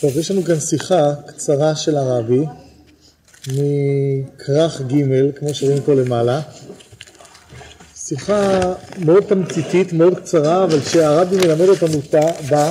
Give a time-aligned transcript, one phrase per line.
[0.00, 2.44] טוב, יש לנו כאן שיחה קצרה של הרבי
[3.48, 6.40] מכרך ג', כמו שרואים פה למעלה.
[7.96, 8.60] שיחה
[8.98, 11.98] מאוד תמציתית, מאוד קצרה, אבל שהרבי מלמד אותנו
[12.50, 12.70] בה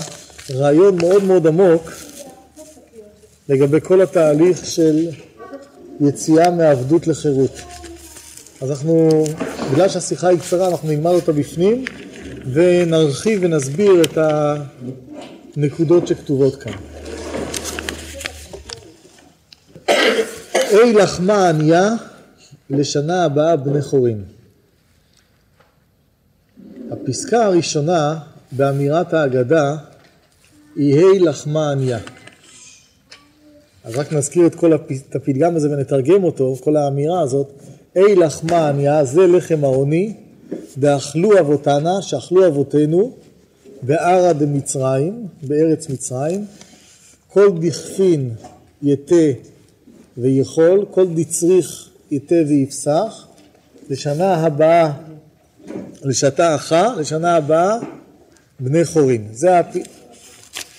[0.51, 1.91] רעיון מאוד מאוד עמוק
[3.49, 5.07] לגבי כל התהליך של
[6.01, 7.61] יציאה מעבדות לחירות.
[8.61, 9.23] אז אנחנו,
[9.71, 11.85] בגלל שהשיחה היא קצרה, אנחנו נלמד אותה בפנים
[12.53, 14.17] ונרחיב ונסביר את
[15.57, 16.90] הנקודות שכתובות כאן.
[20.71, 21.89] אי לחמה ענייה
[22.69, 24.23] לשנה הבאה בני חורין.
[26.91, 28.19] הפסקה הראשונה
[28.51, 29.75] באמירת ההגדה
[30.75, 31.99] היא ה' לחמה ענייה.
[33.83, 34.73] אז רק נזכיר את כל
[35.13, 37.47] הפתגם הזה ונתרגם אותו, כל האמירה הזאת.
[37.95, 40.13] אי לחמה ענייה זה לחם העוני,
[40.77, 43.15] דאכלו אבותנה, שאכלו אבותינו,
[43.81, 46.45] בערה דמצרים, בארץ מצרים,
[47.27, 48.29] כל דכפין
[48.81, 49.15] יתה
[50.17, 53.27] ויכול, כל דצריך יתה ויפסח,
[53.89, 54.91] לשנה הבאה,
[56.03, 57.77] לשתה אחר, לשנה הבאה
[58.59, 59.27] בני חורין.
[59.31, 59.75] זה, הפ...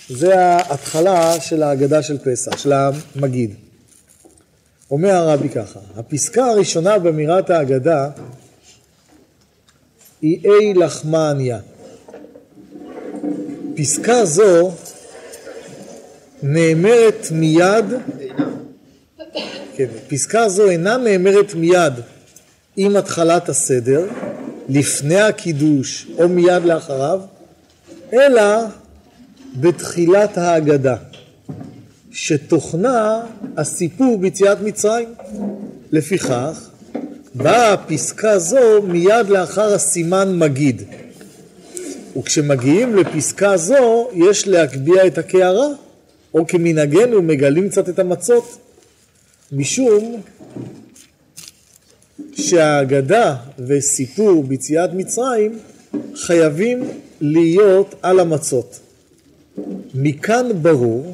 [0.09, 3.53] זה ההתחלה של ההגדה של פסח, של המגיד.
[4.91, 8.09] אומר הרבי ככה, הפסקה הראשונה באמירת ההגדה
[10.21, 11.59] היא אי לחמניה.
[13.75, 14.71] פסקה זו
[16.43, 17.85] נאמרת מיד,
[19.75, 21.93] כן, פסקה זו אינה נאמרת מיד
[22.77, 24.07] עם התחלת הסדר,
[24.69, 27.19] לפני הקידוש או מיד לאחריו,
[28.13, 28.65] אלא
[29.55, 30.95] בתחילת ההגדה,
[32.11, 33.21] שתוכנה
[33.57, 35.13] הסיפור ביציאת מצרים.
[35.91, 36.69] לפיכך,
[37.35, 40.81] באה פסקה זו מיד לאחר הסימן מגיד.
[42.17, 45.67] וכשמגיעים לפסקה זו, יש להגביה את הקערה,
[46.33, 48.57] או כמנהגנו מגלים קצת את המצות,
[49.55, 50.21] משום
[52.33, 53.35] שהאגדה
[53.67, 55.59] וסיפור ביציאת מצרים
[56.15, 56.83] חייבים
[57.21, 58.79] להיות על המצות.
[59.93, 61.13] מכאן ברור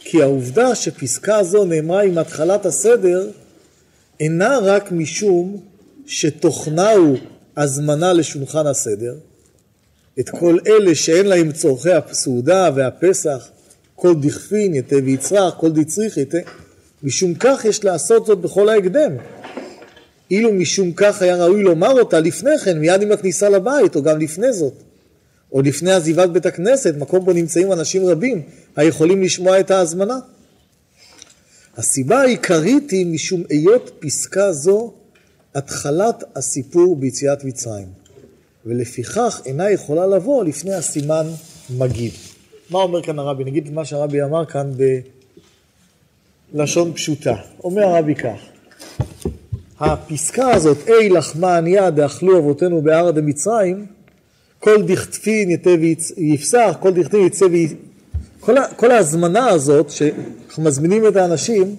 [0.00, 3.30] כי העובדה שפסקה זו נאמרה עם התחלת הסדר
[4.20, 5.60] אינה רק משום
[6.06, 7.18] שתוכנה הוא
[7.56, 9.14] הזמנה לשולחן הסדר,
[10.20, 13.48] את כל אלה שאין להם צורכי הסעודה והפסח,
[13.94, 16.38] כל דכפין יתה ויצרח, כל דצריך יתה,
[17.02, 19.12] משום כך יש לעשות זאת בכל ההקדם.
[20.30, 24.20] אילו משום כך היה ראוי לומר אותה לפני כן, מיד עם הכניסה לבית, או גם
[24.20, 24.72] לפני זאת,
[25.52, 28.42] או לפני עזיבת בית הכנסת, מקום בו נמצאים אנשים רבים
[28.76, 30.18] היכולים לשמוע את ההזמנה.
[31.76, 34.92] הסיבה העיקרית היא משום היות פסקה זו
[35.54, 37.86] התחלת הסיפור ביציאת מצרים,
[38.66, 41.26] ולפיכך אינה יכולה לבוא לפני הסימן
[41.70, 42.12] מגיד.
[42.70, 43.44] מה אומר כאן הרבי?
[43.44, 44.72] נגיד מה שהרבי אמר כאן
[46.52, 47.34] בלשון פשוטה.
[47.64, 48.38] אומר הרבי כך,
[49.80, 53.86] הפסקה הזאת, אי לחמה ענייה דאכלו אבותינו בהר דמצרים,
[54.60, 55.70] כל דכתפין יתה
[56.16, 57.46] ויפסח, כל דכתפין יצא
[58.40, 61.76] כל, כל ההזמנה הזאת, שאנחנו מזמינים את האנשים,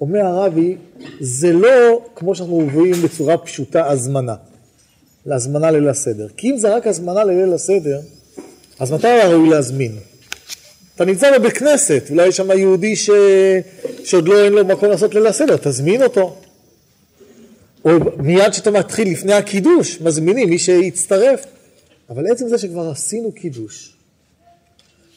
[0.00, 0.76] אומר הרבי,
[1.20, 4.34] זה לא כמו שאנחנו רואים בצורה פשוטה הזמנה,
[5.26, 6.26] להזמנה ליל הסדר.
[6.36, 8.00] כי אם זה רק הזמנה לליל הסדר,
[8.78, 9.92] אז מתי היה ראוי להזמין?
[11.02, 13.10] אתה נמצא בבית כנסת, אולי יש שם יהודי ש...
[14.04, 16.36] שעוד לא אין לו מקום לעשות ליל הסדר, תזמין אותו.
[17.84, 21.46] או מיד כשאתה מתחיל לפני הקידוש, מזמינים מי שיצטרף.
[22.10, 23.96] אבל עצם זה שכבר עשינו קידוש,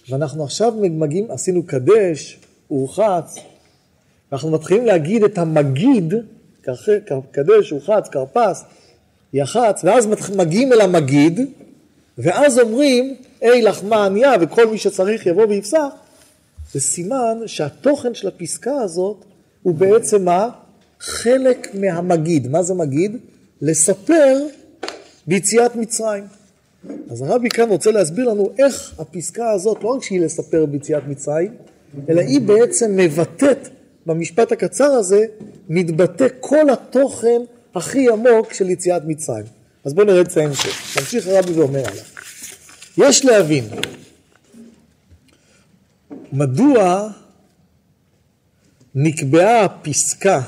[0.09, 3.35] ואנחנו עכשיו מגיעים, עשינו קדש, הורחץ,
[4.31, 6.13] ואנחנו מתחילים להגיד את המגיד,
[7.31, 8.63] קדש, הורחץ, כרפס,
[9.33, 11.39] יחץ, ואז מגיעים אל המגיד,
[12.17, 15.87] ואז אומרים, אי לחמה ענייה, וכל מי שצריך יבוא ויפסח,
[16.73, 19.25] זה סימן שהתוכן של הפסקה הזאת
[19.63, 20.49] הוא בעצם מה?
[20.99, 22.47] חלק מהמגיד.
[22.47, 23.17] מה זה מגיד?
[23.61, 24.37] לספר
[25.27, 26.23] ביציאת מצרים.
[27.09, 31.53] אז הרבי כאן רוצה להסביר לנו איך הפסקה הזאת, לא רק שהיא לספר ביציאת מצרים,
[32.09, 33.69] אלא היא בעצם מבטאת,
[34.05, 35.25] במשפט הקצר הזה,
[35.69, 37.41] מתבטא כל התוכן
[37.75, 39.45] הכי עמוק של יציאת מצרים.
[39.85, 40.97] אז בואו נראה את ההמשך.
[40.99, 42.03] ממשיך הרבי ואומר עליו.
[42.97, 43.65] יש להבין,
[46.31, 47.09] מדוע
[48.95, 50.41] נקבעה הפסקה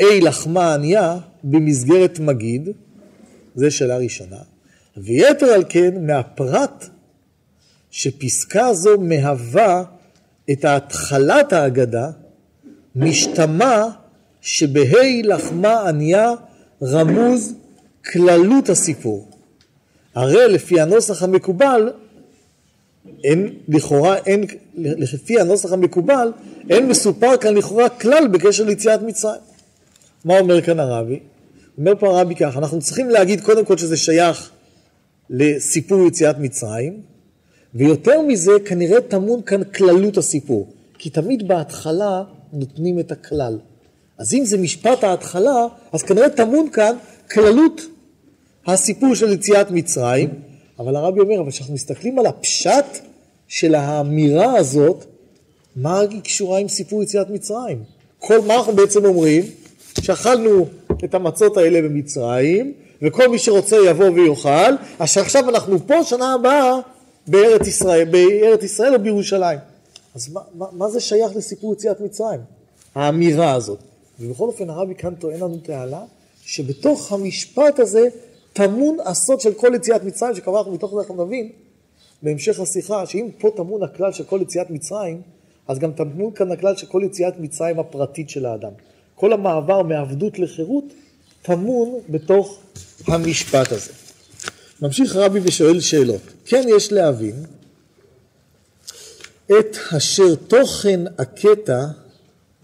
[0.00, 2.68] אי לחמה ענייה במסגרת מגיד,
[3.54, 4.36] זו שאלה ראשונה.
[4.96, 6.88] ויתר על כן, מהפרט
[7.90, 9.84] שפסקה זו מהווה
[10.50, 12.10] את התחלת ההגדה,
[12.96, 13.86] משתמע
[14.40, 16.30] שבהי לחמה ענייה
[16.82, 17.54] רמוז
[18.04, 19.28] כללות הסיפור.
[20.14, 21.92] הרי לפי הנוסח המקובל,
[23.24, 24.44] אין, לכאורה אין,
[24.76, 26.32] לפי הנוסח המקובל,
[26.70, 29.40] אין מסופר כאן לכאורה כלל בקשר ליציאת מצרים.
[30.24, 31.20] מה אומר כאן הרבי?
[31.78, 34.50] אומר פה הרבי ככה, אנחנו צריכים להגיד קודם כל שזה שייך
[35.30, 37.00] לסיפור יציאת מצרים,
[37.74, 40.68] ויותר מזה כנראה טמון כאן כללות הסיפור,
[40.98, 42.22] כי תמיד בהתחלה
[42.52, 43.58] נותנים את הכלל.
[44.18, 46.96] אז אם זה משפט ההתחלה, אז כנראה טמון כאן
[47.30, 47.80] כללות
[48.66, 50.30] הסיפור של יציאת מצרים,
[50.78, 52.84] אבל הרבי אומר, אבל כשאנחנו מסתכלים על הפשט
[53.48, 55.04] של האמירה הזאת,
[55.76, 57.82] מה היא קשורה עם סיפור יציאת מצרים?
[58.18, 59.44] כל מה אנחנו בעצם אומרים?
[60.00, 60.66] שאכלנו
[61.04, 62.72] את המצות האלה במצרים,
[63.02, 66.78] וכל מי שרוצה יבוא ויאכל, אז שעכשיו אנחנו פה, שנה הבאה
[67.26, 69.58] בארץ ישראל, בארץ ישראל או בירושלים.
[70.14, 72.40] אז מה, מה, מה זה שייך לסיפור יציאת מצרים?
[72.94, 73.78] האמירה הזאת.
[74.20, 76.02] ובכל אופן הרבי כאן טוען לנו תעלה,
[76.50, 78.08] שבתוך המשפט הזה
[78.52, 81.48] טמון הסוד של כל יציאת מצרים, שכבר אנחנו מתוך זה אנחנו נבין
[82.22, 85.22] בהמשך השיחה, שאם פה טמון הכלל של כל יציאת מצרים,
[85.68, 88.70] אז גם טמון כאן הכלל של כל יציאת מצרים הפרטית של האדם.
[89.14, 90.84] כל המעבר מעבדות לחירות
[91.42, 92.58] טמון בתוך
[93.06, 93.92] המשפט הזה.
[94.82, 96.22] ממשיך רבי ושואל שאלות.
[96.44, 97.44] כן יש להבין
[99.46, 101.86] את אשר תוכן הקטע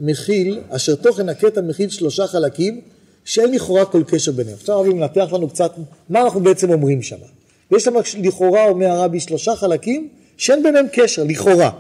[0.01, 2.81] מכיל, אשר תוכן הקטע מכיל שלושה חלקים
[3.27, 4.57] שאין לכאורה כל קשר ביניהם.
[4.61, 5.73] עכשיו רבי מנתח לנו קצת
[6.09, 7.17] מה אנחנו בעצם אומרים שם.
[7.71, 11.71] ויש שם לכאורה, אומר הרבי, שלושה חלקים שאין ביניהם קשר, לכאורה.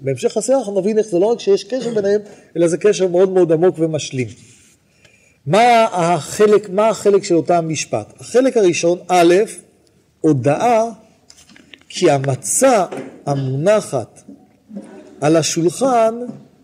[0.00, 2.20] בהמשך השיח אנחנו נבין איך זה לא רק שיש קשר ביניהם,
[2.56, 4.28] אלא זה קשר מאוד מאוד עמוק ומשלים.
[5.46, 8.12] מה החלק, מה החלק של אותם משפט?
[8.20, 9.34] החלק הראשון, א',
[10.20, 10.84] הודעה
[11.88, 12.84] כי המצה
[13.26, 14.22] המונחת
[15.20, 16.14] על השולחן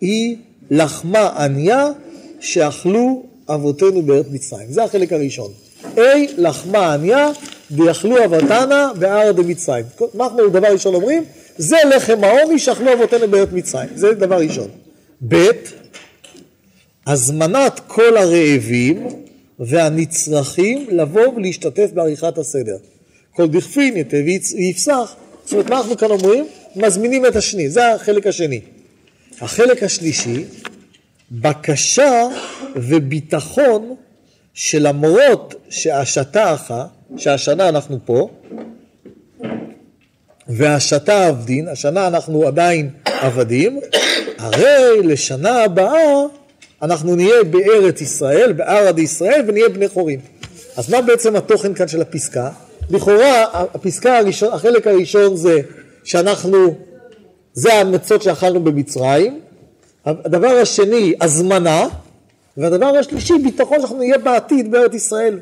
[0.01, 0.37] היא
[0.71, 1.87] לחמה ענייה
[2.41, 4.73] שאכלו אבותינו בארץ מצרים.
[4.73, 5.53] זה החלק הראשון.
[5.97, 6.01] A,
[6.37, 7.31] לחמה ענייה,
[7.71, 9.85] ויאכלו אבותנה בארץ מצרים.
[10.15, 11.25] מה אנחנו דבר ראשון אומרים?
[11.57, 13.89] זה לחם העוני שאכלו אבותינו בארץ מצרים.
[13.95, 14.69] זה דבר ראשון.
[15.29, 15.51] ב',
[17.07, 19.07] הזמנת כל הרעבים
[19.59, 22.77] והנצרכים לבוא ולהשתתף בעריכת הסדר.
[23.33, 24.17] כל דכפין יתה
[24.57, 25.15] ויפסח.
[25.45, 26.47] זאת אומרת, מה אנחנו כאן אומרים?
[26.77, 28.61] מזמינים את השני, זה החלק השני.
[29.41, 30.45] החלק השלישי,
[31.33, 32.27] בקשה
[32.77, 33.95] וביטחון
[34.55, 38.29] שלמרות שהשתה אחת, שהשנה אנחנו פה,
[40.49, 43.81] והשתה עבדין, השנה אנחנו עדיין עבדים,
[44.39, 46.23] הרי לשנה הבאה
[46.83, 50.21] אנחנו נהיה בארץ ישראל, בארד ישראל, ונהיה בני חורים.
[50.77, 52.51] אז מה בעצם התוכן כאן של הפסקה?
[52.91, 55.61] לכאורה הפסקה הראשון, החלק הראשון זה
[56.05, 56.75] שאנחנו,
[57.53, 59.41] זה המצות שאכלנו במצרים,
[60.07, 61.87] הדבר השני הזמנה,
[62.57, 65.41] והדבר השלישי ביטחון שאנחנו נהיה בעתיד בארץ ישראל.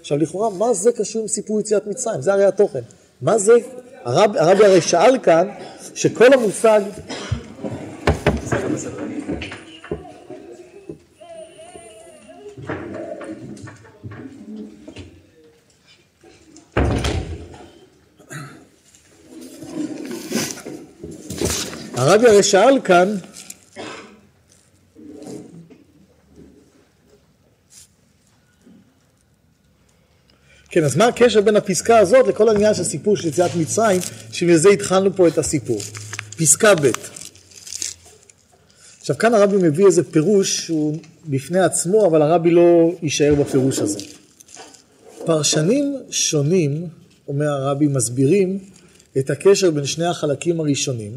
[0.00, 2.20] עכשיו לכאורה מה זה קשור עם סיפור יציאת מצרים?
[2.20, 2.80] זה הרי התוכן.
[3.22, 3.52] מה זה?
[4.04, 5.48] הרב, הרבי הרי שאל כאן
[5.94, 6.80] שכל המושג
[21.96, 23.14] הרבי הרי שאל כאן
[30.70, 34.00] כן, אז מה הקשר בין הפסקה הזאת לכל העניין של הסיפור של יציאת מצרים,
[34.32, 35.80] שמזה התחלנו פה את הסיפור.
[36.36, 36.90] פסקה ב'.
[39.00, 43.98] עכשיו כאן הרבי מביא איזה פירוש שהוא בפני עצמו, אבל הרבי לא יישאר בפירוש הזה.
[45.24, 46.88] פרשנים שונים,
[47.28, 48.58] אומר הרבי, מסבירים
[49.18, 51.12] את הקשר בין שני החלקים הראשונים,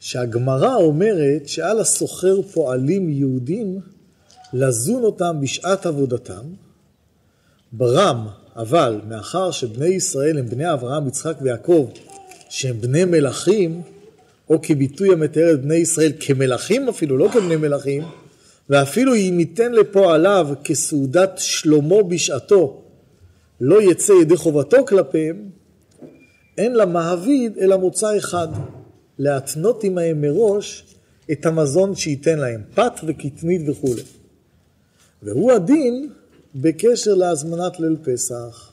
[0.00, 3.80] שהגמרא אומרת שעל הסוחר פועלים יהודים
[4.52, 6.42] לזון אותם בשעת עבודתם,
[7.72, 11.90] ברם, אבל מאחר שבני ישראל הם בני אברהם, יצחק ויעקב,
[12.48, 13.82] שהם בני מלכים,
[14.50, 18.02] או כביטוי המתאר את בני ישראל כמלכים אפילו, לא כבני מלכים,
[18.70, 22.82] ואפילו אם ייתן לפועליו כסעודת שלמה בשעתו,
[23.60, 25.48] לא יצא ידי חובתו כלפיהם,
[26.58, 28.48] אין למעביד אלא מוצא אחד,
[29.18, 30.84] להתנות עמהם מראש
[31.32, 34.02] את המזון שייתן להם, פת וקטנית וכולי.
[35.22, 36.08] והוא הדין
[36.60, 38.70] בקשר להזמנת ליל פסח.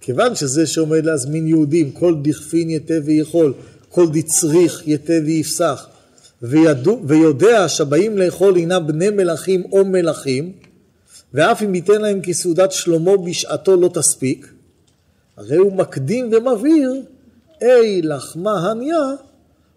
[0.00, 3.54] כיוון שזה שעומד להזמין יהודים, כל דכפין יתה ויכול,
[3.88, 5.86] כל דצריך יתה ויפסח,
[6.42, 10.52] ויודע שבאים לאכול הינם בני מלכים או מלכים,
[11.34, 14.52] ואף אם ייתן להם כסעודת שלמה בשעתו לא תספיק,
[15.36, 17.02] הרי הוא מקדים ומבהיר,
[17.62, 19.12] אי לחמה הניה,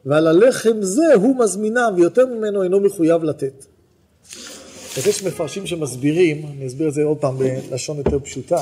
[0.05, 3.65] ועל הלחם זה הוא מזמינה, ויותר ממנו אינו מחויב לתת.
[4.97, 7.37] אז יש מפרשים שמסבירים, אני אסביר את זה עוד פעם
[7.69, 8.61] בלשון יותר פשוטה,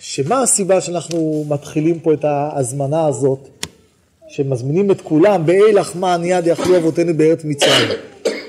[0.00, 3.48] שמה הסיבה שאנחנו מתחילים פה את ההזמנה הזאת
[4.28, 7.88] שמזמינים את כולם, באי לחמן יד יכלו אבותינו בארץ מצרים.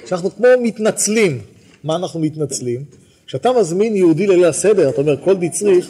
[0.06, 1.42] שאנחנו כמו מתנצלים.
[1.84, 2.84] מה אנחנו מתנצלים?
[3.28, 5.90] כשאתה מזמין יהודי לליל הסדר, אתה אומר כל דצריך,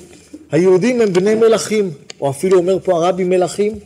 [0.52, 3.80] היהודים הם בני מלכים, או אפילו אומר פה הרבי מלכים.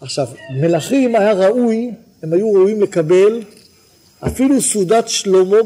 [0.00, 0.28] עכשיו,
[0.60, 1.90] מלכים היה ראוי,
[2.22, 3.42] הם היו ראויים לקבל,
[4.26, 5.56] אפילו סעודת שלמה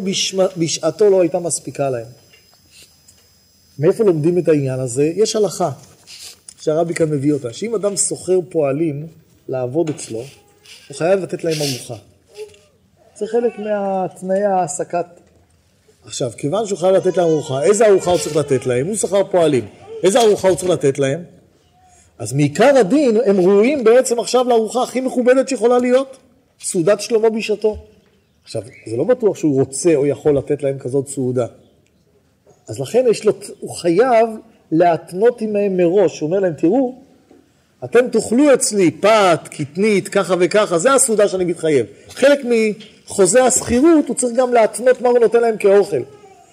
[0.57, 2.07] בשעתו לא הייתה מספיקה להם.
[3.79, 5.05] מאיפה לומדים את העניין הזה?
[5.05, 5.71] יש הלכה
[6.61, 9.07] שהרבי כאן מביא אותה, שאם אדם סוחר פועלים
[9.49, 10.19] לעבוד אצלו,
[10.89, 11.95] הוא חייב לתת להם ארוחה.
[13.17, 15.07] זה חלק מהתנאי העסקת.
[16.05, 18.87] עכשיו, כיוון שהוא חייב לתת להם ארוחה, איזה ארוחה הוא צריך לתת להם?
[18.87, 19.69] הוא שכר פועלים.
[20.03, 21.25] איזה ארוחה הוא צריך לתת להם?
[22.19, 26.17] אז מעיקר הדין הם ראויים בעצם עכשיו לארוחה הכי מכובדת שיכולה להיות,
[26.61, 27.87] סעודת שלמה בשעתו.
[28.45, 31.47] עכשיו, זה לא בטוח שהוא רוצה או יכול לתת להם כזאת סעודה.
[32.69, 34.29] אז לכן יש לו, הוא חייב
[34.73, 36.95] להתנות עמהם מראש, הוא אומר להם, תראו,
[37.85, 41.87] אתם תאכלו אצלי פת, קטנית, ככה וככה, זה הסעודה שאני מתחייב.
[42.09, 46.01] חלק מחוזה השכירות, הוא צריך גם להתנות מה הוא נותן להם כאוכל.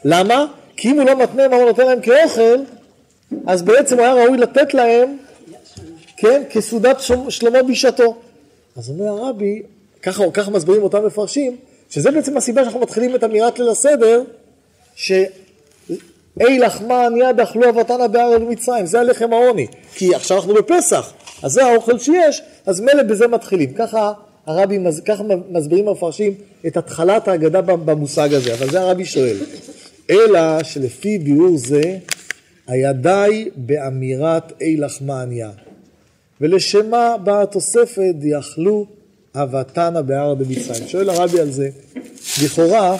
[0.05, 0.45] למה?
[0.77, 2.59] כי אם הוא לא מתנה מה הוא נותן להם כאוכל,
[3.47, 5.17] אז בעצם הוא היה ראוי לתת להם,
[6.17, 8.15] כן, כסעודת שלמה בשעתו.
[8.77, 9.61] אז אומר הרבי,
[10.01, 11.57] ככה, ככה מסבירים אותם מפרשים,
[11.91, 14.23] שזה בעצם הסיבה שאנחנו מתחילים את אמירת ליל הסדר,
[14.95, 15.19] שאי
[16.59, 21.65] לחמן יד אכלו אבתנה בארץ מצרים, זה הלחם העוני, כי עכשיו אנחנו בפסח, אז זה
[21.65, 23.73] האוכל שיש, אז מילא בזה מתחילים.
[23.73, 24.13] ככה
[24.45, 26.33] הרבי, ככה מסבירים המפרשים
[26.67, 29.37] את התחלת ההגדה במושג הזה, אבל זה הרבי שואל.
[30.09, 31.97] אלא שלפי ביאור זה,
[32.67, 35.49] היה די באמירת אי לחמניה.
[36.41, 38.13] ולשם מה באה התוספת,
[39.35, 40.87] אבתנה בהר במצרים.
[40.87, 41.69] שואל הרבי על זה,
[42.43, 42.97] לכאורה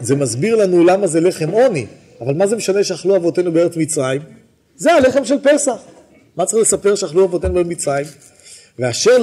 [0.00, 1.86] זה מסביר לנו למה זה לחם עוני,
[2.20, 4.22] אבל מה זה משנה שאכלו אבותינו בארץ מצרים?
[4.76, 5.76] זה הלחם של פסח.
[6.36, 8.06] מה צריך לספר שאכלו אבותינו בארץ מצרים?
[8.78, 9.16] ואשר,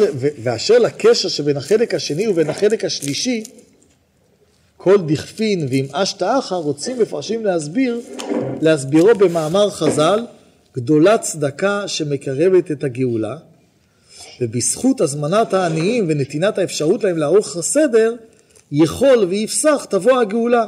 [0.44, 3.44] ואשר לקשר שבין החלק השני ובין החלק השלישי,
[4.78, 8.02] כל דכפין ועם אשתא אחא רוצים מפרשים להסביר,
[8.62, 10.20] להסבירו במאמר חז"ל,
[10.76, 13.36] גדולה צדקה שמקרבת את הגאולה,
[14.42, 18.16] ובזכות הזמנת העניים ונתינת האפשרות להם לערוך הסדר,
[18.72, 20.66] יכול ויפסח תבוא הגאולה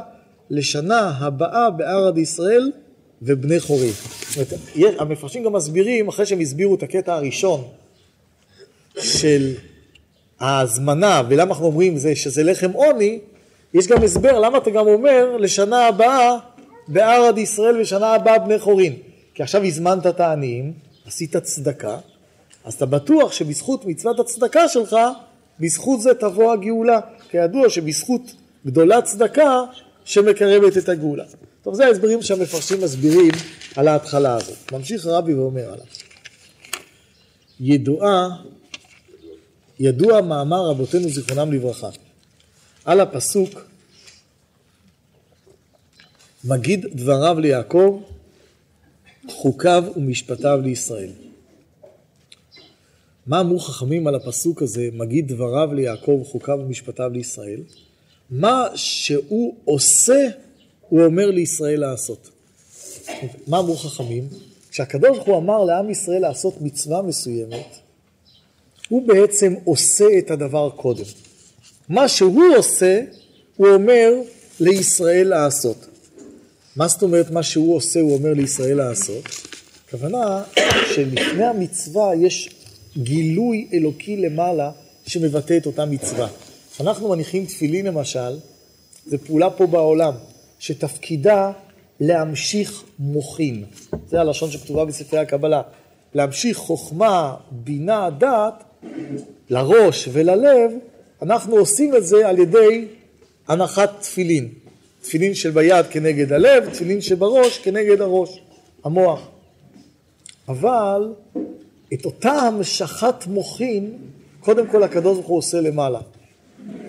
[0.50, 2.70] לשנה הבאה בערד ישראל
[3.22, 3.90] ובני חורי.
[4.98, 7.64] המפרשים גם מסבירים, אחרי שהם הסבירו את הקטע הראשון
[8.98, 9.54] של
[10.40, 13.18] ההזמנה, ולמה אנחנו אומרים זה, שזה לחם עוני,
[13.74, 16.36] יש גם הסבר למה אתה גם אומר לשנה הבאה
[16.88, 18.92] בערד ישראל ושנה הבאה בני חורין.
[19.34, 20.72] כי עכשיו הזמנת את העניים,
[21.06, 21.98] עשית צדקה,
[22.66, 24.96] אז אתה בטוח שבזכות מצוות הצדקה שלך,
[25.60, 27.00] בזכות זה תבוא הגאולה.
[27.30, 28.22] כידוע שבזכות
[28.66, 29.60] גדולה צדקה
[30.04, 31.24] שמקרבת את הגאולה.
[31.62, 33.30] טוב, זה ההסברים שהמפרשים מסבירים
[33.76, 34.72] על ההתחלה הזאת.
[34.72, 35.86] ממשיך רבי ואומר עליו.
[37.60, 38.28] ידועה,
[39.80, 41.88] ידוע מאמר רבותינו זיכרונם לברכה.
[42.84, 43.50] על הפסוק
[46.44, 48.02] מגיד דבריו ליעקב,
[49.28, 51.25] חוקיו ומשפטיו לישראל.
[53.26, 57.60] מה אמרו חכמים על הפסוק הזה, מגיד דבריו ליעקב, חוקיו ומשפטיו לישראל?
[58.30, 60.28] מה שהוא עושה,
[60.88, 62.30] הוא אומר לישראל לעשות.
[63.46, 64.28] מה אמרו חכמים?
[64.70, 67.66] כשהקדוש ברוך הוא אמר לעם ישראל לעשות מצווה מסוימת,
[68.88, 71.04] הוא בעצם עושה את הדבר קודם.
[71.88, 73.02] מה שהוא עושה,
[73.56, 74.10] הוא אומר
[74.60, 75.86] לישראל לעשות.
[76.76, 79.24] מה זאת אומרת מה שהוא עושה, הוא אומר לישראל לעשות?
[79.86, 80.42] הכוונה
[80.94, 82.55] שלפני המצווה יש
[82.98, 84.70] גילוי אלוקי למעלה
[85.06, 86.28] שמבטא את אותה מצווה.
[86.72, 88.36] כשאנחנו מניחים תפילין למשל,
[89.06, 90.12] זו פעולה פה בעולם,
[90.58, 91.52] שתפקידה
[92.00, 93.64] להמשיך מוחין.
[94.08, 95.62] זה הלשון שכתובה בספרי הקבלה.
[96.14, 98.54] להמשיך חוכמה, בינה, דעת,
[99.50, 100.70] לראש וללב,
[101.22, 102.84] אנחנו עושים את זה על ידי
[103.48, 104.48] הנחת תפילין.
[105.02, 108.40] תפילין של ביד כנגד הלב, תפילין שבראש כנגד הראש,
[108.84, 109.28] המוח.
[110.48, 111.12] אבל
[111.94, 113.92] את אותה המשכת מוחין,
[114.40, 116.00] קודם כל הקדוש ברוך הוא עושה למעלה.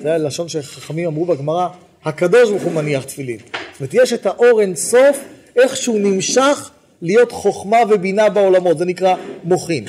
[0.02, 1.68] זה הלשון שחכמים אמרו בגמרא,
[2.06, 3.38] הקדוש ברוך הוא מניח תפילין.
[3.38, 5.24] זאת אומרת, יש את האור אין סוף,
[5.56, 6.70] איך שהוא נמשך
[7.02, 9.86] להיות חוכמה ובינה בעולמות, זה נקרא מוחין.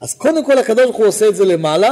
[0.00, 1.90] אז קודם כל הקדוש ברוך הוא עושה את זה למעלה,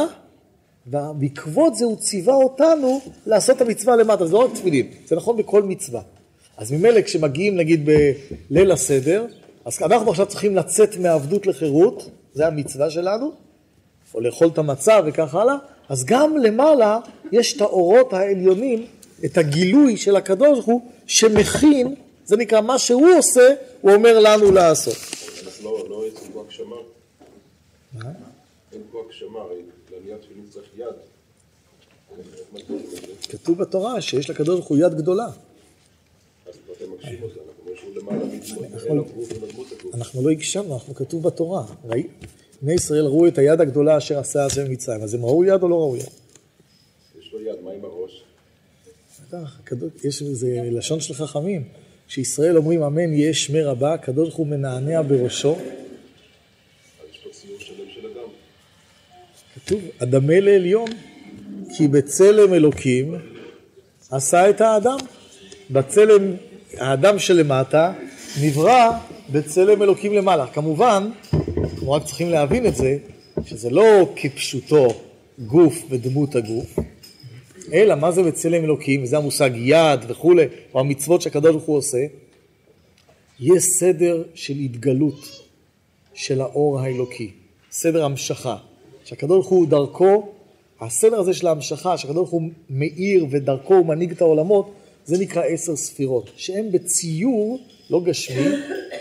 [0.87, 5.37] ובעקבות זה הוא ציווה אותנו לעשות את המצווה למטה, זה לא רק תפילין, זה נכון
[5.37, 6.01] בכל מצווה.
[6.57, 7.89] אז ממילא כשמגיעים נגיד
[8.51, 9.27] בליל הסדר,
[9.65, 13.33] אז אנחנו עכשיו צריכים לצאת מעבדות לחירות, זה המצווה שלנו,
[14.15, 15.57] או לאכול את המצה וכך הלאה,
[15.89, 16.99] אז גם למעלה
[17.33, 18.87] יש את האורות העליונים,
[19.25, 21.95] את הגילוי של הקדוש ברוך הוא, שמכין,
[22.25, 24.97] זה נקרא מה שהוא עושה, הוא אומר לנו לעשות.
[25.47, 26.77] אנחנו לא, לא יצאו בהגשמה.
[27.93, 28.11] מה?
[28.71, 30.87] בעצם פה הגשמה, הרי לעליית תפילין צריך יד.
[32.69, 32.97] זה?
[33.29, 35.27] כתוב בתורה שיש לקדוש ברוך הוא יד גדולה.
[35.27, 37.41] אז אתם מגשים אותה,
[38.75, 39.95] אנחנו הגוף.
[39.95, 41.65] אנחנו לא הגשמנו, אנחנו כתוב בתורה.
[42.63, 45.69] בני ישראל ראו את היד הגדולה אשר עשה השם במצרים, אז הם ראו יד או
[45.69, 46.09] לא ראו יד?
[47.21, 48.25] יש לו יד, מה עם הראש?
[50.05, 51.65] יש איזה לשון של חכמים,
[52.09, 55.57] שישראל אומרים אמן יהיה שמי רבה, הקדוש ברוך הוא מנענע בראשו.
[59.55, 60.89] כתוב, אדמה לעליון,
[61.77, 63.15] כי בצלם אלוקים
[64.11, 64.97] עשה את האדם.
[65.71, 66.35] בצלם,
[66.79, 67.93] האדם שלמטה
[68.43, 68.91] נברא
[69.33, 70.47] בצלם אלוקים למעלה.
[70.47, 71.11] כמובן,
[71.63, 72.97] אנחנו רק צריכים להבין את זה,
[73.45, 74.89] שזה לא כפשוטו
[75.39, 76.79] גוף ודמות הגוף,
[77.73, 80.45] אלא מה זה בצלם אלוקים, וזה המושג יד וכולי,
[80.75, 82.07] או המצוות שהקדוש ברוך הוא עושה,
[83.41, 85.29] יש סדר של התגלות
[86.15, 87.31] של האור האלוקי,
[87.71, 88.57] סדר המשכה,
[89.05, 90.29] שהקדוש ברוך הוא דרכו,
[90.81, 94.71] הסדר הזה של ההמשכה, שהקדוש ברוך הוא מאיר ודרכו הוא מנהיג את העולמות,
[95.09, 97.59] זה נקרא עשר ספירות, שהם בציור,
[97.91, 98.49] לא גשמי,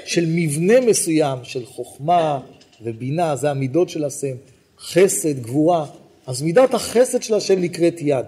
[0.06, 2.40] של מבנה מסוים של חוכמה
[2.82, 4.36] ובינה, זה המידות של השם,
[4.80, 5.86] חסד, גבורה,
[6.28, 8.26] אז מידת החסד של השם נקראת יד.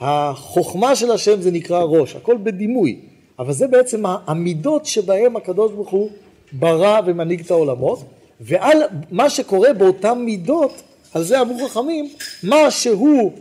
[0.00, 3.00] החוכמה של השם זה נקרא ראש, הכל בדימוי,
[3.38, 6.10] אבל זה בעצם המידות שבהם הקדוש ברוך הוא
[6.52, 8.02] ברא ומנהיג את העולמות,
[8.40, 8.78] ועל
[9.10, 10.82] מה שקורה באותן מידות,
[11.14, 12.08] על זה אמרו חכמים,
[12.42, 13.32] מה שהוא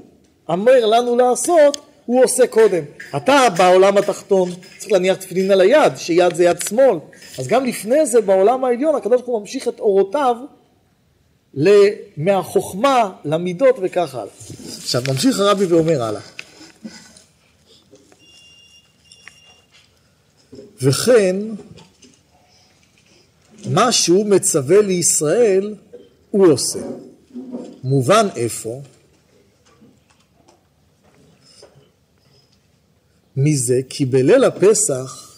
[0.50, 2.84] אומר לנו לעשות, הוא עושה קודם.
[3.18, 6.98] אתה בעולם התחתון צריך להניח תפילין על היד, שיד זה יד שמאל,
[7.40, 10.36] אז גם לפני זה בעולם העליון הקדוש ברוך הוא ממשיך את אורותיו
[12.18, 14.34] מהחוכמה למידות וכך הלאה.
[14.78, 16.22] עכשיו ממשיך הרבי ואומר הלאה.
[20.82, 21.36] וכן
[23.66, 25.76] מה שהוא מצווה לישראל
[26.32, 26.80] הוא עושה.
[27.84, 28.82] מובן איפה?
[33.44, 35.30] מזה כי בליל הפסח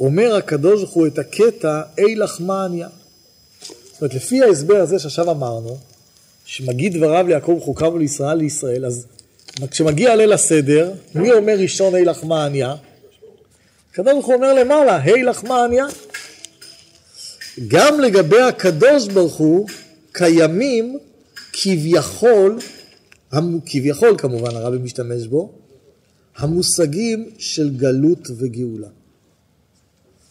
[0.00, 2.88] אומר הקדוש ברוך הוא את הקטע אי לחמניה.
[3.92, 5.78] זאת אומרת, לפי ההסבר הזה שעכשיו אמרנו,
[6.44, 9.06] שמגיד דבריו ליעקב וחוקיו לישראל לישראל, אז
[9.70, 12.74] כשמגיע ליל הסדר, מי אומר ראשון אי לחמניה?
[13.92, 15.86] הקדוש ברוך הוא אומר למעלה, היי לחמניה.
[17.68, 19.68] גם לגבי הקדוש ברוך הוא
[20.12, 20.98] קיימים
[21.52, 22.58] כביכול,
[23.66, 25.52] כביכול כמובן הרבי משתמש בו,
[26.38, 28.88] המושגים של גלות וגאולה.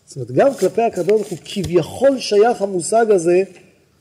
[0.06, 3.44] זאת אומרת, גם כלפי הקדוש ברוך הוא כביכול שייך המושג הזה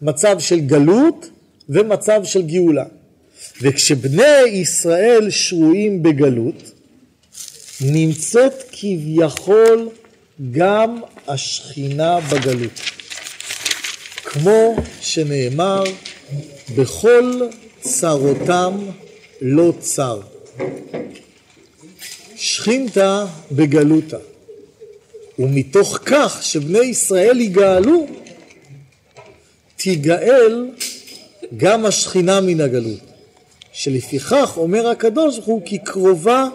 [0.02, 1.30] מצב של גלות
[1.68, 2.84] ומצב של גאולה.
[3.62, 6.70] וכשבני ישראל שרויים בגלות,
[7.80, 9.88] נמצאת כביכול
[10.50, 12.80] גם השכינה בגלות.
[14.24, 15.84] כמו שנאמר,
[16.76, 17.40] בכל
[17.80, 18.86] צרותם
[19.40, 20.20] לא צר.
[22.36, 24.16] שכינתה בגלותה.
[25.38, 28.06] ומתוך כך שבני ישראל יגאלו,
[29.76, 30.70] תיגאל
[31.56, 33.00] גם השכינה מן הגלות.
[33.72, 36.48] שלפיכך אומר הקדוש ברוך הוא כי קרובה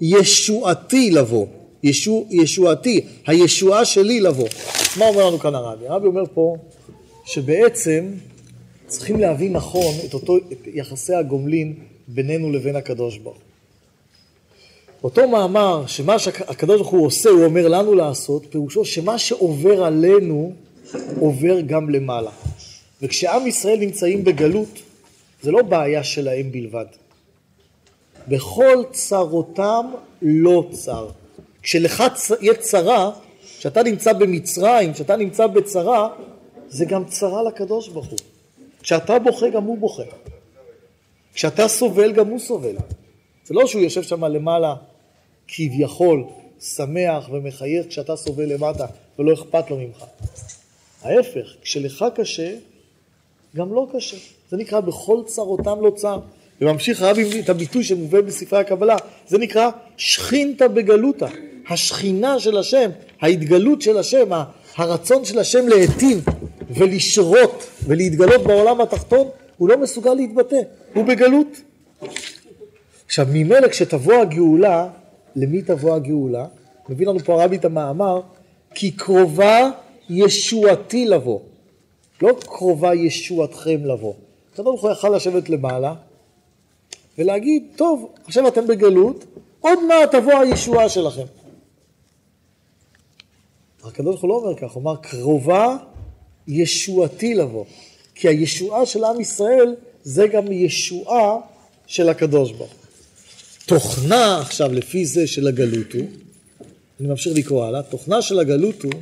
[0.00, 1.46] ישועתי לבוא.
[1.82, 4.48] ישוע, ישועתי, הישועה שלי לבוא.
[4.96, 5.88] מה אומר לנו כאן הרבי?
[5.88, 6.56] הרבי אומר פה
[7.24, 8.12] שבעצם
[8.86, 11.74] צריכים להבין נכון את אותו, את יחסי הגומלין
[12.08, 13.47] בינינו לבין הקדוש ברוך.
[15.04, 20.52] אותו מאמר שמה שהקדוש ברוך הוא עושה, הוא אומר לנו לעשות, פירושו שמה שעובר עלינו
[21.20, 22.30] עובר גם למעלה.
[23.02, 24.68] וכשעם ישראל נמצאים בגלות,
[25.42, 26.84] זה לא בעיה שלהם בלבד.
[28.28, 29.86] בכל צרותם
[30.22, 31.08] לא צר.
[31.62, 32.04] כשלך
[32.40, 33.10] יהיה צרה,
[33.58, 36.08] כשאתה נמצא במצרים, כשאתה נמצא בצרה,
[36.68, 38.18] זה גם צרה לקדוש ברוך הוא.
[38.82, 40.02] כשאתה בוכה, גם הוא בוכה.
[41.34, 42.76] כשאתה סובל, גם הוא סובל.
[43.44, 44.74] זה לא שהוא יושב שם למעלה
[45.48, 46.24] כביכול
[46.60, 48.86] שמח ומחייך כשאתה סובל למטה
[49.18, 50.04] ולא אכפת לו ממך.
[51.02, 52.54] ההפך, כשלך קשה,
[53.56, 54.16] גם לא קשה.
[54.50, 56.20] זה נקרא בכל צרותם לא צר.
[56.60, 58.96] וממשיך רבי את הביטוי שמובא בספרי הקבלה,
[59.28, 61.26] זה נקרא שכינתה בגלותה.
[61.68, 64.28] השכינה של השם, ההתגלות של השם,
[64.76, 66.24] הרצון של השם להיטיב
[66.70, 70.60] ולשרות ולהתגלות בעולם התחתון, הוא לא מסוגל להתבטא,
[70.94, 71.60] הוא בגלות.
[73.06, 74.88] עכשיו ממילא כשתבוא הגאולה,
[75.40, 76.46] למי תבוא הגאולה?
[76.88, 78.20] מביא לנו פה הרבי את המאמר,
[78.74, 79.70] כי קרובה
[80.10, 81.40] ישועתי לבוא,
[82.22, 84.14] לא קרובה ישועתכם לבוא.
[84.52, 85.94] הקדוש ברוך הוא יכל לשבת למעלה
[87.18, 89.24] ולהגיד, טוב, עכשיו אתם בגלות,
[89.60, 91.24] עוד מעט תבוא הישועה שלכם.
[93.84, 95.76] הקדוש ברוך הוא לא אומר כך, הוא אומר קרובה
[96.48, 97.64] ישועתי לבוא.
[98.14, 101.36] כי הישועה של עם ישראל זה גם ישועה
[101.86, 102.77] של הקדוש ברוך.
[103.68, 106.06] תוכנה עכשיו לפי זה של הגלות הוא,
[107.00, 108.92] אני ממשיך לקרוא הלאה, תוכנה של הגלות הוא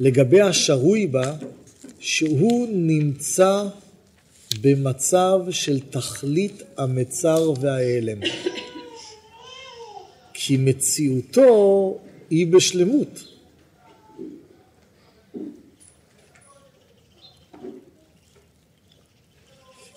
[0.00, 1.34] לגבי השרוי בה
[1.98, 3.64] שהוא נמצא
[4.60, 8.18] במצב של תכלית המצר וההלם.
[10.32, 11.98] כי מציאותו
[12.30, 13.24] היא בשלמות.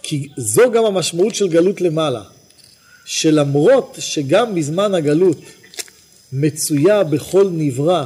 [0.04, 2.24] כי זו גם המשמעות של גלות למעלה,
[3.06, 5.38] שלמרות שגם בזמן הגלות
[6.34, 8.06] מצויה בכל נברא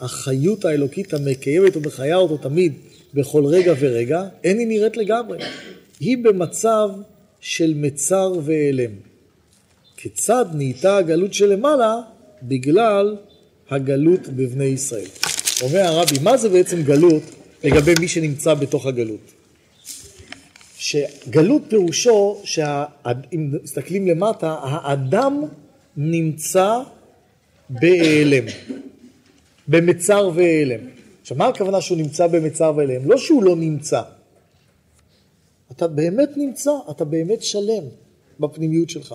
[0.00, 2.72] החיות האלוקית המקיימת ומחיה אותו תמיד
[3.14, 5.38] בכל רגע ורגע, אין היא נראית לגמרי.
[6.00, 6.90] היא במצב
[7.40, 8.90] של מצר והלם.
[9.96, 12.00] כיצד נהייתה הגלות שלמעלה?
[12.42, 13.16] בגלל
[13.70, 15.08] הגלות בבני ישראל.
[15.62, 17.22] אומר הרבי, מה זה בעצם גלות
[17.64, 19.32] לגבי מי שנמצא בתוך הגלות?
[20.82, 25.44] שגלות פירושו, שאם מסתכלים למטה, האדם
[25.96, 26.78] נמצא
[27.70, 28.44] בהיעלם,
[29.68, 30.80] במצר והיעלם.
[31.20, 33.10] עכשיו, מה הכוונה שהוא נמצא במצר והיעלם?
[33.10, 34.02] לא שהוא לא נמצא.
[35.72, 37.84] אתה באמת נמצא, אתה באמת שלם
[38.40, 39.14] בפנימיות שלך.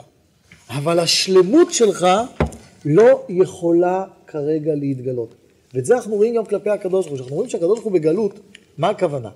[0.70, 2.08] אבל השלמות שלך
[2.86, 5.36] לא יכולה כרגע להתגלות.
[5.74, 7.16] ואת זה אנחנו רואים גם כלפי הקדוש ברוך הוא.
[7.16, 8.40] כשאנחנו רואים שהקדוש ברוך הוא בגלות,
[8.78, 9.30] מה הכוונה?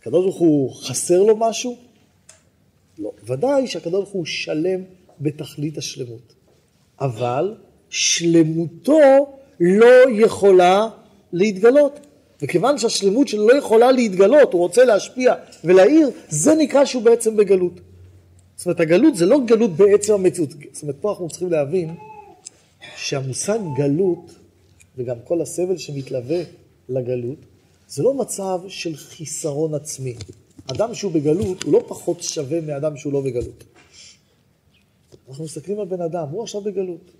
[0.00, 1.76] הקדוש ברוך הוא חסר לו משהו?
[2.98, 3.12] לא.
[3.24, 4.80] ודאי שהקדוש ברוך הוא שלם
[5.20, 6.34] בתכלית השלמות.
[7.00, 7.54] אבל
[7.88, 8.98] שלמותו
[9.60, 10.88] לא יכולה
[11.32, 12.00] להתגלות.
[12.42, 15.34] וכיוון שהשלמות שלו לא יכולה להתגלות, הוא רוצה להשפיע
[15.64, 17.80] ולהעיר, זה נקרא שהוא בעצם בגלות.
[18.56, 20.50] זאת אומרת, הגלות זה לא גלות בעצם המציאות.
[20.72, 21.94] זאת אומרת, פה אנחנו צריכים להבין
[22.96, 24.34] שהמושג גלות,
[24.96, 26.40] וגם כל הסבל שמתלווה
[26.88, 27.38] לגלות,
[27.90, 30.14] זה לא מצב של חיסרון עצמי.
[30.66, 33.64] אדם שהוא בגלות הוא לא פחות שווה מאדם שהוא לא בגלות.
[35.28, 37.10] אנחנו מסתכלים על בן אדם, הוא עכשיו בגלות.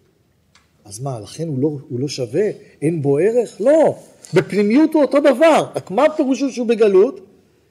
[0.85, 2.50] אז מה, לכן הוא לא, הוא לא שווה?
[2.83, 3.56] אין בו ערך?
[3.61, 3.96] לא.
[4.35, 5.66] בפנימיות הוא אותו דבר.
[5.74, 7.20] רק מה פירושו שהוא בגלות?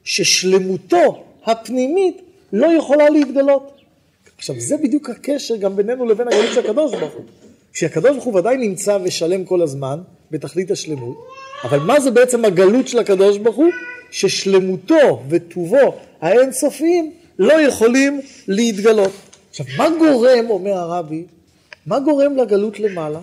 [0.03, 2.21] ששלמותו הפנימית
[2.53, 3.71] לא יכולה להתגלות.
[4.37, 7.25] עכשיו, זה בדיוק הקשר גם בינינו לבין הגלות של הקדוש ברוך הוא.
[7.73, 9.99] כשהקדוש ברוך הוא ודאי נמצא ושלם כל הזמן,
[10.31, 11.17] בתכלית השלמות,
[11.63, 13.69] אבל מה זה בעצם הגלות של הקדוש ברוך הוא?
[14.11, 19.11] ששלמותו וטובו האינסופיים לא יכולים להתגלות.
[19.49, 21.25] עכשיו, מה גורם, אומר הרבי,
[21.85, 23.19] מה גורם לגלות למעלה?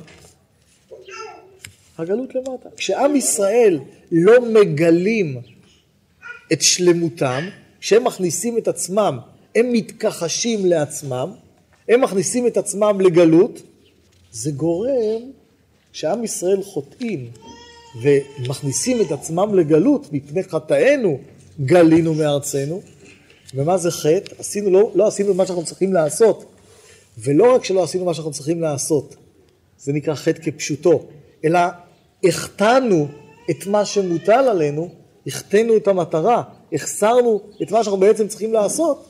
[1.98, 2.68] הגלות למטה.
[2.76, 3.78] כשעם ישראל
[4.12, 5.40] לא מגלים
[6.52, 7.48] את שלמותם,
[7.80, 9.18] כשהם מכניסים את עצמם,
[9.54, 11.30] הם מתכחשים לעצמם,
[11.88, 13.62] הם מכניסים את עצמם לגלות,
[14.32, 15.22] זה גורם
[15.92, 17.30] שעם ישראל חוטאים
[18.02, 21.18] ומכניסים את עצמם לגלות מפני חטאינו
[21.60, 22.82] גלינו מארצנו.
[23.54, 24.34] ומה זה חטא?
[24.38, 26.44] עשינו, לא, לא עשינו מה שאנחנו צריכים לעשות.
[27.18, 29.16] ולא רק שלא עשינו מה שאנחנו צריכים לעשות,
[29.78, 31.06] זה נקרא חטא כפשוטו,
[31.44, 31.60] אלא
[32.24, 33.08] החטאנו
[33.50, 34.88] את מה שמוטל עלינו,
[35.26, 39.06] החטאנו את המטרה, החסרנו את מה שאנחנו בעצם צריכים לעשות,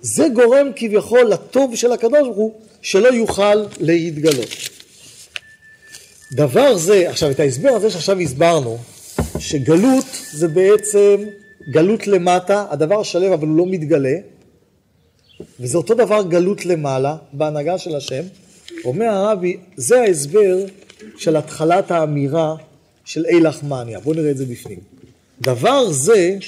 [0.00, 4.75] זה גורם כביכול לטוב של הקדוש ברוך הוא שלא יוכל להתגלות.
[6.32, 8.78] דבר זה, עכשיו את ההסבר הזה שעכשיו הסברנו,
[9.38, 11.16] שגלות זה בעצם
[11.70, 14.16] גלות למטה, הדבר שלם אבל הוא לא מתגלה,
[15.60, 18.22] וזה אותו דבר גלות למעלה, בהנהגה של השם.
[18.84, 20.64] אומר הרבי, זה ההסבר
[21.16, 22.56] של התחלת האמירה
[23.04, 24.00] של אילך מניה.
[24.00, 24.78] בואו נראה את זה בפנים.
[25.40, 26.38] דבר זה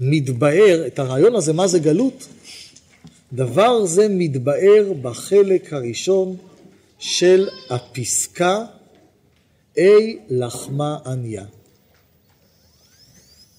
[0.00, 2.26] מתבאר, את הרעיון הזה, מה זה גלות?
[3.32, 6.36] דבר זה מתבאר בחלק הראשון
[6.98, 8.64] של הפסקה
[9.78, 11.44] אי לחמה ענייה.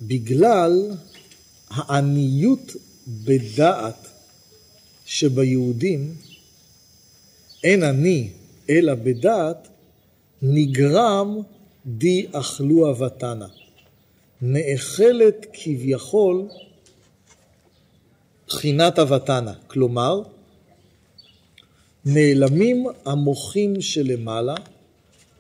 [0.02, 0.92] בגלל
[1.70, 2.72] העניות
[3.08, 4.08] בדעת
[5.06, 6.16] שביהודים
[7.64, 8.30] אין אני
[8.70, 9.68] אלא בדעת,
[10.42, 11.42] נגרם
[11.86, 13.48] די אכלו אבתנה.
[14.42, 16.48] נאכלת כביכול
[18.48, 20.22] בחינת אבתנה, כלומר,
[22.06, 24.56] נעלמים המוחים שלמעלה,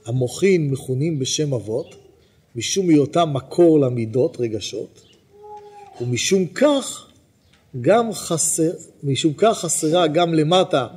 [0.06, 1.96] המוחים מכונים בשם אבות,
[2.56, 5.02] משום היותם מקור למידות, רגשות,
[6.02, 7.08] ומשום כך
[7.82, 8.72] גם חסר,
[9.04, 10.88] משום כך חסרה גם למטה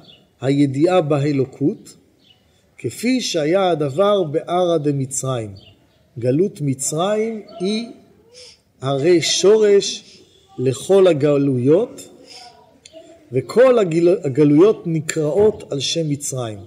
[0.41, 1.97] הידיעה באלוקות,
[2.79, 5.55] כפי שהיה הדבר בערא דמצרים.
[6.19, 7.88] גלות מצרים היא
[8.81, 10.19] הרי שורש
[10.59, 12.09] לכל הגלויות,
[13.33, 14.17] וכל הגל...
[14.25, 16.59] הגלויות נקראות על שם מצרים.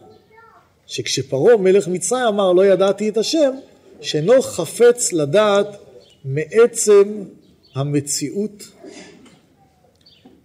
[0.88, 3.52] שכשפרעה מלך מצרים אמר לא ידעתי את השם,
[4.02, 5.67] שאינו חפץ לדעת
[6.26, 7.24] מעצם
[7.76, 8.63] המציאות,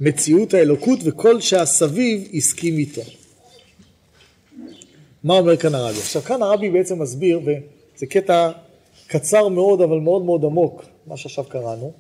[0.01, 3.03] מציאות האלוקות וכל שהסביב הסכים איתו.
[5.25, 5.99] מה אומר כאן הרבי?
[5.99, 8.51] עכשיו כאן הרבי בעצם מסביר, וזה קטע
[9.07, 11.93] קצר מאוד אבל מאוד מאוד עמוק, מה שעכשיו קראנו,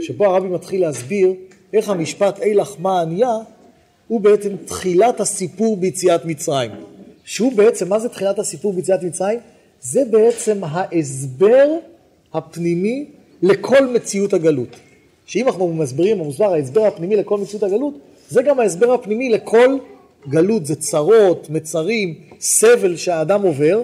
[0.00, 1.34] שבו הרבי מתחיל להסביר
[1.72, 3.36] איך המשפט אילך מה ענייה
[4.08, 6.70] הוא בעצם תחילת הסיפור ביציאת מצרים.
[7.30, 9.38] שהוא בעצם, מה זה תחילת הסיפור ביציאת מצרים?
[9.80, 11.68] זה בעצם ההסבר
[12.34, 13.06] הפנימי
[13.42, 14.76] לכל מציאות הגלות.
[15.26, 17.94] שאם אנחנו מסבירים במוסבר ההסבר הפנימי לכל מציאות הגלות,
[18.28, 19.78] זה גם ההסבר הפנימי לכל
[20.28, 23.82] גלות, זה צרות, מצרים, סבל שהאדם עובר.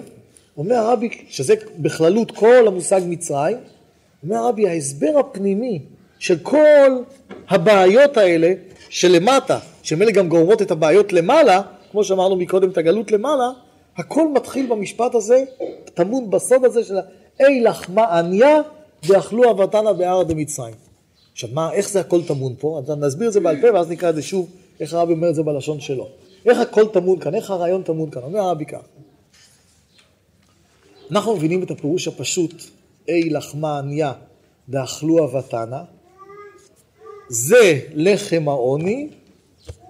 [0.57, 3.57] אומר הרבי, שזה בכללות כל המושג מצרים,
[4.23, 5.79] אומר הרבי, ההסבר הפנימי
[6.19, 6.89] של כל
[7.49, 8.53] הבעיות האלה
[8.89, 11.61] שלמטה, שמילא גם גורמות את הבעיות למעלה,
[11.97, 13.49] כמו שאמרנו מקודם את הגלות למעלה,
[13.97, 15.43] הכל מתחיל במשפט הזה,
[15.93, 16.95] טמון בסוד הזה של
[17.39, 18.61] אי לחמה עניה
[19.07, 20.73] ואכלו אבתנה בהר דמצרים.
[21.31, 22.81] עכשיו מה, איך זה הכל טמון פה?
[22.83, 25.35] אז נסביר את זה בעל פה ואז נקרא את זה שוב, איך הרבי אומר את
[25.35, 26.07] זה בלשון שלו.
[26.45, 28.81] איך הכל טמון כאן, איך הרעיון טמון כאן, אומר הרבי כך.
[31.11, 32.53] אנחנו מבינים את הפירוש הפשוט,
[33.07, 34.13] אי לחמה עניה
[34.69, 35.83] ואכלו אבתנה,
[37.29, 39.07] זה לחם העוני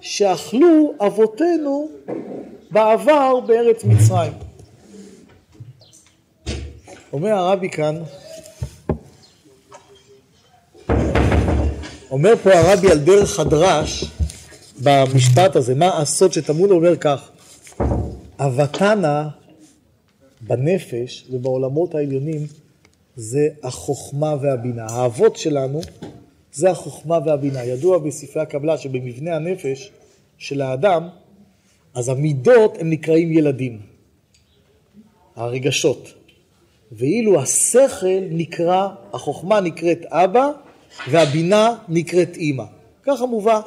[0.01, 1.89] שאכלו אבותינו
[2.71, 4.33] בעבר בארץ מצרים.
[7.13, 7.95] אומר הרבי כאן,
[12.11, 14.05] אומר פה הרבי על דרך הדרש
[14.83, 17.29] במשפט הזה, מה הסוד שטמון אומר כך,
[18.39, 19.29] אבתנה
[20.41, 22.47] בנפש ובעולמות העליונים
[23.15, 24.85] זה החוכמה והבינה.
[24.85, 25.81] האבות שלנו
[26.53, 27.63] זה החוכמה והבינה.
[27.63, 29.91] ידוע בספרי הקבלה שבמבנה הנפש
[30.37, 31.09] של האדם,
[31.93, 33.79] אז המידות הם נקראים ילדים,
[35.35, 36.13] הרגשות.
[36.91, 40.51] ואילו השכל נקרא, החוכמה נקראת אבא
[41.09, 42.63] והבינה נקראת אימא.
[43.03, 43.61] ככה מובא.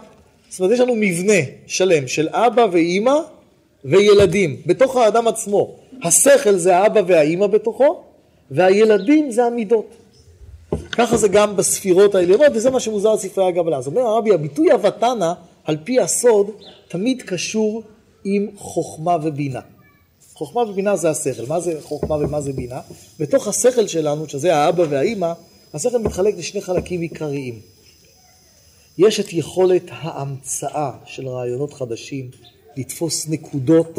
[0.49, 3.15] זאת אומרת, יש לנו מבנה שלם של אבא ואימא
[3.85, 5.77] וילדים בתוך האדם עצמו.
[6.03, 8.03] השכל זה האבא והאימא בתוכו,
[8.51, 10.00] והילדים זה המידות.
[10.93, 13.77] ככה זה גם בספירות העליונות, וזה מה שמוזר בספרי הקבלה.
[13.77, 16.51] אז אומר הרבי, הביטוי אבתנה, על פי הסוד,
[16.89, 17.83] תמיד קשור
[18.25, 19.61] עם חוכמה ובינה.
[20.35, 21.47] חוכמה ובינה זה השכל.
[21.49, 22.81] מה זה חוכמה ומה זה בינה?
[23.19, 25.33] בתוך השכל שלנו, שזה האבא והאימא,
[25.75, 27.61] השכל מתחלק לשני חלקים עיקריים.
[28.99, 32.31] יש את יכולת ההמצאה של רעיונות חדשים,
[32.77, 33.99] לתפוס נקודות.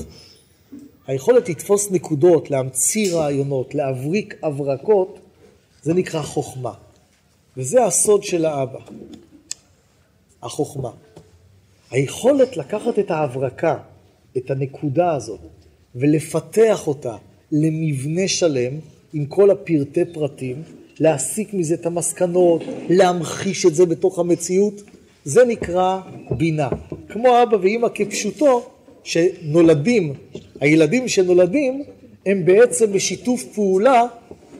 [1.07, 5.19] היכולת לתפוס נקודות, להמציא רעיונות, להבריק הברקות,
[5.81, 6.73] זה נקרא חוכמה.
[7.57, 8.79] וזה הסוד של האבא,
[10.43, 10.91] החוכמה.
[11.91, 13.77] היכולת לקחת את ההברקה,
[14.37, 15.39] את הנקודה הזאת,
[15.95, 17.15] ולפתח אותה
[17.51, 18.73] למבנה שלם,
[19.13, 20.63] עם כל הפרטי פרטים,
[20.99, 24.81] להסיק מזה את המסקנות, להמחיש את זה בתוך המציאות,
[25.23, 25.99] זה נקרא
[26.31, 26.69] בינה.
[27.09, 28.69] כמו אבא ואימא כפשוטו,
[29.03, 30.13] שנולדים,
[30.59, 31.83] הילדים שנולדים,
[32.25, 34.05] הם בעצם בשיתוף פעולה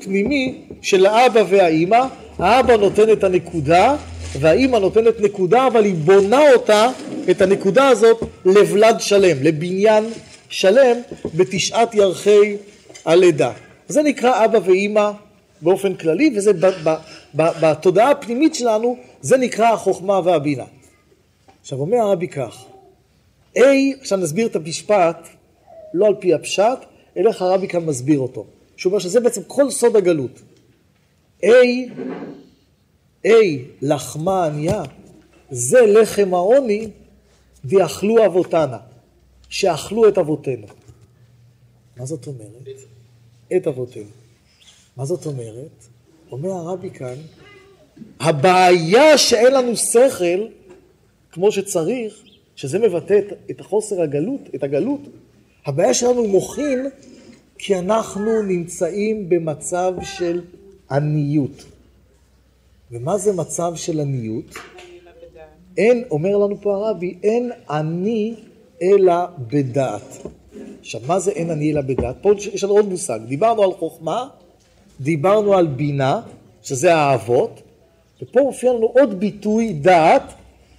[0.03, 2.05] פנימי של האבא והאימא,
[2.39, 3.95] האבא נותן את הנקודה
[4.39, 6.87] והאימא נותנת נקודה אבל היא בונה אותה,
[7.31, 10.03] את הנקודה הזאת, לבלד שלם, לבניין
[10.49, 10.97] שלם
[11.35, 12.57] בתשעת ירחי
[13.05, 13.51] הלידה.
[13.87, 15.11] זה נקרא אבא ואימא
[15.61, 16.95] באופן כללי וזה ב, ב,
[17.35, 20.63] ב, בתודעה הפנימית שלנו זה נקרא החוכמה והבינה.
[21.61, 22.65] עכשיו אומר הרבי כך,
[23.57, 23.61] A,
[24.01, 25.27] עכשיו נסביר את המשפט
[25.93, 26.79] לא על פי הפשט,
[27.17, 28.45] אלא איך הרבי כאן מסביר אותו.
[28.81, 30.41] שהוא אומר שזה בעצם כל סוד הגלות.
[31.43, 31.47] A,
[33.25, 33.29] A,
[33.81, 34.83] לחמה ענייה,
[35.51, 36.89] זה לחם העוני,
[37.65, 38.77] ויאכלו אבותנה,
[39.49, 40.67] שאכלו את אבותינו.
[41.97, 42.81] מה זאת אומרת?
[43.57, 44.09] את אבותינו.
[44.97, 45.85] מה זאת אומרת?
[46.31, 47.15] אומר הרבי כאן,
[48.19, 50.47] הבעיה שאין לנו שכל
[51.31, 52.23] כמו שצריך,
[52.55, 53.19] שזה מבטא
[53.51, 55.01] את החוסר הגלות, את הגלות,
[55.65, 56.89] הבעיה שלנו מוחין
[57.63, 60.41] כי אנחנו נמצאים במצב של
[60.91, 61.63] עניות.
[62.91, 64.56] ומה זה מצב של עניות?
[65.78, 68.36] אין, אומר לנו פה הרבי, אין עני
[68.82, 69.13] אלא
[69.47, 70.28] בדעת.
[70.80, 72.15] עכשיו, מה זה אין עני אלא בדעת?
[72.21, 73.19] פה יש לנו עוד מושג.
[73.28, 74.28] דיברנו על חוכמה,
[75.02, 76.21] דיברנו על בינה,
[76.63, 77.62] שזה האבות,
[78.21, 80.34] ופה מופיע לנו עוד ביטוי דעת,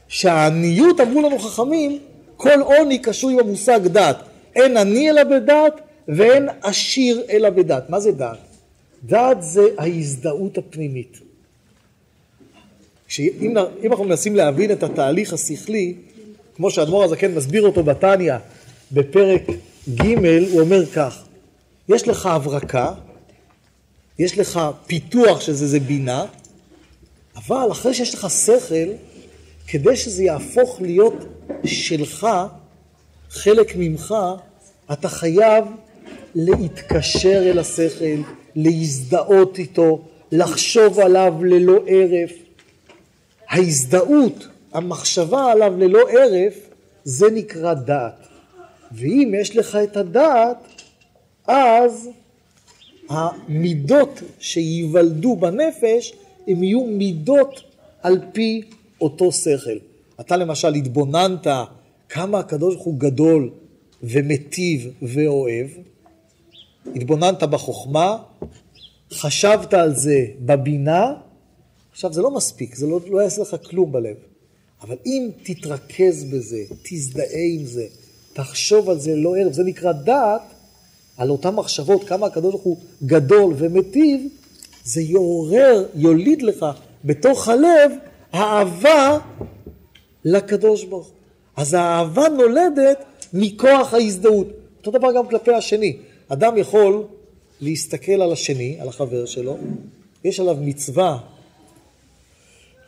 [0.08, 1.98] שהעניות, אמרו לנו חכמים,
[2.36, 4.16] כל עוני קשור עם המושג דעת.
[4.56, 7.90] אין עני אלא בדעת, ואין עשיר אלא בדעת.
[7.90, 8.38] מה זה דעת?
[9.02, 11.20] דעת זה ההזדהות הפנימית.
[13.08, 15.94] שאם אנחנו מנסים להבין את התהליך השכלי,
[16.56, 18.34] כמו שהאדמו"ר הזקן מסביר אותו בתניא
[18.92, 19.42] בפרק
[19.94, 21.24] ג', הוא אומר כך,
[21.88, 22.92] יש לך הברקה,
[24.18, 26.24] יש לך פיתוח שזה זה בינה,
[27.36, 28.92] אבל אחרי שיש לך שכל,
[29.66, 31.14] כדי שזה יהפוך להיות
[31.64, 32.26] שלך,
[33.30, 34.14] חלק ממך,
[34.92, 35.64] אתה חייב
[36.34, 38.22] להתקשר אל השכל,
[38.56, 42.32] להזדהות איתו, לחשוב עליו ללא הרף.
[43.48, 46.54] ההזדהות, המחשבה עליו ללא הרף,
[47.04, 48.26] זה נקרא דעת.
[48.92, 50.56] ואם יש לך את הדעת,
[51.46, 52.08] אז
[53.08, 56.14] המידות שייוולדו בנפש,
[56.48, 57.60] הם יהיו מידות
[58.02, 58.62] על פי
[59.00, 59.78] אותו שכל.
[60.20, 61.46] אתה למשל התבוננת
[62.08, 63.50] כמה הקדוש ברוך הוא גדול
[64.02, 65.66] ומיטיב ואוהב,
[66.96, 68.18] התבוננת בחוכמה,
[69.12, 71.14] חשבת על זה בבינה,
[71.92, 74.16] עכשיו זה לא מספיק, זה לא, לא יעשה לך כלום בלב.
[74.82, 77.86] אבל אם תתרכז בזה, תזדהה עם זה,
[78.32, 80.42] תחשוב על זה לא ערב, זה נקרא דעת,
[81.16, 84.28] על אותן מחשבות, כמה הקדוש ברוך הוא גדול ומיטיב,
[84.84, 86.66] זה יעורר, יוליד לך
[87.04, 87.92] בתוך הלב
[88.34, 89.18] אהבה
[90.24, 91.14] לקדוש ברוך הוא.
[91.56, 94.46] אז האהבה נולדת מכוח ההזדהות.
[94.78, 95.96] אותו דבר גם כלפי השני.
[96.32, 97.04] אדם יכול
[97.60, 99.56] להסתכל על השני, על החבר שלו,
[100.24, 101.18] יש עליו מצווה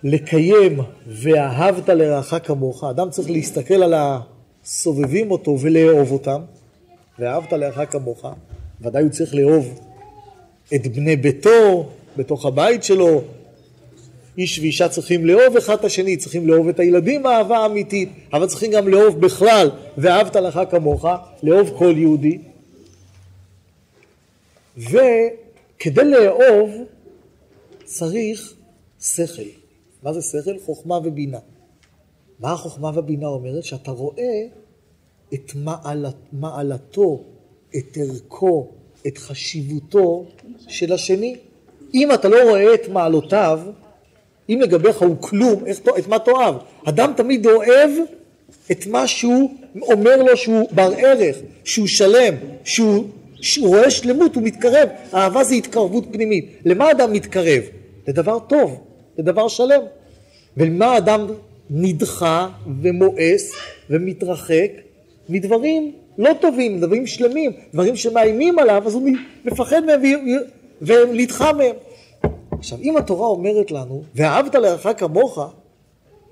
[0.03, 6.41] לקיים ואהבת לרעך כמוך, אדם צריך להסתכל על הסובבים אותו ולאהוב אותם,
[7.19, 8.27] ואהבת לרעך כמוך,
[8.81, 9.81] ודאי הוא צריך לאהוב
[10.75, 13.23] את בני ביתו בתוך הבית שלו,
[14.39, 18.71] איש ואישה צריכים לאהוב אחד את השני, צריכים לאהוב את הילדים אהבה אמיתית, אבל צריכים
[18.71, 21.07] גם לאהוב בכלל, ואהבת לך כמוך,
[21.43, 22.39] לאהוב כל יהודי.
[24.77, 26.71] וכדי לאהוב
[27.85, 28.55] צריך
[29.01, 29.43] שכל.
[30.03, 30.59] מה זה שכל?
[30.65, 31.39] חוכמה ובינה.
[32.41, 33.65] מה החוכמה והבינה אומרת?
[33.65, 34.47] שאתה רואה
[35.35, 37.23] את מעלת, מעלתו,
[37.77, 38.69] את ערכו,
[39.07, 40.25] את חשיבותו
[40.69, 41.37] של השני.
[41.95, 43.61] אם אתה לא רואה את מעלותיו,
[44.49, 46.55] אם לגביך הוא כלום, איך, את מה תאהב?
[46.85, 47.91] אדם תמיד אוהב
[48.71, 52.35] את מה שהוא אומר לו שהוא בר ערך, שהוא שלם,
[52.65, 53.05] שהוא,
[53.45, 54.89] שהוא רואה שלמות, הוא מתקרב.
[55.15, 56.61] אהבה זה התקרבות פנימית.
[56.65, 57.63] למה אדם מתקרב?
[58.09, 58.81] לדבר טוב,
[59.19, 59.81] לדבר שלם.
[60.57, 61.27] ולמה אדם
[61.71, 62.49] נדחה
[62.83, 63.53] ומואס
[63.91, 64.71] ומתרחק?
[65.29, 69.11] מדברים לא טובים, דברים שלמים, דברים שמאיימים עליו, אז הוא
[69.45, 70.03] מפחד מהם
[70.83, 71.77] ונדחה מהם.
[72.53, 75.39] עכשיו, אם התורה אומרת לנו, ואהבת לרעך כמוך,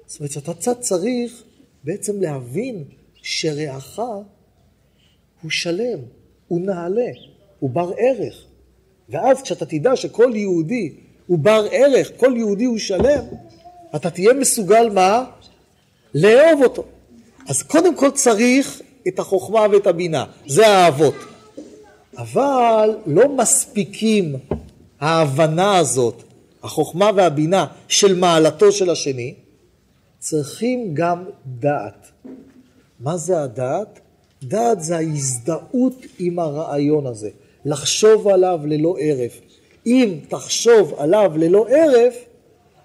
[0.07, 1.43] זאת אומרת שאתה קצת צריך
[1.85, 3.99] בעצם להבין שרעך
[5.43, 5.99] הוא שלם,
[6.53, 7.11] הוא נעלה,
[7.61, 8.35] הוא בר ערך.
[9.09, 10.93] ואז כשאתה תדע שכל יהודי
[11.27, 13.25] הוא בר ערך, כל יהודי הוא שלם,
[13.97, 15.25] אתה תהיה מסוגל מה?
[16.15, 16.85] לאהוב אותו.
[17.49, 21.15] אז קודם כל צריך את החוכמה ואת הבינה, זה האהבות.
[22.19, 24.35] אבל לא מספיקים
[25.01, 26.23] ההבנה הזאת,
[26.63, 29.35] החוכמה והבינה של מעלתו של השני,
[30.19, 32.07] צריכים גם דעת.
[33.01, 34.01] מה זה הדעת?
[34.45, 37.29] דעת זה ההזדהות עם הרעיון הזה,
[37.65, 39.41] לחשוב עליו ללא הרף.
[39.87, 42.15] אם תחשוב עליו ללא הרף,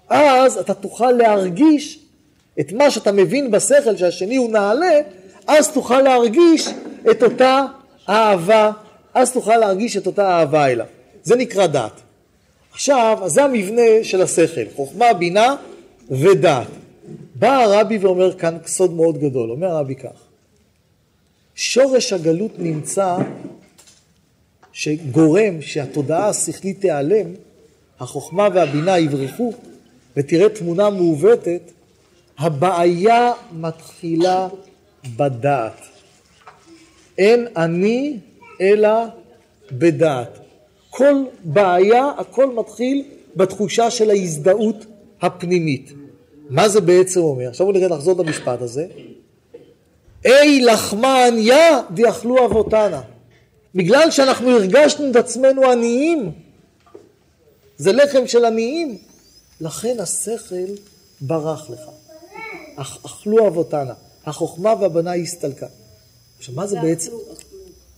[0.08, 1.98] אז אתה תוכל להרגיש
[2.60, 5.00] את מה שאתה מבין בשכל שהשני הוא נעלה,
[5.46, 6.68] אז תוכל להרגיש
[7.10, 7.64] את אותה
[8.08, 8.70] אהבה,
[9.14, 10.86] אז תוכל להרגיש את אותה אהבה אליו.
[11.22, 12.00] זה נקרא דעת.
[12.72, 15.56] עכשיו, אז זה המבנה של השכל, חוכמה, בינה
[16.10, 16.66] ודעת.
[17.34, 20.27] בא הרבי ואומר כאן סוד מאוד גדול, אומר הרבי כך,
[21.58, 23.16] שורש הגלות נמצא
[24.72, 27.26] שגורם שהתודעה השכלית תיעלם,
[28.00, 29.52] החוכמה והבינה יברחו,
[30.16, 31.60] ותראה תמונה מעוותת,
[32.38, 34.48] הבעיה מתחילה
[35.16, 35.80] בדעת.
[37.18, 38.16] אין אני
[38.60, 39.04] אלא
[39.72, 40.38] בדעת.
[40.90, 43.04] כל בעיה, הכל מתחיל
[43.36, 44.86] בתחושה של ההזדהות
[45.20, 45.92] הפנימית.
[46.50, 47.48] מה זה בעצם אומר?
[47.48, 48.86] עכשיו בואו נראה לחזור למשפט הזה.
[50.24, 53.00] אי לחמה עניה ויאכלו אבותנה.
[53.74, 56.32] בגלל שאנחנו הרגשנו את עצמנו עניים,
[57.76, 58.98] זה לחם של עניים,
[59.60, 60.72] לכן השכל
[61.20, 61.80] ברח לך.
[62.76, 63.94] אך, אכלו אבותנה,
[64.26, 65.66] החוכמה והבנה הסתלקה.
[66.38, 67.10] עכשיו מה זה בעצם?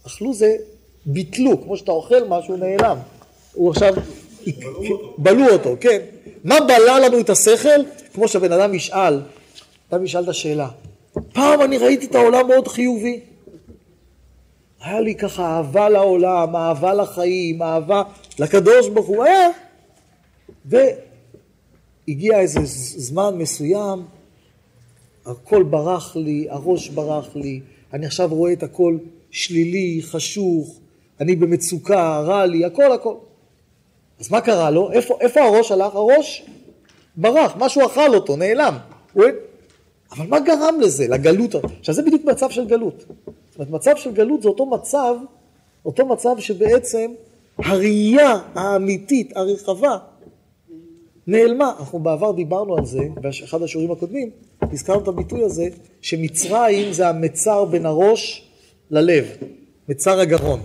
[0.07, 0.57] אכלו זה
[1.07, 2.97] ביטלו, כמו שאתה אוכל משהו נעלם.
[3.53, 3.95] הוא עכשיו,
[5.19, 5.99] בלו אותו, כן.
[6.45, 7.81] מה בלע לנו את השכל?
[8.15, 9.21] כמו שהבן אדם ישאל,
[9.91, 10.69] אדם ישאל את השאלה.
[11.41, 13.21] פעם אני ראיתי את העולם מאוד חיובי.
[14.81, 18.03] היה לי ככה אהבה לעולם, אהבה לחיים, אהבה
[18.39, 19.49] לקדוש ברוך הוא, היה.
[20.65, 22.61] והגיע איזה
[22.99, 24.05] זמן מסוים,
[25.27, 27.61] הכל ברח לי, הראש ברח לי,
[27.93, 28.97] אני עכשיו רואה את הכל
[29.31, 30.79] שלילי, חשוך,
[31.21, 33.15] אני במצוקה, רע לי, הכל הכל.
[34.21, 34.93] אז מה קרה לו?
[34.93, 35.95] איפה, איפה הראש הלך?
[35.95, 36.45] הראש
[37.17, 38.77] ברח, משהו אכל אותו, נעלם.
[39.13, 39.25] הוא...
[40.13, 41.55] אבל מה גרם לזה, לגלות?
[41.81, 43.05] עכשיו זה בדיוק מצב של גלות.
[43.51, 45.15] זאת אומרת, מצב של גלות זה אותו מצב,
[45.85, 47.11] אותו מצב שבעצם
[47.59, 49.99] הראייה האמיתית, הרחבה,
[51.27, 51.73] נעלמה.
[51.79, 54.31] אנחנו בעבר דיברנו על זה, באחד השיעורים הקודמים,
[54.63, 55.69] הזכרנו את הביטוי הזה,
[56.01, 58.51] שמצרים זה המצר בין הראש
[58.91, 59.27] ללב,
[59.89, 60.61] מצר הגרון.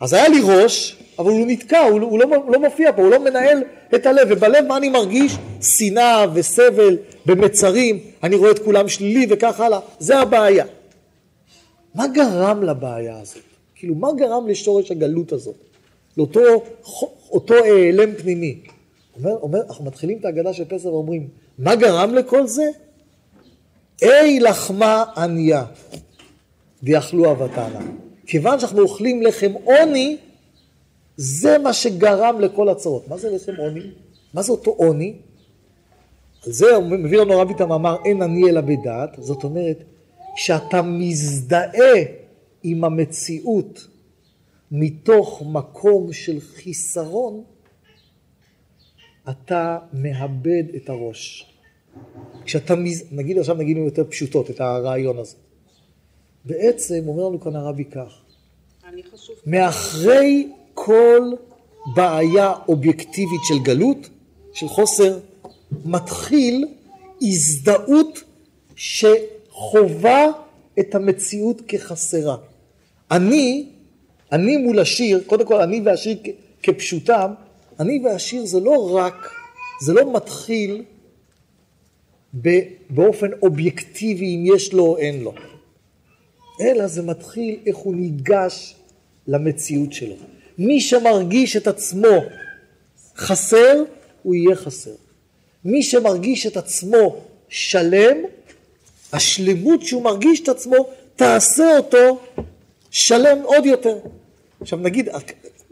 [0.00, 3.10] אז היה לי ראש, אבל הוא נתקע, הוא, הוא, לא, הוא לא מופיע פה, הוא
[3.10, 3.62] לא מנהל
[3.94, 5.36] את הלב, ובלב מה אני מרגיש?
[5.60, 10.64] שנאה וסבל במצרים, אני רואה את כולם שלילי וכך הלאה, זה הבעיה.
[11.94, 13.42] מה גרם לבעיה הזאת?
[13.74, 15.54] כאילו, מה גרם לשורש הגלות הזאת?
[16.16, 16.40] לאותו
[17.30, 18.60] אותו העלם פנימי.
[19.16, 22.70] אומר, אומר, אנחנו מתחילים את ההגדה של פסח ואומרים, מה גרם לכל זה?
[24.02, 25.64] אי לחמה ענייה,
[26.82, 27.80] ויאכלו אבתנה.
[28.26, 30.16] כיוון שאנחנו אוכלים לחם עוני,
[31.16, 33.08] זה מה שגרם לכל הצרות.
[33.08, 33.90] מה זה לחם עוני?
[34.34, 35.18] מה זה אותו עוני?
[36.46, 39.84] על זה מביא לנו רבי את המאמר אין עני אלא בדעת, זאת אומרת
[40.36, 41.94] שאתה מזדהה
[42.62, 43.86] עם המציאות
[44.70, 47.44] מתוך מקום של חיסרון,
[49.30, 51.54] אתה מאבד את הראש.
[52.44, 53.04] כשאתה, מז...
[53.12, 55.36] נגיד עכשיו נגיד יותר פשוטות את הרעיון הזה.
[56.44, 58.22] בעצם אומר לנו כאן הרבי כך,
[59.46, 60.52] מאחרי
[60.84, 61.32] כל
[61.94, 64.08] בעיה אובייקטיבית של גלות,
[64.52, 65.18] של חוסר,
[65.84, 66.66] מתחיל
[67.22, 68.22] הזדהות
[68.76, 70.26] שחובה
[70.78, 72.36] את המציאות כחסרה.
[73.10, 73.68] אני,
[74.32, 76.18] אני מול השיר, קודם כל אני והשיר
[76.62, 77.32] כפשוטם,
[77.80, 79.30] אני והשיר זה לא רק,
[79.82, 80.84] זה לא מתחיל
[82.90, 85.34] באופן אובייקטיבי אם יש לו או אין לו,
[86.60, 88.76] אלא זה מתחיל איך הוא ניגש
[89.26, 90.39] למציאות שלו.
[90.60, 92.22] מי שמרגיש את עצמו
[93.16, 93.82] חסר,
[94.22, 94.94] הוא יהיה חסר.
[95.64, 97.16] מי שמרגיש את עצמו
[97.48, 98.16] שלם,
[99.12, 100.76] השלמות שהוא מרגיש את עצמו,
[101.16, 102.20] תעשה אותו
[102.90, 103.98] שלם עוד יותר.
[104.60, 105.08] עכשיו נגיד,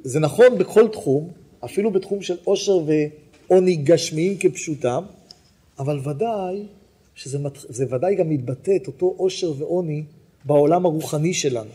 [0.02, 1.30] זה נכון בכל תחום,
[1.64, 2.78] אפילו בתחום של עושר
[3.48, 5.02] ועוני גשמיים כפשוטם,
[5.78, 6.62] אבל ודאי
[7.14, 10.02] שזה זה ודאי גם מתבטא את אותו עושר ועוני
[10.44, 11.70] בעולם הרוחני שלנו.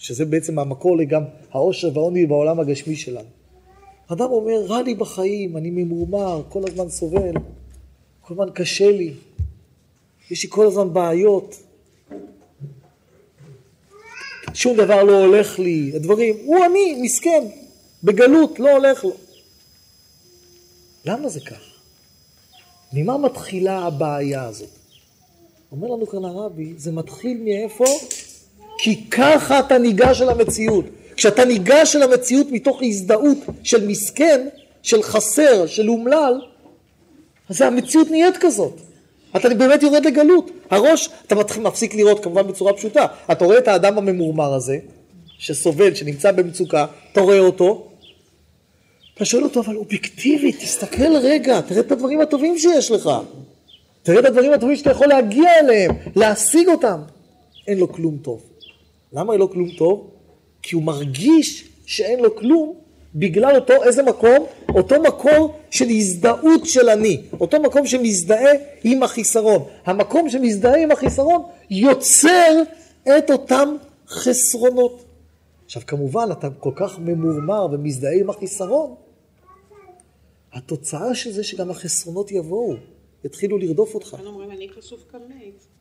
[0.00, 3.28] שזה בעצם המקור לגם העושר והעוני בעולם הגשמי שלנו.
[4.08, 7.32] אדם אומר, רע לי בחיים, אני ממורמר, כל הזמן סובל,
[8.20, 9.14] כל הזמן קשה לי,
[10.30, 11.56] יש לי כל הזמן בעיות,
[14.54, 17.44] שום דבר לא הולך לי, הדברים, הוא אני, מסכן,
[18.04, 19.12] בגלות, לא הולך לו.
[21.04, 21.60] למה זה כך?
[22.92, 24.68] ממה מתחילה הבעיה הזאת?
[25.72, 27.84] אומר לנו כאן הרבי, זה מתחיל מאיפה?
[28.82, 30.84] כי ככה אתה ניגש אל המציאות.
[31.16, 34.48] כשאתה ניגש אל המציאות מתוך הזדהות של מסכן,
[34.82, 36.40] של חסר, של אומלל,
[37.48, 38.80] אז המציאות נהיית כזאת.
[39.36, 40.50] אתה באמת יורד לגלות.
[40.70, 43.06] הראש, אתה מתחיל, מפסיק לראות כמובן בצורה פשוטה.
[43.32, 44.78] אתה רואה את האדם הממורמר הזה,
[45.38, 47.86] שסובל, שנמצא במצוקה, אתה רואה אותו,
[49.14, 53.10] אתה שואל אותו, אבל אובייקטיבית, תסתכל רגע, תראה את הדברים הטובים שיש לך.
[54.02, 57.00] תראה את הדברים הטובים שאתה יכול להגיע אליהם, להשיג אותם.
[57.68, 58.49] אין לו כלום טוב.
[59.12, 60.10] למה אין לו כלום טוב?
[60.62, 62.74] כי הוא מרגיש שאין לו כלום
[63.14, 64.46] בגלל אותו איזה מקום?
[64.74, 68.52] אותו מקור של הזדהות של אני, אותו מקום שמזדהה
[68.84, 69.62] עם החיסרון.
[69.84, 72.62] המקום שמזדהה עם החיסרון יוצר
[73.18, 73.76] את אותם
[74.08, 75.04] חסרונות.
[75.64, 78.94] עכשיו כמובן אתה כל כך ממורמר ומזדהה עם החיסרון,
[80.52, 82.74] התוצאה של זה שגם החסרונות יבואו,
[83.24, 84.16] יתחילו לרדוף אותך.
[84.26, 85.79] אומרים אני חשוב כמת.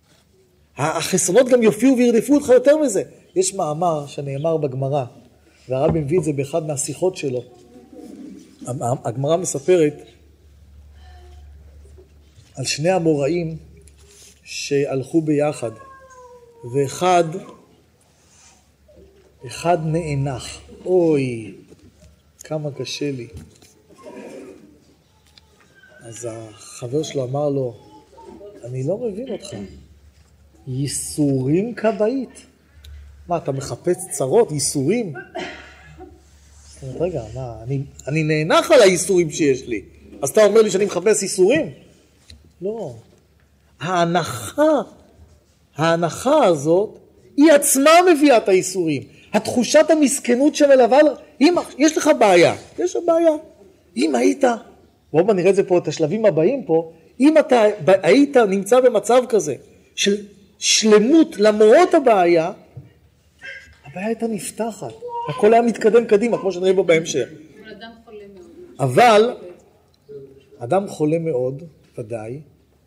[0.79, 3.03] החסרונות גם יופיעו וירדפו אותך יותר מזה.
[3.35, 5.05] יש מאמר שנאמר בגמרא,
[5.69, 7.43] והרבי מביא את זה באחד מהשיחות שלו.
[9.05, 9.93] הגמרא מספרת
[12.55, 13.57] על שני המוראים
[14.43, 15.71] שהלכו ביחד,
[16.73, 17.23] ואחד
[19.47, 20.59] אחד נאנח.
[20.85, 21.53] אוי,
[22.43, 23.27] כמה קשה לי.
[25.99, 27.75] אז החבר שלו אמר לו,
[28.63, 29.55] אני לא מבין אותך.
[30.67, 32.45] ייסורים כבאית.
[33.27, 35.13] מה, אתה מחפש צרות, ייסורים?
[36.99, 39.81] רגע, מה, אני, אני נאנח על הייסורים שיש לי,
[40.21, 41.71] אז אתה אומר לי שאני מחפש ייסורים?
[42.61, 42.95] לא.
[43.79, 44.81] ההנחה,
[45.75, 46.99] ההנחה הזאת,
[47.37, 49.03] היא עצמה מביאה את הייסורים.
[49.33, 50.99] התחושת המסכנות שמלווה,
[51.41, 53.31] אם יש לך בעיה, יש לך בעיה.
[53.97, 54.43] אם היית,
[55.13, 59.55] בואו נראה את זה פה, את השלבים הבאים פה, אם אתה היית נמצא במצב כזה
[59.95, 60.15] של
[60.59, 62.51] שלמות למרות הבעיה,
[63.85, 64.93] הבעיה הייתה נפתחת,
[65.29, 67.29] הכל היה מתקדם קדימה, כמו שנראה בו בהמשך.
[68.79, 69.35] אבל
[70.57, 71.63] אדם חולה מאוד,
[71.97, 72.39] ודאי,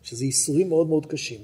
[0.03, 1.39] שזה ייסורים מאוד מאוד קשים.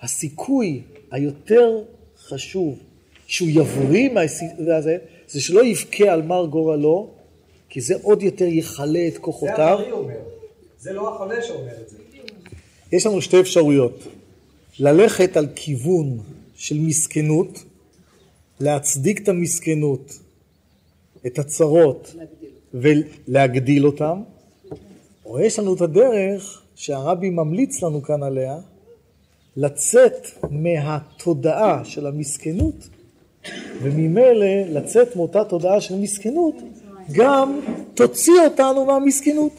[0.00, 1.82] הסיכוי היותר
[2.18, 2.78] חשוב
[3.26, 7.10] שהוא יבריא מהסיכוי הזה, זה שלא יבכה על מר גורלו,
[7.68, 9.78] כי זה עוד יותר יכלה את זה כוחותיו.
[9.78, 10.14] הבריא אומר.
[10.78, 11.96] זה לא החולה שאומר את זה.
[12.92, 14.06] יש לנו שתי אפשרויות.
[14.78, 16.18] ללכת על כיוון
[16.54, 17.64] של מסכנות,
[18.60, 20.18] להצדיק את המסכנות,
[21.26, 22.14] את הצרות,
[22.74, 24.22] ולהגדיל אותם,
[25.24, 28.56] או יש לנו את הדרך שהרבי ממליץ לנו כאן עליה,
[29.56, 32.88] לצאת מהתודעה של המסכנות,
[33.82, 36.54] וממילא לצאת מאותה תודעה של מסכנות,
[37.12, 37.60] גם
[37.94, 39.52] תוציא אותנו מהמסכנות.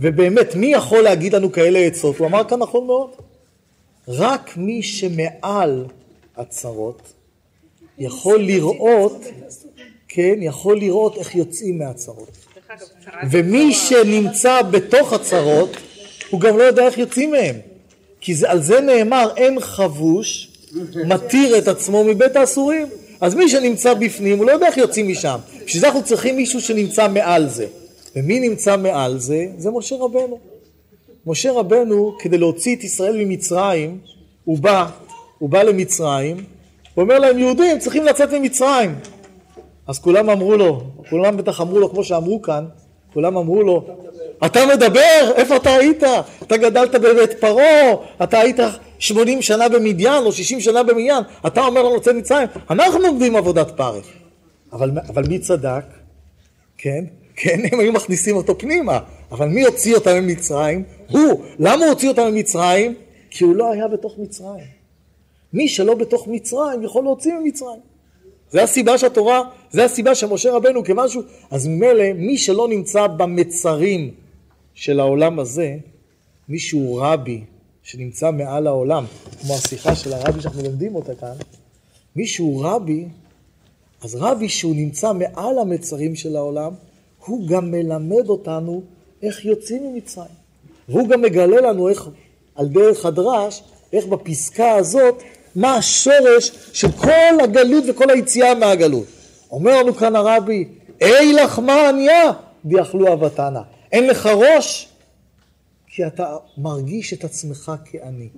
[0.00, 2.18] ובאמת, מי יכול להגיד לנו כאלה עצות?
[2.18, 3.10] הוא אמר כאן נכון מאוד.
[4.08, 5.84] רק מי שמעל
[6.36, 7.02] הצרות
[7.98, 9.24] יכול לראות,
[10.08, 12.30] כן, יכול לראות איך יוצאים מהצרות.
[13.30, 15.76] ומי שנמצא בתוך הצרות,
[16.30, 17.56] הוא גם לא יודע איך יוצאים מהם.
[18.20, 20.50] כי זה, על זה נאמר, אין חבוש
[21.06, 22.86] מתיר את עצמו מבית האסורים.
[23.20, 25.38] אז מי שנמצא בפנים, הוא לא יודע איך יוצאים משם.
[25.66, 27.66] בשביל זה אנחנו צריכים מישהו שנמצא מעל זה.
[28.16, 29.46] ומי נמצא מעל זה?
[29.58, 30.38] זה משה רבנו.
[31.26, 33.98] משה רבנו, כדי להוציא את ישראל ממצרים,
[34.44, 34.86] הוא בא,
[35.38, 36.36] הוא בא למצרים,
[36.94, 38.94] הוא אומר להם, יהודים צריכים לצאת ממצרים.
[39.86, 42.64] אז כולם אמרו לו, כולם בטח אמרו לו, כמו שאמרו כאן,
[43.12, 43.86] כולם אמרו לו,
[44.46, 45.32] אתה מדבר?
[45.36, 46.02] איפה אתה היית?
[46.42, 48.56] אתה גדלת בבית פרעה, אתה היית
[48.98, 53.70] 80 שנה במדיין או 60 שנה במדיין, אתה אומר לנו לצאת מצרים, אנחנו עומדים עבודת
[53.76, 54.06] פרך.
[54.72, 55.84] אבל, אבל מי צדק?
[56.78, 57.04] כן?
[57.36, 58.98] כן, הם היו מכניסים אותו פנימה,
[59.30, 60.82] אבל מי הוציא אותם ממצרים?
[61.10, 61.44] הוא.
[61.58, 62.94] למה הוא הוציא אותם ממצרים?
[63.30, 64.64] כי הוא לא היה בתוך מצרים.
[65.52, 67.80] מי שלא בתוך מצרים יכול להוציא ממצרים.
[68.50, 74.10] זה הסיבה שהתורה, זה הסיבה שמשה רבנו כמשהו, אז ממילא מי שלא נמצא במצרים
[74.74, 75.76] של העולם הזה,
[76.48, 77.44] מי שהוא רבי
[77.82, 79.04] שנמצא מעל העולם,
[79.40, 81.34] כמו השיחה של הרבי שאנחנו לומדים אותה כאן,
[82.16, 83.04] מי שהוא רבי,
[84.02, 86.72] אז רבי שהוא נמצא מעל המצרים של העולם,
[87.26, 88.82] הוא גם מלמד אותנו
[89.22, 90.46] איך יוצאים ממצרים.
[90.88, 92.08] והוא גם מגלה לנו איך,
[92.54, 93.62] על דרך הדרש,
[93.92, 95.22] איך בפסקה הזאת,
[95.56, 99.06] מה השורש של כל הגלות וכל היציאה מהגלות.
[99.50, 100.68] אומר לנו כאן הרבי,
[101.00, 102.32] אי לך מה ענייה,
[102.64, 103.62] דיאכלו אבתנה.
[103.92, 104.88] אין לך ראש,
[105.86, 108.28] כי אתה מרגיש את עצמך כעני.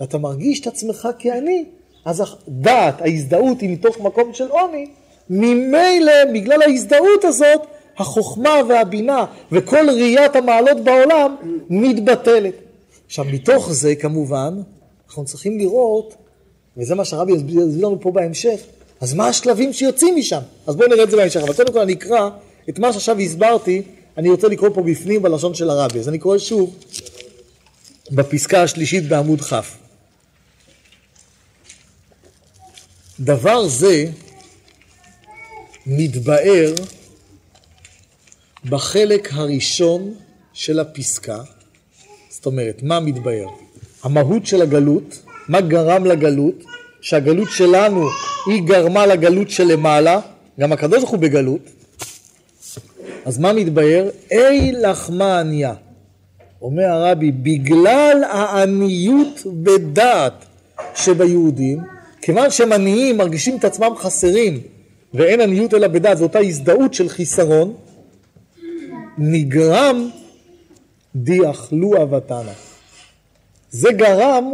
[0.00, 1.64] ואתה מרגיש את עצמך כעני,
[2.04, 4.86] אז הדעת, ההזדהות היא מתוך מקום של עוני,
[5.30, 7.66] ממילא, בגלל ההזדהות הזאת,
[7.98, 11.36] החוכמה והבינה וכל ראיית המעלות בעולם
[11.70, 12.54] מתבטלת.
[13.06, 14.54] עכשיו, מתוך זה כמובן,
[15.06, 16.14] אנחנו צריכים לראות,
[16.76, 18.60] וזה מה שהרבי יסביר לנו פה בהמשך,
[19.00, 20.40] אז מה השלבים שיוצאים משם?
[20.66, 22.30] אז בואו נראה את זה בהמשך, אבל קודם כל אני אקרא
[22.68, 23.82] את מה שעכשיו הסברתי,
[24.16, 25.98] אני רוצה לקרוא פה בפנים בלשון של הרבי.
[25.98, 26.76] אז אני קורא שוב
[28.10, 29.54] בפסקה השלישית בעמוד כ'.
[33.20, 34.04] דבר זה
[35.86, 36.74] מתבאר
[38.64, 40.14] בחלק הראשון
[40.52, 41.38] של הפסקה,
[42.30, 43.46] זאת אומרת, מה מתבאר?
[44.02, 46.64] המהות של הגלות, מה גרם לגלות,
[47.00, 48.06] שהגלות שלנו
[48.46, 50.20] היא גרמה לגלות שלמעלה,
[50.60, 51.60] גם הקדוש ברוך הוא בגלות,
[53.24, 54.08] אז מה מתבאר?
[54.30, 55.74] אי לחמה ענייה.
[56.62, 60.44] אומר הרבי, בגלל העניות בדעת
[60.94, 61.78] שביהודים,
[62.22, 64.60] כיוון שהם עניים, מרגישים את עצמם חסרים,
[65.14, 67.74] ואין עניות אלא בדעת, זו אותה הזדהות של חיסרון,
[69.18, 70.08] נגרם
[71.16, 72.52] דיאכלו אבתנה.
[73.70, 74.52] זה גרם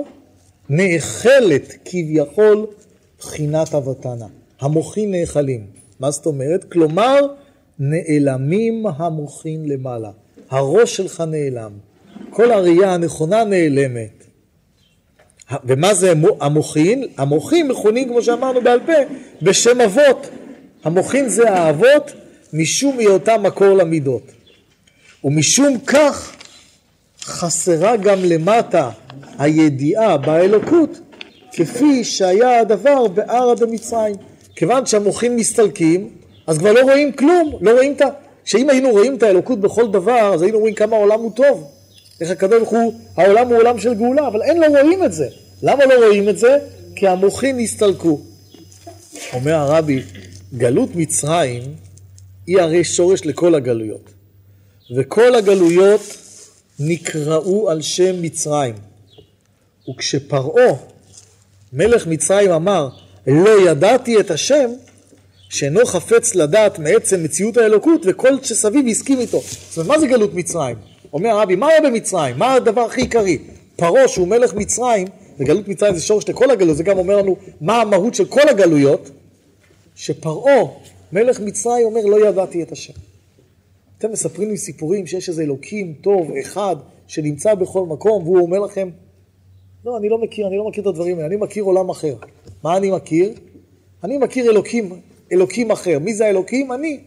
[0.68, 2.66] נאכלת כביכול
[3.18, 4.26] בחינת אבתנה.
[4.60, 5.66] המוחין נאכלים.
[6.00, 6.64] מה זאת אומרת?
[6.72, 7.20] כלומר,
[7.78, 10.10] נעלמים המוחין למעלה.
[10.50, 11.72] הראש שלך נעלם.
[12.30, 14.24] כל הראייה הנכונה נעלמת.
[15.64, 17.04] ומה זה המוחין?
[17.16, 18.92] המוחין מכונים, כמו שאמרנו בעל פה,
[19.42, 20.28] בשם אבות.
[20.84, 22.12] המוחין זה האבות
[22.52, 24.22] משום היותם מקור למידות.
[25.24, 26.32] ומשום כך
[27.22, 28.90] חסרה גם למטה
[29.38, 31.00] הידיעה באלוקות
[31.52, 34.14] כפי שהיה הדבר בארץ במצרים.
[34.56, 36.08] כיוון שהמוחים מסתלקים,
[36.46, 38.04] אז כבר לא רואים כלום, לא רואים את ה...
[38.44, 41.70] שאם היינו רואים את האלוקות בכל דבר, אז היינו רואים כמה העולם הוא טוב.
[42.20, 45.26] איך הקדוש ברוך הוא, העולם הוא עולם של גאולה, אבל אין לא רואים את זה.
[45.62, 46.58] למה לא רואים את זה?
[46.96, 48.20] כי המוחים נסתלקו.
[49.32, 50.02] אומר הרבי,
[50.54, 51.62] גלות מצרים
[52.46, 54.13] היא הרי שורש לכל הגלויות.
[54.91, 56.01] וכל הגלויות
[56.78, 58.74] נקראו על שם מצרים.
[59.91, 60.72] וכשפרעה,
[61.72, 62.89] מלך מצרים אמר,
[63.26, 64.70] לא ידעתי את השם,
[65.49, 69.41] שאינו חפץ לדעת מעצם מציאות האלוקות, וכל שסביב הסכים איתו.
[69.41, 70.76] זאת אומרת, מה זה גלות מצרים?
[71.12, 72.39] אומר הרבי, מה היה במצרים?
[72.39, 73.39] מה הדבר הכי עיקרי?
[73.76, 75.07] פרעה שהוא מלך מצרים,
[75.39, 79.11] וגלות מצרים זה שורש לכל הגלות, זה גם אומר לנו מה המהות של כל הגלויות,
[79.95, 80.62] שפרעה,
[81.12, 82.93] מלך מצרים, אומר לא ידעתי את השם.
[83.99, 86.76] אתם מספרים לי סיפורים שיש איזה אלוקים טוב, אחד,
[87.07, 88.88] שנמצא בכל מקום, והוא אומר לכם,
[89.84, 92.14] לא, אני לא מכיר, אני לא מכיר את הדברים האלה, אני מכיר עולם אחר.
[92.62, 93.32] מה אני מכיר?
[94.05, 95.01] אני מכיר אלוקים,
[95.32, 95.99] אלוקים אחר.
[95.99, 96.72] מי זה האלוקים?
[96.72, 97.01] אני.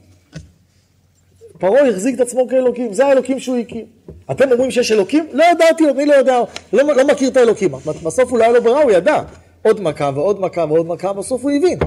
[1.60, 3.86] פרעה החזיק את עצמו כאלוקים, זה האלוקים שהוא הכיר.
[4.32, 5.28] אתם אומרים שיש אלוקים?
[5.32, 6.42] לא ידעתי, אני לא יודע,
[6.74, 7.72] לא, לא מכיר את האלוקים.
[8.04, 9.24] בסוף הוא לא ברירה, הוא ידע.
[9.62, 11.80] עוד מכה ועוד מכה ועוד מכה, בסוף הוא הבין.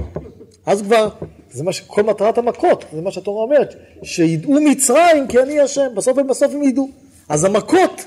[0.65, 1.09] אז כבר,
[1.51, 6.17] זה מה שכל מטרת המכות, זה מה שהתורה אומרת, שידעו מצרים כי אני השם, בסוף
[6.17, 6.89] הם בסוף הם ידעו.
[7.29, 8.05] אז המכות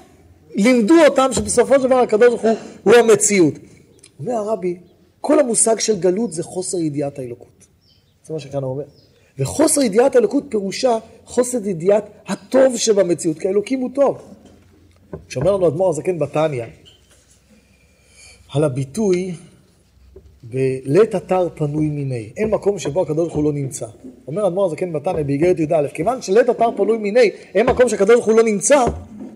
[0.54, 3.54] לימדו אותם שבסופו של דבר הקדוש ברוך הוא הוא המציאות.
[4.20, 4.76] אומר הרבי,
[5.20, 7.66] כל המושג של גלות זה חוסר ידיעת האלוקות.
[8.26, 8.84] זה מה שכאן הוא אומר.
[9.38, 14.18] וחוסר ידיעת האלוקות פירושה חוסר ידיעת הטוב שבמציאות, כי האלוקים הוא טוב.
[15.28, 16.64] כשאומר לנו אדמו"ר הזקן בתניא,
[18.54, 19.34] על הביטוי
[20.48, 23.86] בלית אתר פנוי מיני, אין מקום שבו הקדוש ברוך הוא לא נמצא.
[24.26, 28.26] אומר אדמו"ר הזקן בתניא באיגרת י"א, כיוון שלית אתר פנוי מיני, אין מקום שהקדוש ברוך
[28.26, 28.84] הוא לא נמצא,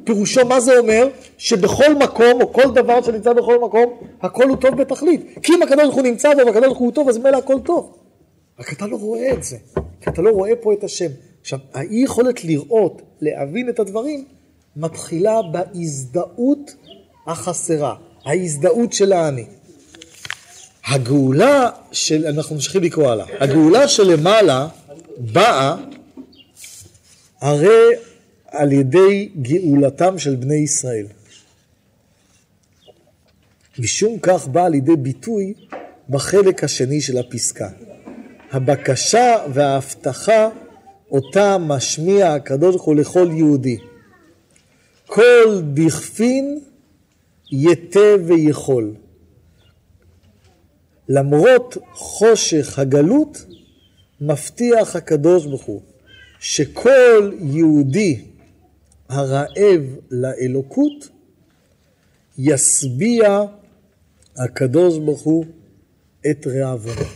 [0.05, 1.09] פירושו מה זה אומר?
[1.39, 3.85] שבכל מקום, או כל דבר שנמצא בכל מקום,
[4.23, 5.21] הכל הוא טוב בתכלית.
[5.43, 7.97] כי אם הקדוש ברוך הוא נמצא בו והקדוש ברוך הוא טוב, אז מילא הכל טוב.
[8.61, 9.57] רק אתה לא רואה את זה,
[10.01, 11.11] כי אתה לא רואה פה את השם.
[11.41, 14.25] עכשיו, האי יכולת לראות, להבין את הדברים,
[14.77, 16.75] מתחילה בהזדהות
[17.27, 17.95] החסרה,
[18.25, 19.45] ההזדהות של האני.
[20.89, 24.69] הגאולה של, אנחנו ממשיכים לקרוא הלאה, הגאולה שלמעלה
[25.19, 25.77] באה
[27.41, 27.87] הרי
[28.47, 31.07] על ידי גאולתם של בני ישראל.
[33.79, 35.55] משום כך באה לידי ביטוי
[36.09, 37.69] בחלק השני של הפסקה.
[38.53, 40.49] הבקשה וההבטחה
[41.11, 43.77] אותה משמיע הקדוש ברוך הוא לכל יהודי.
[45.07, 46.61] כל דכפין
[47.53, 48.95] יתה ויכול.
[51.09, 53.47] למרות חושך הגלות,
[54.21, 55.83] מבטיח הקדוש ברוך הוא
[56.41, 58.25] שכל יהודי
[59.09, 61.09] הרעב לאלוקות,
[62.39, 63.43] ישביע
[64.37, 65.45] הקדוש ברוך הוא
[66.31, 67.09] את רעבונו.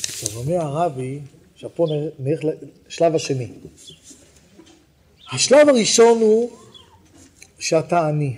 [0.00, 1.20] עכשיו אומר הרבי,
[1.54, 1.86] עכשיו פה
[2.18, 2.40] נלך
[2.88, 3.48] לשלב השני.
[5.32, 6.50] השלב הראשון הוא
[7.58, 8.36] שאתה עני.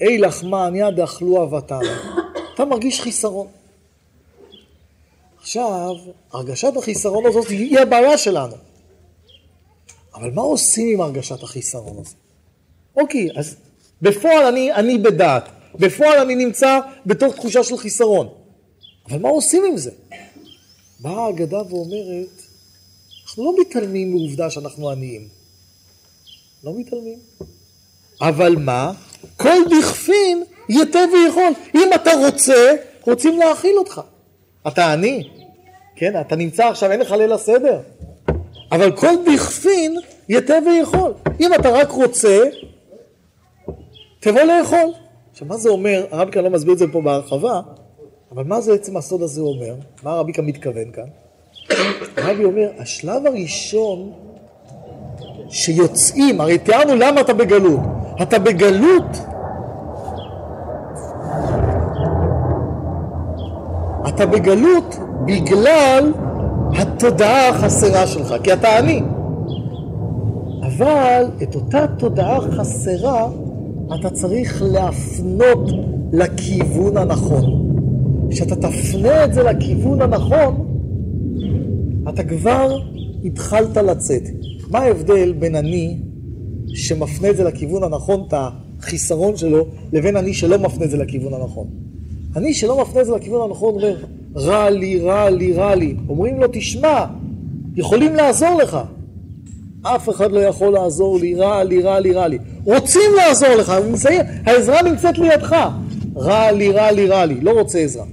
[0.00, 1.80] אי לחמה עניה דאכלו אבתם.
[2.62, 3.46] אתה מרגיש חיסרון.
[5.40, 5.96] עכשיו,
[6.32, 8.56] הרגשת החיסרון הזאת היא הבעיה שלנו.
[10.14, 12.14] אבל מה עושים עם הרגשת החיסרון הזה?
[12.96, 13.56] אוקיי, אז
[14.02, 18.28] בפועל אני, אני בדעת, בפועל אני נמצא בתוך תחושה של חיסרון.
[19.08, 19.90] אבל מה עושים עם זה?
[21.00, 22.42] באה האגדה ואומרת,
[23.24, 25.28] אנחנו לא מתעלמים מעובדה שאנחנו עניים.
[26.64, 27.18] לא מתעלמים.
[28.20, 28.92] אבל מה?
[29.36, 31.52] כל דכפין יתה ויכול.
[31.74, 34.00] אם אתה רוצה, רוצים להאכיל אותך.
[34.68, 35.28] אתה עני,
[35.96, 36.20] כן?
[36.20, 37.80] אתה נמצא עכשיו, אין לך ליל הסדר.
[38.72, 39.96] אבל כל דכפין
[40.28, 41.12] יתה ויכול.
[41.40, 42.42] אם אתה רק רוצה,
[44.20, 44.92] תבוא לאכול.
[45.32, 46.06] עכשיו, מה זה אומר?
[46.10, 47.60] הרבי כאן לא מסביר את זה פה בהרחבה,
[48.32, 49.74] אבל מה זה עצם הסוד הזה אומר?
[50.02, 51.04] מה הרבי כאן מתכוון כאן?
[52.16, 54.12] הרבי אומר, השלב הראשון
[55.50, 57.80] שיוצאים, הרי תיארנו למה אתה בגלות.
[58.22, 59.16] אתה בגלות
[64.14, 64.96] אתה בגלות
[65.26, 66.12] בגלל
[66.76, 69.02] התודעה החסרה שלך, כי אתה עני.
[70.62, 73.28] אבל את אותה תודעה חסרה
[73.94, 75.70] אתה צריך להפנות
[76.12, 77.44] לכיוון הנכון.
[78.30, 80.66] כשאתה תפנה את זה לכיוון הנכון,
[82.08, 82.78] אתה כבר
[83.24, 84.22] התחלת לצאת.
[84.70, 85.98] מה ההבדל בין אני
[86.74, 88.34] שמפנה את זה לכיוון הנכון, את
[88.80, 91.89] החיסרון שלו, לבין אני שלא מפנה את זה לכיוון הנכון?
[92.36, 93.96] אני שלא מפנה את זה לכיוון הנכון אומר,
[94.36, 95.96] רע לי, רע לי, רע לי.
[96.08, 97.04] אומרים לו, תשמע,
[97.76, 98.78] יכולים לעזור לך.
[99.82, 102.38] אף אחד לא יכול לעזור לי, רע לי, רע לי, רע לי.
[102.64, 103.72] רוצים לעזור לך,
[104.46, 105.56] העזרה נמצאת לידך.
[106.16, 108.04] רע לי, רע לי, רע לי, לא רוצה עזרה.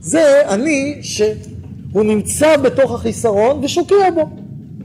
[0.00, 4.28] זה אני שהוא נמצא בתוך החיסרון ושוקע בו.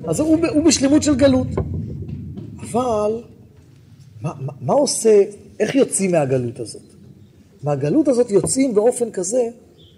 [0.08, 1.48] אז הוא, הוא בשלמות של גלות.
[2.60, 3.22] אבל
[4.22, 5.24] מה, מה, מה עושה,
[5.60, 6.95] איך יוצאים מהגלות הזאת?
[7.66, 9.48] מהגלות הזאת יוצאים באופן כזה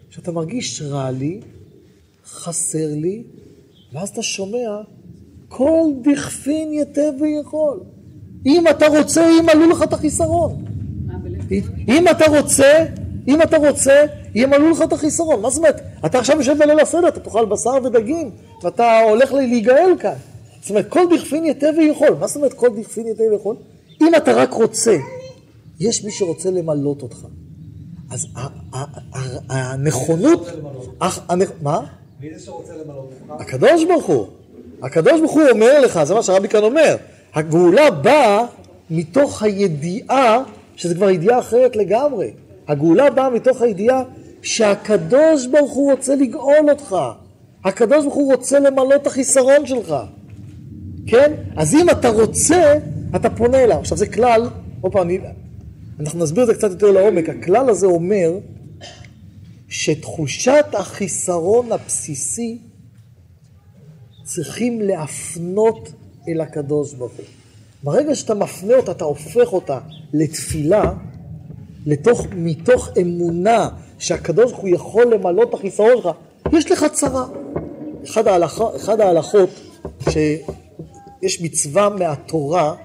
[0.09, 1.41] שאתה מרגיש רע לי,
[2.25, 3.23] חסר לי,
[3.93, 4.81] ואז אתה שומע,
[5.47, 7.79] כל דכפין יתה ויכול.
[8.45, 10.65] אם אתה רוצה, ימלאו לך את החיסרון.
[11.87, 12.85] אם אתה רוצה,
[13.27, 14.05] אם אתה רוצה,
[14.35, 15.41] ימלאו לך את החיסרון.
[15.41, 15.81] מה זאת אומרת?
[16.05, 18.31] אתה עכשיו יושב בליל הסדר, אתה תאכל בשר ודגים,
[18.63, 20.15] ואתה הולך להיגאל כאן.
[20.61, 22.15] זאת אומרת, כל דכפין ייתי ויכול.
[22.19, 23.55] מה זאת אומרת כל דכפין ייתי ויכול?
[24.01, 24.97] אם אתה רק רוצה,
[25.79, 27.25] יש מי שרוצה למלות אותך.
[28.11, 28.27] אז
[29.49, 30.47] הנכונות...
[31.61, 31.81] מה?
[32.21, 33.41] מי זה שרוצה למלות אותך?
[33.41, 34.27] הקדוש ברוך הוא.
[34.83, 36.95] הקדוש ברוך הוא אומר לך, זה מה שהרבי כאן אומר,
[37.33, 38.45] הגאולה באה
[38.89, 40.43] מתוך הידיעה,
[40.75, 42.31] שזה כבר ידיעה אחרת לגמרי.
[42.67, 44.03] הגאולה באה מתוך הידיעה
[44.41, 46.95] שהקדוש ברוך הוא רוצה לגאול אותך.
[47.65, 49.95] הקדוש ברוך הוא רוצה למלא את החיסרון שלך.
[51.07, 51.33] כן?
[51.55, 52.73] אז אם אתה רוצה,
[53.15, 53.77] אתה פונה אליו.
[53.77, 54.49] עכשיו זה כלל,
[54.81, 55.09] עוד פעם,
[55.99, 57.29] אנחנו נסביר את זה קצת יותר לעומק.
[57.29, 58.31] הכלל הזה אומר
[59.69, 62.57] שתחושת החיסרון הבסיסי
[64.23, 65.91] צריכים להפנות
[66.27, 67.25] אל הקדוש ברוך הוא.
[67.83, 69.79] ברגע שאתה מפנה אותה, אתה הופך אותה
[70.13, 70.93] לתפילה,
[71.85, 73.69] לתוך, מתוך אמונה
[73.99, 76.09] שהקדוש ברוך הוא יכול למלא את החיסרון שלך,
[76.53, 77.25] יש לך צרה.
[78.03, 79.49] אחד, ההלכה, אחד ההלכות
[80.09, 82.75] שיש מצווה מהתורה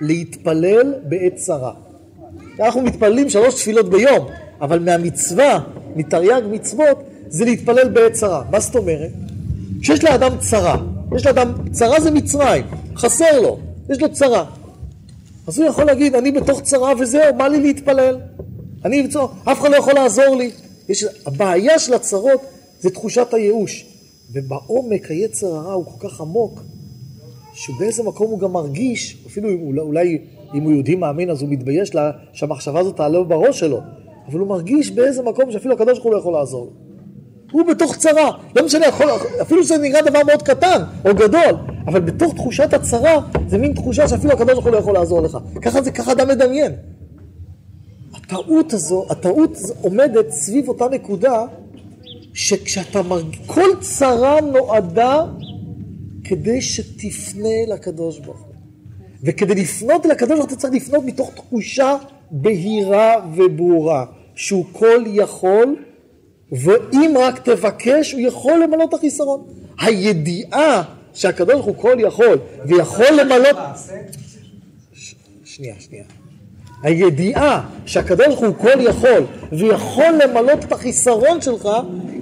[0.00, 1.87] להתפלל בעת צרה.
[2.60, 4.26] אנחנו מתפללים שלוש תפילות ביום,
[4.60, 5.60] אבל מהמצווה,
[5.96, 8.42] מתרי"ג מצוות, זה להתפלל בעת צרה.
[8.50, 9.10] מה זאת אומרת?
[9.80, 10.76] כשיש לאדם צרה,
[11.16, 12.64] יש לאדם, צרה זה מצרים,
[12.96, 13.58] חסר לו,
[13.90, 14.44] יש לו צרה.
[15.46, 18.18] אז הוא יכול להגיד, אני בתוך צרה וזהו, מה לי להתפלל?
[18.84, 20.50] אני אמצוא, אף אחד לא יכול לעזור לי.
[20.88, 22.40] יש, הבעיה של הצרות
[22.80, 23.86] זה תחושת הייאוש.
[24.32, 26.60] ובעומק היצר הרע הוא כל כך עמוק,
[27.54, 30.18] שבאיזה מקום הוא גם מרגיש, אפילו אולי, אולי
[30.54, 33.80] אם הוא יהודי מאמין אז הוא מתבייש לה, שהמחשבה הזאת תעלה בראש שלו,
[34.28, 36.72] אבל הוא מרגיש באיזה מקום שאפילו הקדוש ברוך הוא לא יכול לעזור.
[37.52, 39.06] הוא בתוך צרה, לא משנה, יכול,
[39.42, 44.08] אפילו שזה נראה דבר מאוד קטן או גדול, אבל בתוך תחושת הצרה זה מין תחושה
[44.08, 45.38] שאפילו הקדוש ברוך הוא לא יכול לעזור לך.
[45.62, 46.72] ככה זה, ככה אדם מדמיין.
[48.14, 51.44] הטעות הזו, הטעות עומדת סביב אותה נקודה
[52.34, 55.24] שכשאתה מרגיש, כל צרה נועדה
[56.24, 58.47] כדי שתפנה לקדוש ברוך.
[59.22, 61.96] וכדי לפנות אל הקדוש ברוך הוא צריך לפנות מתוך תחושה
[62.30, 64.04] בהירה וברורה,
[64.34, 65.76] שהוא כל יכול,
[66.52, 69.44] ואם רק תבקש הוא יכול למלא את החיסרון.
[69.80, 70.82] הידיעה
[71.14, 73.48] שהקדוש ברוך הוא כל יכול ויכול למלא...
[75.44, 76.04] שנייה, שנייה.
[76.82, 81.68] הידיעה שהקדוש ברוך הוא כל יכול ויכול למלא את החיסרון שלך,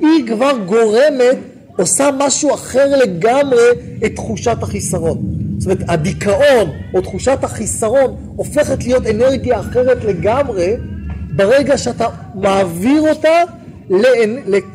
[0.01, 1.38] היא כבר גורמת,
[1.76, 3.68] עושה משהו אחר לגמרי
[4.07, 5.45] את תחושת החיסרון.
[5.66, 10.76] זאת אומרת, הדיכאון או תחושת החיסרון הופכת להיות אנרגיה אחרת לגמרי
[11.30, 13.42] ברגע שאתה מעביר אותה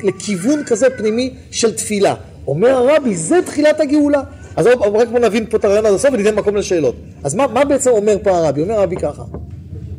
[0.02, 2.14] לכיוון כזה פנימי של תפילה.
[2.46, 4.22] אומר הרבי, זה תחילת הגאולה.
[4.56, 4.78] אז רק
[5.10, 6.94] בוא נבין פה את הרעיון עד הסוף וניתן מקום לשאלות.
[7.24, 8.62] אז מה, מה בעצם אומר פה הרבי?
[8.62, 9.22] אומר הרבי ככה,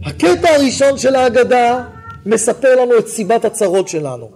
[0.06, 1.84] הקטע הראשון של ההגדה
[2.26, 4.30] מספר לנו את סיבת הצרות שלנו.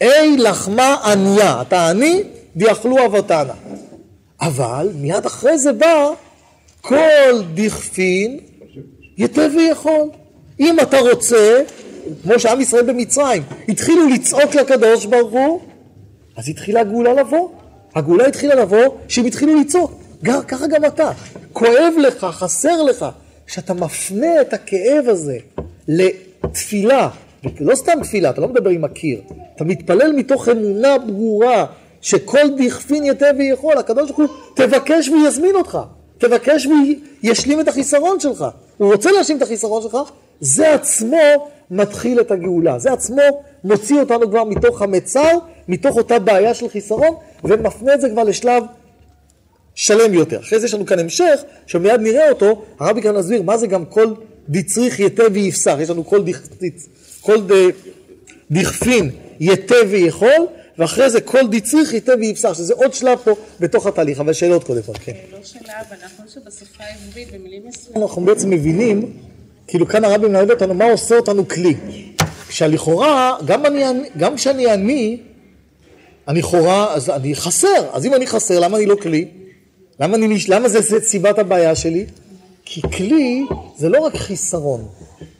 [0.00, 2.22] אי לחמה ענייה, אתה עני
[2.56, 3.54] ויאכלו אבותנה.
[4.40, 6.10] אבל מיד אחרי זה בא
[6.80, 8.38] כל דכפין
[9.18, 10.10] ייתי ויכול.
[10.60, 11.62] אם אתה רוצה,
[12.22, 15.60] כמו שעם ישראל במצרים, התחילו לצעוק לקדוש ברוך הוא,
[16.36, 17.48] אז התחילה הגאולה לבוא.
[17.94, 20.02] הגאולה התחילה לבוא שהם התחילו לצעוק.
[20.24, 21.10] גם, ככה גם אתה.
[21.52, 23.06] כואב לך, חסר לך,
[23.46, 25.38] שאתה מפנה את הכאב הזה
[25.88, 27.08] לתפילה,
[27.60, 29.20] לא סתם תפילה, אתה לא מדבר עם הקיר,
[29.56, 31.66] אתה מתפלל מתוך אמונה ברורה
[32.02, 35.78] שכל דכפין ייתי ויכול, הקדוש ברוך הוא תבקש ויזמין אותך,
[36.18, 36.68] תבקש
[37.22, 38.44] וישלים את החיסרון שלך.
[38.76, 39.96] הוא רוצה להשלים את החיסרון שלך,
[40.40, 45.38] זה עצמו מתחיל את הגאולה, זה עצמו מוציא אותנו כבר מתוך המצר,
[45.68, 48.62] מתוך אותה בעיה של חיסרון, ומפנה את זה כבר לשלב
[49.74, 50.40] שלם יותר.
[50.40, 53.84] אחרי זה יש לנו כאן המשך, שמיד נראה אותו, הרבי כאן מסביר מה זה גם
[53.84, 54.14] כל
[54.48, 56.40] דצריך יתה ויפסח, יש לנו כל, דכ,
[57.20, 57.36] כל
[58.50, 60.46] דכפין יתה ויכול,
[60.78, 64.82] ואחרי זה כל דצריך יתה ויפסח, שזה עוד שלב פה בתוך התהליך, אבל שאלות קודם
[64.82, 65.12] כל, כן.
[65.32, 69.12] לא שאלה, אבל נכון שבשפה העברית במילים מסוימות אנחנו בעצם מבינים,
[69.66, 71.74] כאילו כאן הרבי מלמד אותנו מה עושה אותנו כלי.
[72.50, 73.84] שלכאורה, גם, אני,
[74.16, 75.20] גם כשאני עני,
[76.28, 79.28] אני לכאורה, אז אני חסר, אז אם אני חסר, למה אני לא כלי?
[80.00, 82.06] למה, אני, למה זה, זה סיבת הבעיה שלי?
[82.64, 83.44] כי כלי
[83.76, 84.88] זה לא רק חיסרון,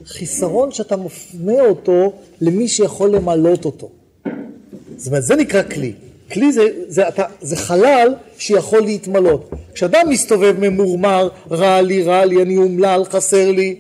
[0.05, 3.91] חיסרון שאתה מפנה אותו למי שיכול למלות אותו.
[4.99, 5.92] זאת אומרת, זה נקרא כלי.
[6.32, 9.51] כלי זה, זה, אתה, זה חלל שיכול להתמלות.
[9.74, 13.76] כשאדם מסתובב ממורמר, רע לי, רע לי, אני אומלל, חסר לי,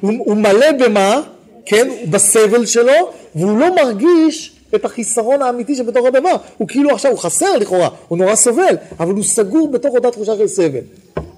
[0.00, 1.20] הוא, הוא מלא במה?
[1.66, 1.88] כן?
[2.10, 2.92] בסבל שלו,
[3.34, 6.36] והוא לא מרגיש את החיסרון האמיתי שבתוך הדבר.
[6.58, 10.36] הוא כאילו עכשיו, הוא חסר לכאורה, הוא נורא סובל, אבל הוא סגור בתוך אותה תחושה
[10.36, 10.80] של סבל.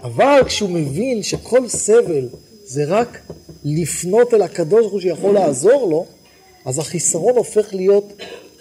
[0.02, 2.28] אבל כשהוא מבין שכל סבל
[2.64, 3.18] זה רק
[3.64, 6.06] לפנות אל הקדוש ברוך הוא שיכול לעזור לו,
[6.64, 8.12] אז החיסרון הופך להיות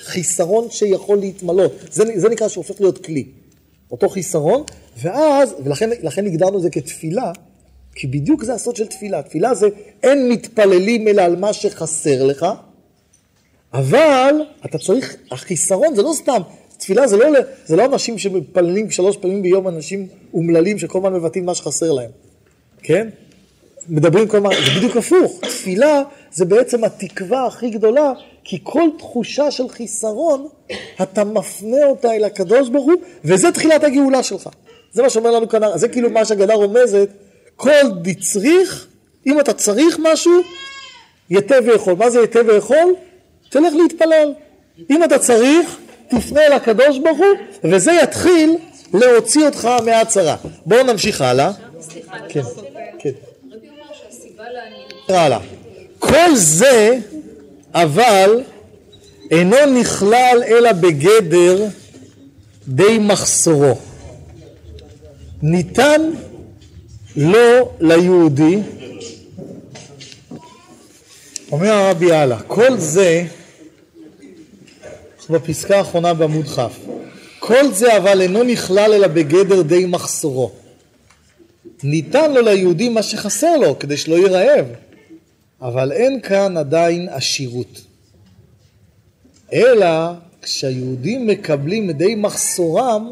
[0.04, 1.72] חיסרון שיכול להתמלות.
[1.92, 3.26] זה, זה נקרא שהופך להיות כלי.
[3.92, 4.64] אותו חיסרון,
[5.02, 7.32] ואז, ולכן לכן הגדרנו את זה כתפילה,
[7.96, 9.22] כי בדיוק זה הסוד של תפילה.
[9.22, 9.68] תפילה זה
[10.04, 12.46] אין מתפללים אלא על מה שחסר לך,
[13.74, 14.36] אבל
[14.66, 16.42] אתה צריך, החיסרון זה לא סתם,
[16.78, 21.46] תפילה זה לא, זה לא אנשים שמתפללים שלוש פעמים ביום, אנשים אומללים שכל הזמן מבטאים
[21.46, 22.12] מה שחסר להם,
[22.84, 23.10] כן?
[23.90, 26.02] מדברים כל הזמן, זה בדיוק הפוך, תפילה
[26.32, 28.12] זה בעצם התקווה הכי גדולה,
[28.44, 30.48] כי כל תחושה של חיסרון,
[31.02, 32.94] אתה מפנה אותה אל הקדוש ברוך הוא,
[33.26, 34.50] וזה תחילת הגאולה שלך.
[34.92, 37.10] זה מה שאומר לנו כאן, זה כאילו מה שהגדה רומזת,
[37.56, 38.88] כל דצריך,
[39.28, 40.34] אם אתה צריך משהו,
[41.30, 41.94] יתה ויכול.
[41.94, 42.96] מה זה יתה ויכול?
[43.50, 44.34] תלך להתפלל.
[44.90, 45.78] אם אתה צריך,
[46.10, 48.58] תפנה אל הקדוש ברוך הוא, וזה יתחיל
[48.94, 50.36] להוציא אותך מהצרה.
[50.66, 51.52] בואו נמשיך הלאה.
[51.82, 52.42] סליחה, כן,
[53.00, 53.10] כן.
[53.52, 55.40] רבי אומר שהסיבה לעניות הלאה.
[56.00, 57.00] כל זה,
[57.74, 58.42] אבל,
[59.32, 61.66] אינו נכלל אלא בגדר
[62.68, 63.78] די מחסורו.
[65.42, 66.02] ניתן
[67.16, 68.60] לו ליהודי,
[71.52, 73.26] אומר הרבי הלאה, כל זה,
[75.18, 76.60] אנחנו בפסקה האחרונה בעמוד כ',
[77.40, 80.52] כל זה אבל אינו נכלל אלא בגדר די מחסורו.
[81.84, 84.66] ניתן לו ליהודי מה שחסר לו כדי שלא יהיה רעב,
[85.64, 87.82] אבל אין כאן עדיין עשירות.
[89.54, 90.12] אלא
[90.42, 93.12] כשהיהודים מקבלים די מחסורם,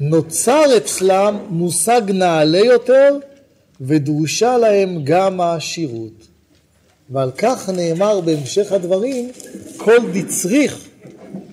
[0.00, 3.18] נוצר אצלם מושג נעלה יותר
[3.80, 6.12] ודרושה להם גם העשירות.
[7.10, 9.30] ועל כך נאמר בהמשך הדברים,
[9.76, 10.88] כל דצריך,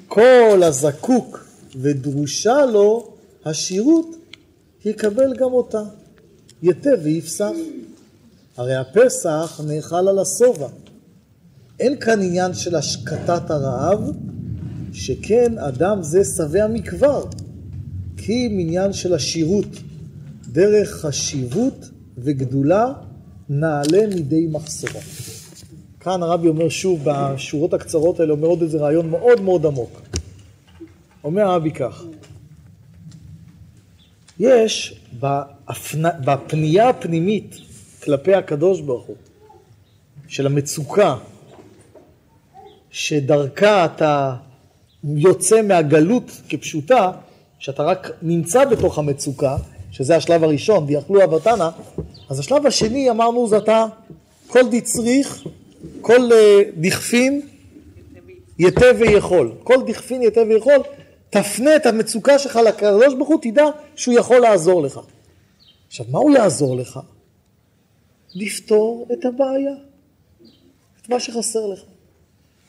[0.07, 3.07] כל הזקוק ודרושה לו
[3.45, 4.15] השירות,
[4.86, 5.84] יקבל גם אותה.
[6.63, 7.51] יתה ויפסח.
[8.62, 10.68] הרי הפסח נאכל על השובע.
[11.80, 13.99] אין כאן עניין של השקטת הרעב,
[14.93, 17.26] שכן אדם זה שבע מכבר,
[18.18, 19.66] כי מניין של השירות,
[20.47, 22.93] דרך חשיבות וגדולה,
[23.49, 24.99] נעלה מידי מחסורו.
[25.99, 30.01] כאן הרבי אומר שוב, בשורות הקצרות האלה, אומר עוד איזה רעיון מאוד מאוד עמוק.
[31.24, 32.03] אומר הרבי כך,
[34.39, 35.01] יש.
[36.26, 37.70] בפנייה הפנימית
[38.04, 39.16] כלפי הקדוש ברוך הוא,
[40.28, 41.16] של המצוקה,
[42.91, 44.36] שדרכה אתה
[45.04, 47.12] יוצא מהגלות כפשוטה,
[47.60, 49.58] שאתה רק נמצא בתוך המצוקה,
[49.91, 51.70] שזה השלב הראשון, ויאכלו אבתנה,
[52.30, 53.86] אז השלב השני אמרנו זה אתה
[54.47, 55.47] כל דצריך,
[56.02, 56.34] כל uh,
[56.78, 57.41] דכפין
[58.60, 60.80] יתה ויכול, כל דכפין יתה ויכול,
[61.30, 64.99] תפנה את המצוקה שלך לקדוש ברוך הוא, תדע שהוא יכול לעזור לך.
[65.88, 66.99] עכשיו, מה הוא יעזור לך?
[68.36, 69.73] לפתור את הבעיה,
[71.01, 71.79] את מה שחסר לך.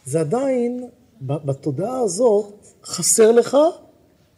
[0.04, 0.88] זה עדיין,
[1.20, 2.54] בתודעה הזאת,
[2.84, 3.56] חסר לך,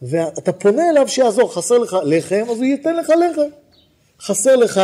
[0.02, 1.54] ואתה פונה אליו שיעזור.
[1.54, 3.48] חסר לך לחם, אז הוא ייתן לך לחם.
[4.20, 4.80] חסר לך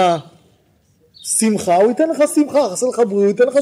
[1.22, 2.70] שמחה, הוא ייתן לך שמחה.
[2.70, 3.56] חסר לך בריאות, הוא ייתן לך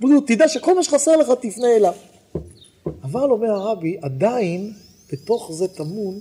[0.00, 0.26] בריאות.
[0.26, 1.94] תדע שכל מה שחסר לך, תפנה אליו.
[3.02, 4.72] אבל, אומר הרבי, עדיין
[5.12, 6.20] בתוך זה טמון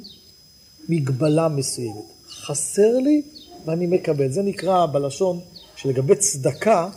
[0.90, 2.06] מגבלה מסוימת.
[2.30, 3.22] חסר לי
[3.66, 4.30] ואני מקבל.
[4.30, 5.40] זה נקרא בלשון
[5.82, 6.88] שלגבי צדקה,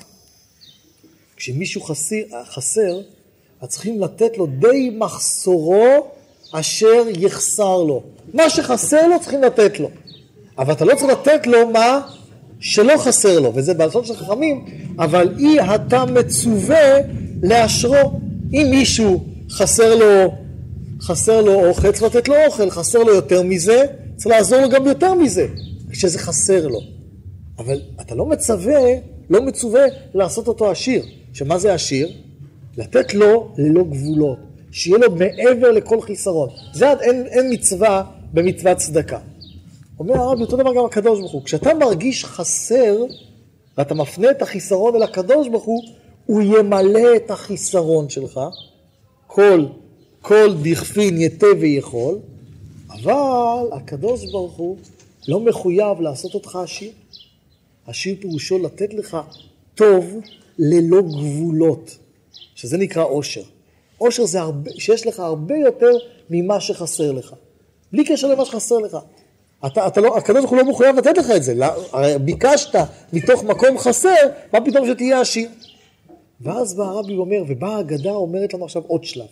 [1.36, 3.00] כשמישהו חסר, חסר,
[3.60, 6.10] אז צריכים לתת לו די מחסורו
[6.52, 8.02] אשר יחסר לו.
[8.34, 9.90] מה שחסר לו צריכים לתת לו.
[10.58, 12.00] אבל אתה לא צריך לתת לו מה
[12.60, 14.64] שלא חסר לו, וזה בלשון של חכמים,
[14.98, 16.98] אבל אי אתה מצווה
[17.42, 18.20] לאשרו.
[18.52, 20.34] אם מישהו חסר לו,
[21.00, 23.84] חסר לו אוכל, צריך לתת לו אוכל, חסר לו יותר מזה,
[24.16, 25.46] צריך לעזור לו גם יותר מזה,
[25.90, 27.01] כשזה חסר לו.
[27.58, 28.80] אבל אתה לא מצווה,
[29.30, 29.82] לא מצווה
[30.14, 31.04] לעשות אותו עשיר.
[31.32, 32.12] שמה זה עשיר?
[32.76, 34.38] לתת לו ללא גבולות,
[34.70, 36.48] שיהיה לו מעבר לכל חיסרון.
[36.72, 39.18] זה אין, אין מצווה במצוות צדקה.
[39.98, 41.42] אומר הרבי, אותו דבר גם הקדוש ברוך הוא.
[41.44, 42.96] כשאתה מרגיש חסר,
[43.78, 45.82] ואתה מפנה את החיסרון אל הקדוש ברוך הוא,
[46.26, 48.40] הוא ימלא את החיסרון שלך.
[49.26, 49.66] כל,
[50.20, 52.18] כל דכפין יתה ויכול,
[52.90, 54.76] אבל הקדוש ברוך הוא
[55.28, 56.90] לא מחויב לעשות אותך עשיר.
[57.86, 59.16] עשיר פירושו לתת לך
[59.74, 60.20] טוב
[60.58, 61.96] ללא גבולות,
[62.54, 63.42] שזה נקרא עושר.
[63.98, 65.92] עושר זה הרבה, שיש לך הרבה יותר
[66.30, 67.34] ממה שחסר לך,
[67.92, 68.98] בלי קשר למה שחסר לך.
[69.66, 71.54] אתה, אתה לא, הקדוש ברוך הוא לא מחויב לתת לך את זה,
[71.92, 72.74] הרי ביקשת
[73.12, 74.14] מתוך מקום חסר,
[74.52, 75.48] מה פתאום שתהיה עשיר?
[76.40, 79.26] ואז בא הרבי ואומר, ובאה האגדה אומרת לנו עכשיו עוד שלב.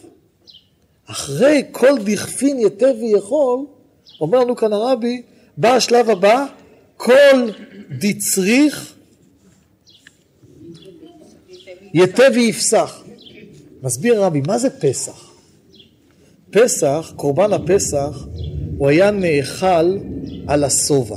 [1.07, 3.66] אחרי כל דכפין יתה ויכול,
[4.20, 5.22] אומר לנו כאן הרבי,
[5.57, 6.46] בא השלב הבא,
[7.01, 7.51] כל
[7.98, 8.94] דצריך
[11.94, 13.03] יתה ויפסח.
[13.82, 15.30] מסביר הרבי, מה זה פסח?
[16.51, 18.26] פסח, קורבן הפסח,
[18.78, 19.98] הוא היה נאכל
[20.46, 21.16] על השובע.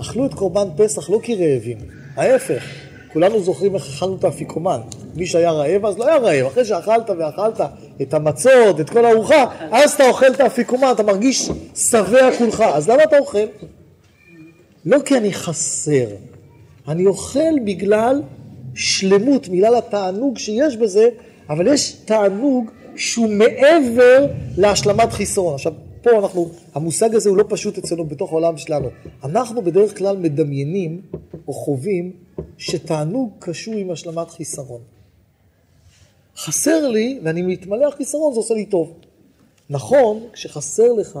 [0.00, 1.78] אכלו את קורבן פסח לא כי רעבים,
[2.16, 2.64] ההפך,
[3.12, 4.80] כולנו זוכרים איך אכלנו את האפיקומן.
[5.14, 7.60] מי שהיה רעב אז לא היה רעב, אחרי שאכלת ואכלת
[8.02, 12.88] את המצות, את כל הארוחה, אז אתה אוכל את האפיקומן, אתה מרגיש שבע כולך, אז
[12.88, 13.46] למה אתה אוכל?
[14.86, 16.06] לא כי אני חסר,
[16.88, 18.22] אני אוכל בגלל
[18.74, 21.08] שלמות, בגלל התענוג שיש בזה,
[21.48, 24.26] אבל יש תענוג שהוא מעבר
[24.56, 25.54] להשלמת חיסרון.
[25.54, 25.72] עכשיו,
[26.02, 28.88] פה אנחנו, המושג הזה הוא לא פשוט אצלנו בתוך העולם שלנו.
[29.24, 31.02] אנחנו בדרך כלל מדמיינים
[31.48, 32.12] או חווים
[32.58, 34.80] שתענוג קשור עם השלמת חיסרון.
[36.36, 38.92] חסר לי ואני מתמלא החיסרון, זה עושה לי טוב.
[39.70, 41.18] נכון, כשחסר לך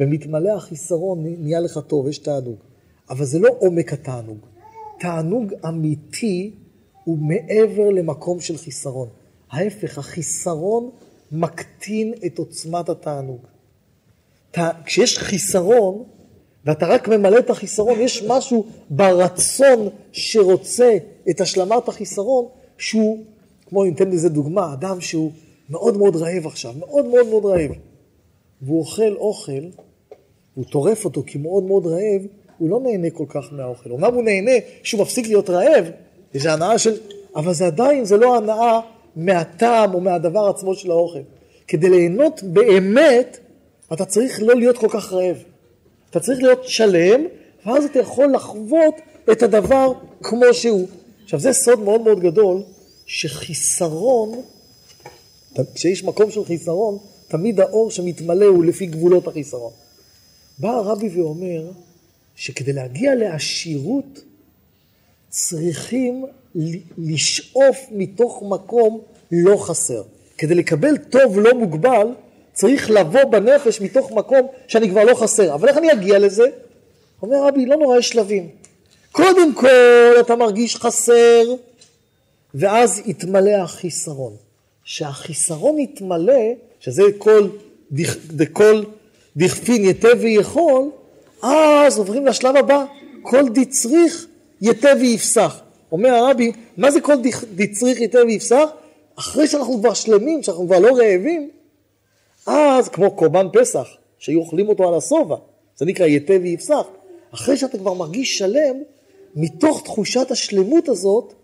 [0.00, 2.56] ומתמלא החיסרון נהיה לך טוב, יש תענוג.
[3.10, 4.38] אבל זה לא עומק התענוג.
[5.00, 6.54] תענוג אמיתי
[7.04, 9.08] הוא מעבר למקום של חיסרון.
[9.50, 10.90] ההפך, החיסרון
[11.32, 13.40] מקטין את עוצמת התענוג.
[14.84, 16.04] כשיש חיסרון,
[16.64, 20.96] ואתה רק ממלא את החיסרון, יש משהו ברצון שרוצה
[21.30, 22.46] את השלמת החיסרון,
[22.78, 23.24] שהוא,
[23.66, 25.32] כמו אני אתן לזה דוגמה, אדם שהוא
[25.70, 27.70] מאוד מאוד רעב עכשיו, מאוד מאוד מאוד רעב,
[28.62, 29.62] והוא אוכל אוכל,
[30.58, 32.22] הוא טורף אותו כי מאוד מאוד רעב,
[32.58, 33.92] הוא לא נהנה כל כך מהאוכל.
[33.92, 34.50] אמנם הוא נהנה
[34.82, 35.84] שהוא מפסיק להיות רעב,
[36.34, 36.96] איזו הנאה של...
[37.36, 38.80] אבל זה עדיין, זה לא הנאה
[39.16, 41.18] מהטעם או מהדבר עצמו של האוכל.
[41.68, 43.38] כדי ליהנות באמת,
[43.92, 45.36] אתה צריך לא להיות כל כך רעב.
[46.10, 47.24] אתה צריך להיות שלם,
[47.66, 48.94] ואז אתה יכול לחוות
[49.32, 49.92] את הדבר
[50.22, 50.88] כמו שהוא.
[51.24, 52.62] עכשיו זה סוד מאוד מאוד גדול,
[53.06, 54.42] שחיסרון,
[55.74, 56.98] כשיש מקום של חיסרון,
[57.28, 59.72] תמיד האור שמתמלא הוא לפי גבולות החיסרון.
[60.58, 61.70] בא הרבי ואומר
[62.36, 64.20] שכדי להגיע לעשירות
[65.28, 66.24] צריכים
[66.98, 69.00] לשאוף מתוך מקום
[69.32, 70.02] לא חסר.
[70.38, 72.06] כדי לקבל טוב לא מוגבל,
[72.52, 75.54] צריך לבוא בנפש מתוך מקום שאני כבר לא חסר.
[75.54, 76.44] אבל איך אני אגיע לזה?
[77.22, 78.48] אומר רבי, לא נורא, יש שלבים.
[79.12, 81.42] קודם כל אתה מרגיש חסר,
[82.54, 84.36] ואז יתמלא החיסרון.
[84.84, 86.42] שהחיסרון יתמלא,
[86.80, 87.48] שזה כל,
[88.52, 88.82] כל
[89.38, 90.90] דכפין יתה ויכול,
[91.42, 92.84] אז עוברים לשלב הבא,
[93.22, 94.26] כל דצריך
[94.60, 95.60] יתה ויפסח.
[95.92, 97.14] אומר הרבי, מה זה כל
[97.54, 98.68] דצריך יתה ויפסח?
[99.18, 101.50] אחרי שאנחנו כבר שלמים, שאנחנו כבר לא רעבים,
[102.46, 105.36] אז כמו קורבן פסח, שהיו אוכלים אותו על השובע,
[105.76, 106.86] זה נקרא יתה ויפסח.
[107.34, 108.76] אחרי שאתה כבר מרגיש שלם,
[109.34, 111.34] מתוך תחושת השלמות הזאת,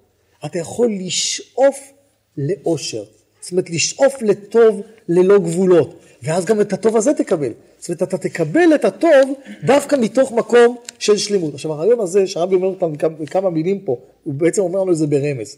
[0.44, 1.92] אתה יכול לשאוף
[2.38, 3.04] לאושר.
[3.44, 6.00] זאת אומרת, לשאוף לטוב ללא גבולות.
[6.22, 7.52] ואז גם את הטוב הזה תקבל.
[7.78, 9.32] זאת אומרת, אתה תקבל את הטוב
[9.64, 11.54] דווקא מתוך מקום של שלמות.
[11.54, 15.06] עכשיו, הרעיון הזה, שהרבי אומר אותם בכמה מילים פה, הוא בעצם אומר לנו את זה
[15.06, 15.56] ברמז.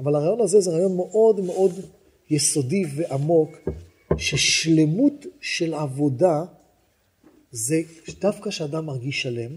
[0.00, 1.80] אבל הרעיון הזה זה רעיון מאוד מאוד
[2.30, 3.50] יסודי ועמוק,
[4.16, 6.44] ששלמות של עבודה
[7.52, 7.80] זה
[8.20, 9.50] דווקא שאדם מרגיש שלם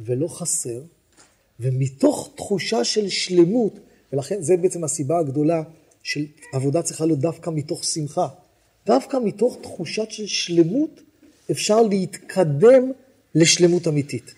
[0.00, 0.80] ולא חסר,
[1.60, 3.72] ומתוך תחושה של שלמות,
[4.12, 5.62] ולכן זה בעצם הסיבה הגדולה
[6.04, 6.20] של
[6.52, 8.28] עבודה צריכה להיות דווקא מתוך שמחה.
[8.86, 11.00] דווקא מתוך תחושת של שלמות
[11.50, 12.92] אפשר להתקדם
[13.34, 14.34] לשלמות אמיתית.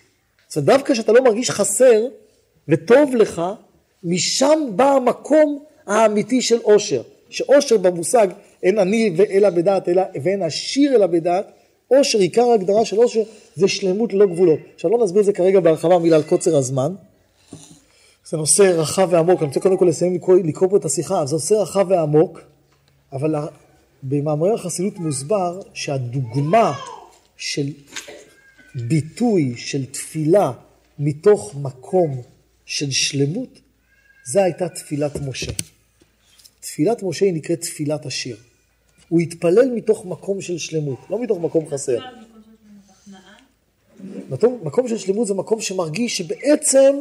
[0.47, 2.07] זאת אומרת, דווקא כשאתה לא מרגיש חסר
[2.67, 3.41] וטוב לך,
[4.03, 7.01] משם בא המקום האמיתי של עושר.
[7.29, 8.27] שעושר במושג
[8.63, 11.51] אין אני אלא בדעת אלא ואין עשיר אלא בדעת,
[11.87, 13.21] עושר, עיקר ההגדרה של עושר
[13.55, 14.59] זה שלמות ללא גבולות.
[14.75, 16.93] עכשיו לא נסביר את זה כרגע בהרחבה בגלל קוצר הזמן.
[18.29, 21.35] זה נושא רחב ועמוק, אני רוצה קודם כל לסיים לקרוא, לקרוא פה את השיחה, זה
[21.35, 22.39] נושא רחב ועמוק,
[23.13, 23.35] אבל
[24.03, 26.73] במאמרי החסידות מוסבר שהדוגמה
[27.37, 27.67] של
[28.75, 30.51] ביטוי של תפילה
[30.99, 32.21] מתוך מקום
[32.65, 33.59] של שלמות,
[34.25, 35.51] זה הייתה תפילת משה.
[36.59, 38.37] תפילת משה היא נקראת תפילת השיר.
[39.09, 41.99] הוא התפלל מתוך מקום של שלמות, לא מתוך מקום חסר.
[44.63, 46.95] מקום של שלמות זה מקום שמרגיש שבעצם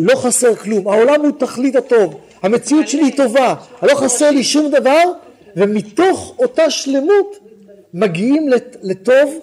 [0.00, 4.70] לא חסר כלום, העולם הוא תכלית הטוב, המציאות שלי היא טובה, לא חסר לי שום
[4.70, 5.02] דבר,
[5.56, 7.38] ומתוך אותה שלמות
[7.94, 8.48] מגיעים
[8.82, 9.38] לטוב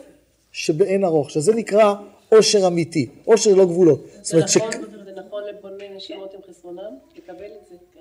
[0.52, 1.94] שבאין ארוך, שזה נקרא
[2.30, 4.08] עושר אמיתי, עושר לא גבולות.
[4.22, 4.72] זה נכון,
[5.06, 6.80] זה נכון לבוני נשימות עם חסרונם?
[7.18, 7.76] לקבל את זה?
[7.94, 8.00] כן.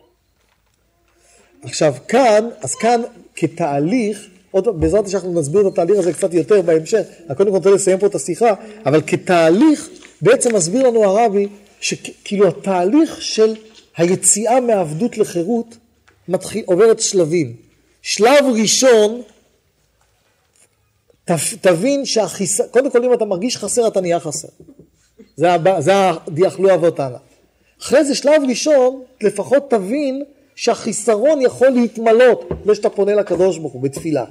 [1.63, 3.03] עכשיו כאן, אז כאן
[3.37, 7.51] כתהליך, עוד פעם, בעזרת השם אנחנו נסביר את התהליך הזה קצת יותר בהמשך, אני קודם
[7.51, 8.55] כל רוצה לסיים פה את השיחה,
[8.87, 9.89] אבל כתהליך
[10.23, 11.49] בעצם מסביר לנו הרבי
[11.81, 13.55] שכאילו התהליך של
[13.97, 15.77] היציאה מעבדות לחירות
[16.29, 17.57] מתחיל, עוברת שלבים.
[18.03, 19.23] שלב ראשון,
[21.61, 24.49] תבין שהחיסר, קודם כל אם אתה מרגיש חסר אתה נהיה חסר.
[25.37, 27.19] זה, הבא, זה הדיאכלו אבות הלאה.
[27.83, 30.23] אחרי זה שלב ראשון, לפחות תבין
[30.55, 34.25] שהחיסרון יכול להתמלות, זה שאתה פונה לקדוש ברוך הוא בתפילה.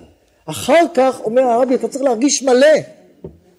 [0.45, 2.77] אחר כך אומר הרבי אתה צריך להרגיש מלא,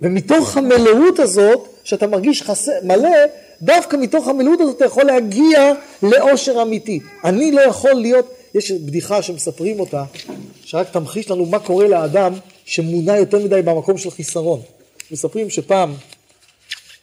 [0.00, 3.18] ומתוך המלאות הזאת, שאתה מרגיש חסר, מלא,
[3.62, 7.00] דווקא מתוך המלאות הזאת אתה יכול להגיע לאושר אמיתי.
[7.24, 10.04] אני לא יכול להיות, יש בדיחה שמספרים אותה,
[10.64, 12.32] שרק תמחיש לנו מה קורה לאדם
[12.64, 14.60] שמונע יותר מדי במקום של חיסרון.
[15.10, 15.94] מספרים שפעם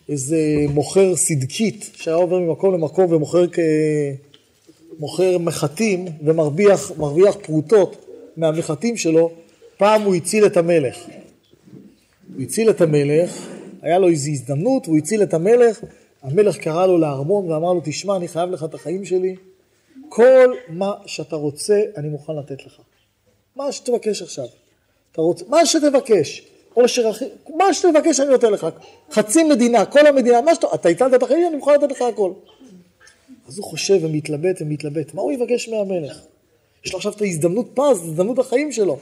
[0.10, 0.38] איזה
[0.70, 3.60] מוכר סדקית שהיה עובר ממקום למקום ומוכר כ...
[5.00, 8.06] מוכר מחטים ומרוויח מרוויח פרוטות
[8.38, 9.32] מהמחטים שלו,
[9.78, 10.98] פעם הוא הציל את המלך.
[12.36, 13.48] הוא הציל את המלך,
[13.82, 15.80] היה לו איזו הזדמנות, הוא הציל את המלך,
[16.24, 19.36] המלך קרא לו לארמון ואמר לו, תשמע, אני חייב לך את החיים שלי,
[20.10, 22.80] כל מה שאתה רוצה, אני מוכן לתת לך.
[23.56, 24.46] מה שתבקש עכשיו.
[25.12, 26.48] אתה רוצה, מה שתבקש.
[26.74, 28.68] עושר אחי, מה שתבקש אני נותן לך.
[29.12, 32.32] חצי מדינה, כל המדינה, מה שאתה, אתה הצלת את החיים, אני מוכן לתת לך הכל.
[33.48, 36.20] אז הוא חושב ומתלבט ומתלבט, מה הוא יבקש מהמלך?
[36.86, 38.98] יש לו עכשיו את ההזדמנות פז, הזדמנות החיים שלו.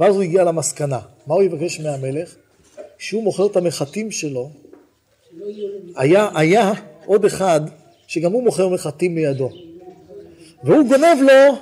[0.00, 2.34] ואז הוא הגיע למסקנה, מה הוא יבקש מהמלך?
[2.98, 4.50] כשהוא מוכר את המחטים שלו,
[5.96, 6.72] היה, היה
[7.06, 7.60] עוד אחד
[8.06, 9.50] שגם הוא מוכר מחטים מידו.
[10.64, 11.56] והוא גונב לו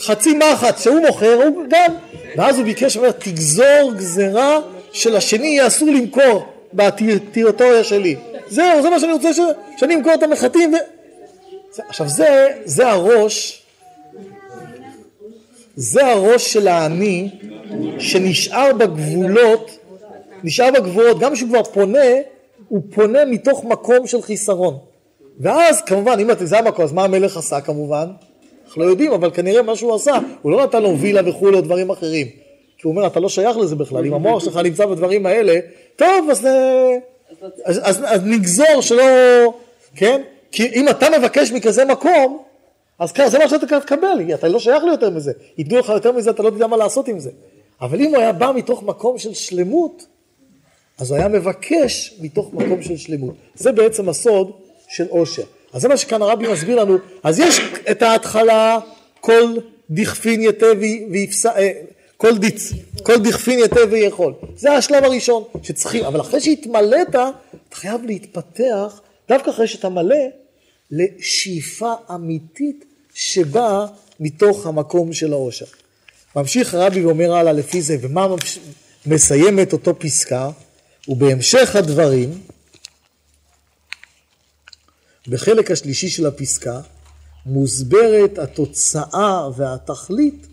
[0.00, 1.94] חצי מחט שהוא מוכר, הוא גם.
[2.36, 4.60] ואז הוא ביקש, אומר, תגזור גזרה
[4.92, 8.16] שלשני יהיה אסור למכור בטריטוריה שלי.
[8.48, 9.40] זהו, זה מה שאני רוצה, ש...
[9.76, 10.74] שאני אמכור את המחטים.
[10.74, 10.76] ו...
[11.88, 13.62] עכשיו זה, זה הראש,
[15.76, 17.28] זה הראש של העני
[17.98, 19.78] שנשאר בגבולות,
[20.44, 22.08] נשאר בגבולות, גם כשהוא כבר פונה,
[22.68, 24.78] הוא פונה מתוך מקום של חיסרון.
[25.40, 28.06] ואז כמובן, אם זה המקום, אז מה המלך עשה כמובן?
[28.66, 31.60] אנחנו לא יודעים, אבל כנראה מה שהוא עשה, הוא לא נתן לו וילה וכולי או
[31.60, 32.26] דברים אחרים.
[32.78, 35.60] כי הוא אומר, אתה לא שייך לזה בכלל, אם המוח שלך נמצא בדברים האלה,
[35.96, 36.46] טוב, אז,
[37.64, 39.02] אז, אז, אז נגזור שלא,
[39.96, 40.22] כן?
[40.52, 42.42] כי אם אתה מבקש מכזה מקום,
[42.98, 45.32] אז ככה, זה מה שאתה תקבל, אתה לא שייך לי יותר מזה.
[45.58, 47.30] ייתנו לך יותר מזה, אתה לא יודע מה לעשות עם זה.
[47.80, 50.06] אבל אם הוא היה בא מתוך מקום של שלמות,
[50.98, 53.34] אז היה מבקש מתוך מקום של שלמות.
[53.54, 54.52] זה בעצם הסוד
[54.88, 55.42] של עושר.
[55.72, 56.98] אז זה מה שכאן הרבי מסביר לנו.
[57.22, 58.78] אז יש את ההתחלה,
[59.20, 59.56] כל
[59.90, 60.66] דכפין יתה
[61.10, 61.72] ויפסע, אה,
[62.16, 62.72] כל, דיץ,
[63.02, 64.32] כל דכפין יתה ויכול.
[64.56, 67.30] זה השלב הראשון שצריכים, אבל אחרי שהתמלאת, אתה
[67.72, 70.16] חייב להתפתח, דווקא אחרי שאתה מלא,
[70.90, 72.84] לשאיפה אמיתית
[73.14, 73.86] שבאה
[74.20, 75.66] מתוך המקום של העושר.
[76.36, 78.28] ממשיך הרבי ואומר הלאה לפי זה, ומה
[79.06, 80.50] מסיים את אותו פסקה?
[81.08, 82.42] ובהמשך הדברים,
[85.28, 86.80] בחלק השלישי של הפסקה,
[87.46, 90.46] מוסברת התוצאה והתכלית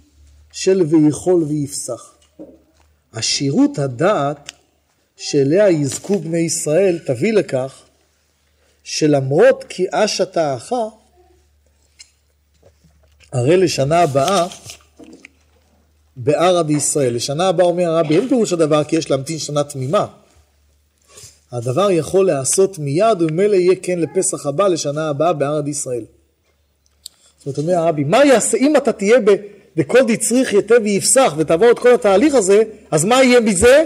[0.52, 2.16] של ויכול ויפסח.
[3.12, 4.52] עשירות הדעת
[5.18, 7.82] שאליה יזכו בני ישראל תביא לכך
[8.84, 10.86] שלמרות כי אשת האחה,
[13.32, 14.48] הרי לשנה הבאה
[16.16, 17.16] בערה בישראל.
[17.16, 20.08] לשנה הבאה אומר הרבי, אין פירוש הדבר כי יש להמתין שנה תמימה.
[21.56, 26.04] הדבר יכול להיעשות מיד וממילא יהיה כן לפסח הבא לשנה הבאה בערד ישראל.
[27.38, 29.18] זאת אומרת, אומר הרבי, מה יעשה אם אתה תהיה
[29.76, 33.84] בכל דצריך יתה ויפסח ותעבור את כל התהליך הזה, אז מה יהיה מזה?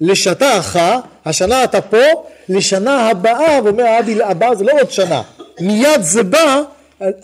[0.00, 0.78] לשעתך,
[1.24, 5.22] השנה אתה פה, לשנה הבאה, ואומר הרבי, הבאה זה לא עוד שנה,
[5.60, 6.62] מיד זה בא,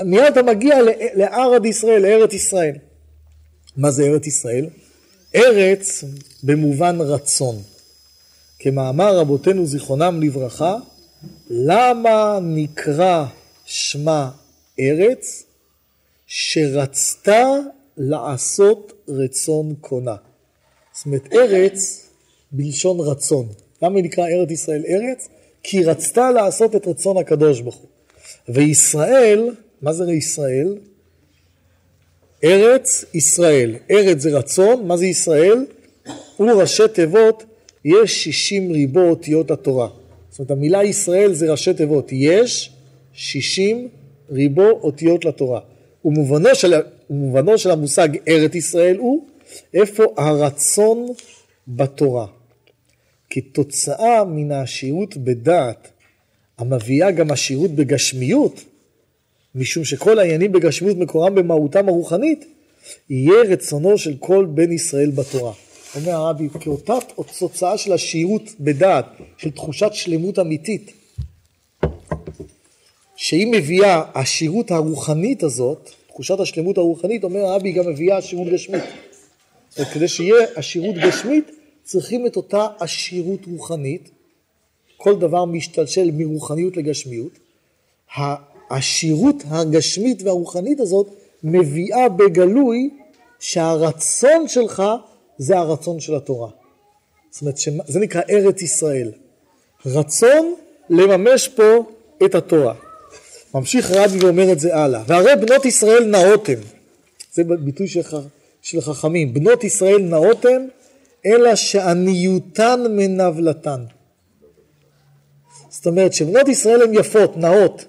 [0.04, 0.78] מיד אתה מגיע
[1.14, 2.74] לערד ישראל, לארץ ישראל.
[3.76, 4.66] מה זה ארץ ישראל?
[5.34, 6.04] ארץ
[6.42, 7.56] במובן רצון.
[8.58, 10.76] כמאמר רבותינו זיכרונם לברכה,
[11.50, 13.24] למה נקרא
[13.64, 14.30] שמה
[14.80, 15.44] ארץ?
[16.26, 17.44] שרצתה
[17.96, 20.16] לעשות רצון קונה.
[20.92, 22.08] זאת אומרת, ארץ
[22.52, 23.48] בלשון רצון.
[23.82, 25.28] למה נקרא ארץ ישראל ארץ?
[25.62, 27.88] כי רצתה לעשות את רצון הקדוש ברוך הוא.
[28.48, 30.78] וישראל, מה זה ישראל?
[32.44, 33.76] ארץ ישראל.
[33.90, 35.66] ארץ זה רצון, מה זה ישראל?
[36.36, 37.44] הוא ראשי תיבות,
[37.84, 39.88] יש שישים ריבו אותיות התורה.
[40.30, 42.08] זאת אומרת, המילה ישראל זה ראשי תיבות.
[42.12, 42.72] יש
[43.12, 43.88] שישים
[44.30, 45.60] ריבו אותיות לתורה.
[46.04, 46.74] ומובנו של,
[47.10, 49.26] ומובנו של המושג ארץ ישראל הוא
[49.74, 51.06] איפה הרצון
[51.68, 52.26] בתורה.
[53.30, 55.88] כתוצאה מן העשירות בדעת,
[56.58, 58.64] המביאה גם עשירות בגשמיות,
[59.54, 62.44] משום שכל העניינים בגשמיות מקורם במהותם הרוחנית,
[63.10, 65.52] יהיה רצונו של כל בן ישראל בתורה.
[65.96, 66.94] אומר הרבי, כאותה
[67.38, 69.06] תוצאה של עשירות בדעת,
[69.36, 70.92] של תחושת שלמות אמיתית,
[73.16, 78.82] שהיא מביאה, השירות הרוחנית הזאת, תחושת השלמות הרוחנית, אומר הרבי, גם מביאה עשירות גשמית.
[79.92, 81.50] כדי שיהיה עשירות גשמית,
[81.84, 84.10] צריכים את אותה עשירות רוחנית,
[84.96, 87.38] כל דבר משתלשל מרוחניות לגשמיות.
[88.14, 91.08] העשירות הגשמית והרוחנית הזאת
[91.42, 92.90] מביאה בגלוי
[93.40, 94.82] שהרצון שלך
[95.38, 96.50] זה הרצון של התורה.
[97.30, 97.56] זאת אומרת,
[97.86, 99.12] זה נקרא ארץ ישראל.
[99.86, 100.54] רצון
[100.90, 101.84] לממש פה
[102.24, 102.74] את התורה.
[103.54, 105.02] ממשיך רבי ואומר את זה הלאה.
[105.06, 106.60] והרי בנות ישראל נאותם.
[107.32, 108.00] זה ביטוי של,
[108.62, 109.34] של חכמים.
[109.34, 110.66] בנות ישראל נאותם,
[111.26, 113.84] אלא שעניותן מנבלתן.
[115.68, 117.84] זאת אומרת שבנות ישראל הן יפות, נאות.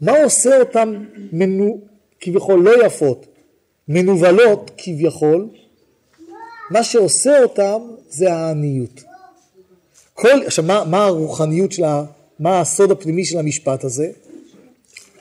[0.00, 1.80] מה עושה אותן מנו,
[2.20, 3.26] כביכול לא יפות,
[3.88, 5.48] מנוולות כביכול?
[6.70, 7.78] מה שעושה אותן
[8.08, 9.02] זה העניות.
[10.14, 12.04] כל, עכשיו מה, מה הרוחניות של ה...
[12.40, 14.10] מה הסוד הפנימי של המשפט הזה?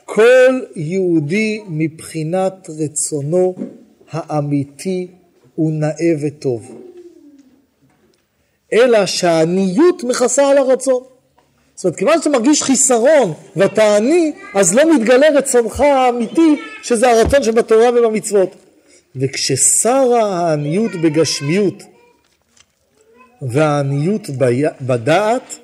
[0.06, 3.56] כל יהודי מבחינת רצונו
[4.12, 5.08] האמיתי
[5.56, 6.72] הוא נאה וטוב.
[8.74, 11.04] אלא שהעניות מכסה על הרצון.
[11.76, 17.44] זאת אומרת, כיוון שאתה מרגיש חיסרון ואתה עני, אז לא מתגלה רצונך האמיתי, שזה הרצון
[17.44, 18.56] שבתורה ובמצוות.
[19.16, 21.84] וכששרה העניות בגשמיות
[23.42, 24.22] והעניות
[24.82, 25.60] בדעת,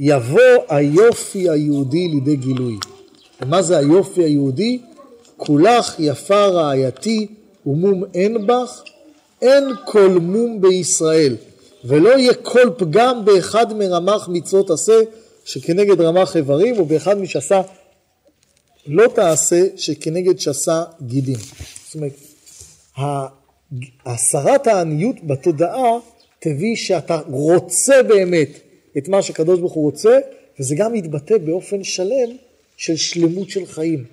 [0.00, 2.76] יבוא היופי היהודי לידי גילוי.
[3.42, 4.78] ומה זה היופי היהודי?
[5.36, 7.26] כולך יפה רעייתי
[7.66, 8.82] ומום אין בך,
[9.42, 11.36] אין כל מום בישראל,
[11.84, 15.00] ולא יהיה כל פגם באחד מרמ"ח מצוות עשה,
[15.44, 17.60] שכנגד רמ"ח איברים, ובאחד משסה
[18.86, 21.38] לא תעשה, שכנגד שסה גידים.
[21.86, 22.12] זאת אומרת,
[24.06, 25.98] הסרת העניות בתודעה
[26.38, 28.48] תביא שאתה רוצה באמת
[28.98, 30.18] את מה שהקדוש ברוך הוא רוצה,
[30.60, 32.36] וזה גם מתבטא באופן שלם
[32.76, 34.04] של שלמות של חיים.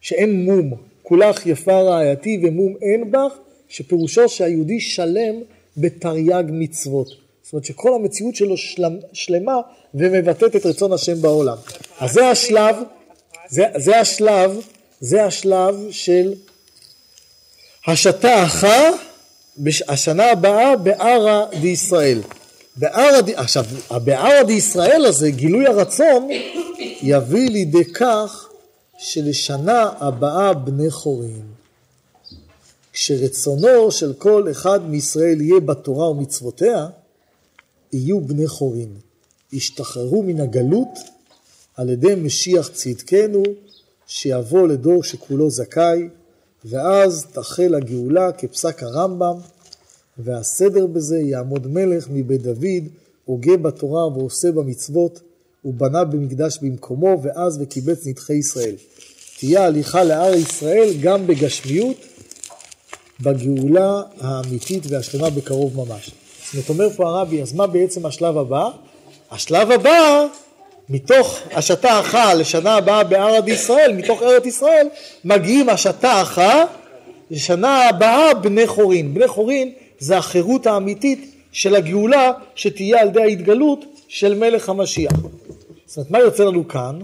[0.00, 3.38] שאין מום, כולך יפה רעייתי ומום אין בך,
[3.68, 5.34] שפירושו שהיהודי שלם
[5.76, 7.08] בתרי"ג מצוות.
[7.42, 9.60] זאת אומרת שכל המציאות שלו שלם, שלמה
[9.94, 11.56] ומבטאת את רצון השם בעולם.
[11.98, 12.76] אז זה השלב,
[13.48, 14.60] זה, זה השלב,
[15.00, 16.34] זה השלב של
[17.86, 18.90] השתחה
[19.88, 22.20] השנה הבאה בערא דישראל.
[22.76, 23.30] בערא ד...
[23.30, 23.64] עכשיו,
[24.04, 26.28] בערא דישראל הזה, גילוי הרצון,
[27.02, 28.48] יביא לידי כך
[28.98, 31.42] שלשנה הבאה בני חורין.
[32.92, 36.86] כשרצונו של כל אחד מישראל יהיה בתורה ומצוותיה,
[37.92, 38.96] יהיו בני חורין.
[39.52, 40.98] ישתחררו מן הגלות
[41.76, 43.42] על ידי משיח צדקנו,
[44.06, 46.08] שיבוא לדור שכולו זכאי,
[46.64, 49.36] ואז תחל הגאולה כפסק הרמב"ם,
[50.18, 52.88] והסדר בזה יעמוד מלך מבית דוד,
[53.24, 55.20] הוגה בתורה ועושה במצוות,
[55.64, 58.74] ובנה במקדש במקומו, ואז וקיבץ נדחי ישראל.
[59.38, 61.96] תהיה הליכה להר ישראל גם בגשמיות,
[63.20, 66.10] בגאולה האמיתית והשלמה בקרוב ממש.
[66.44, 68.70] זאת אומרת, אומר פה הרבי, אז מה בעצם השלב הבא?
[69.30, 70.26] השלב הבא,
[70.88, 74.88] מתוך השתה אחת לשנה הבאה בארד ישראל, מתוך ארץ ישראל,
[75.24, 76.68] מגיעים השתה אחת
[77.30, 79.14] לשנה הבאה בני חורין.
[79.14, 85.12] בני חורין זה החירות האמיתית של הגאולה שתהיה על ידי ההתגלות של מלך המשיח.
[85.86, 86.98] זאת אומרת, מה יוצא לנו כאן?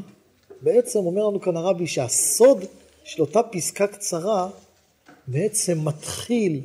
[0.62, 2.64] בעצם אומר לנו כאן הרבי שהסוד
[3.04, 4.48] של אותה פסקה קצרה
[5.26, 6.60] בעצם מתחיל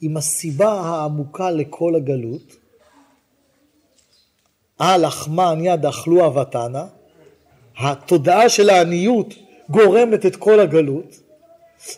[0.00, 2.59] עם הסיבה העמוקה לכל הגלות.
[4.80, 6.84] על לחמן יד אכלו אבתנה,
[7.78, 9.34] התודעה של העניות
[9.70, 11.20] גורמת את כל הגלות,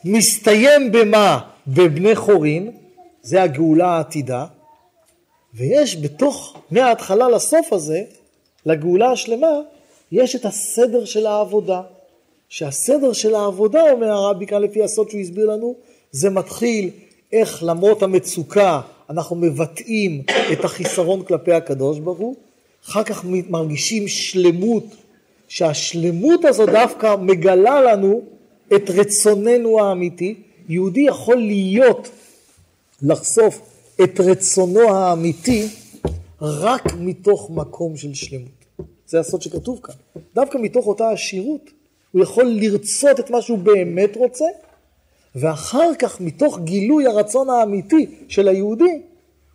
[0.04, 1.38] מסתיים במה?
[1.66, 2.70] בבני חורין,
[3.22, 4.46] זה הגאולה העתידה,
[5.54, 8.02] ויש בתוך, מההתחלה לסוף הזה,
[8.66, 9.60] לגאולה השלמה,
[10.12, 11.82] יש את הסדר של העבודה.
[12.48, 15.74] שהסדר של העבודה, אומר הרבי כאן לפי הסוד שהוא הסביר לנו,
[16.10, 16.90] זה מתחיל
[17.32, 18.80] איך למרות המצוקה
[19.10, 20.22] אנחנו מבטאים
[20.52, 22.36] את החיסרון כלפי הקדוש ברוך הוא,
[22.88, 24.84] אחר כך מרגישים שלמות,
[25.48, 28.22] שהשלמות הזו דווקא מגלה לנו
[28.76, 30.34] את רצוננו האמיתי.
[30.68, 32.08] יהודי יכול להיות,
[33.02, 33.60] לחשוף
[34.04, 35.66] את רצונו האמיתי
[36.40, 38.64] רק מתוך מקום של שלמות.
[39.06, 39.94] זה הסוד שכתוב כאן.
[40.34, 41.70] דווקא מתוך אותה עשירות
[42.12, 44.44] הוא יכול לרצות את מה שהוא באמת רוצה,
[45.34, 49.00] ואחר כך מתוך גילוי הרצון האמיתי של היהודי,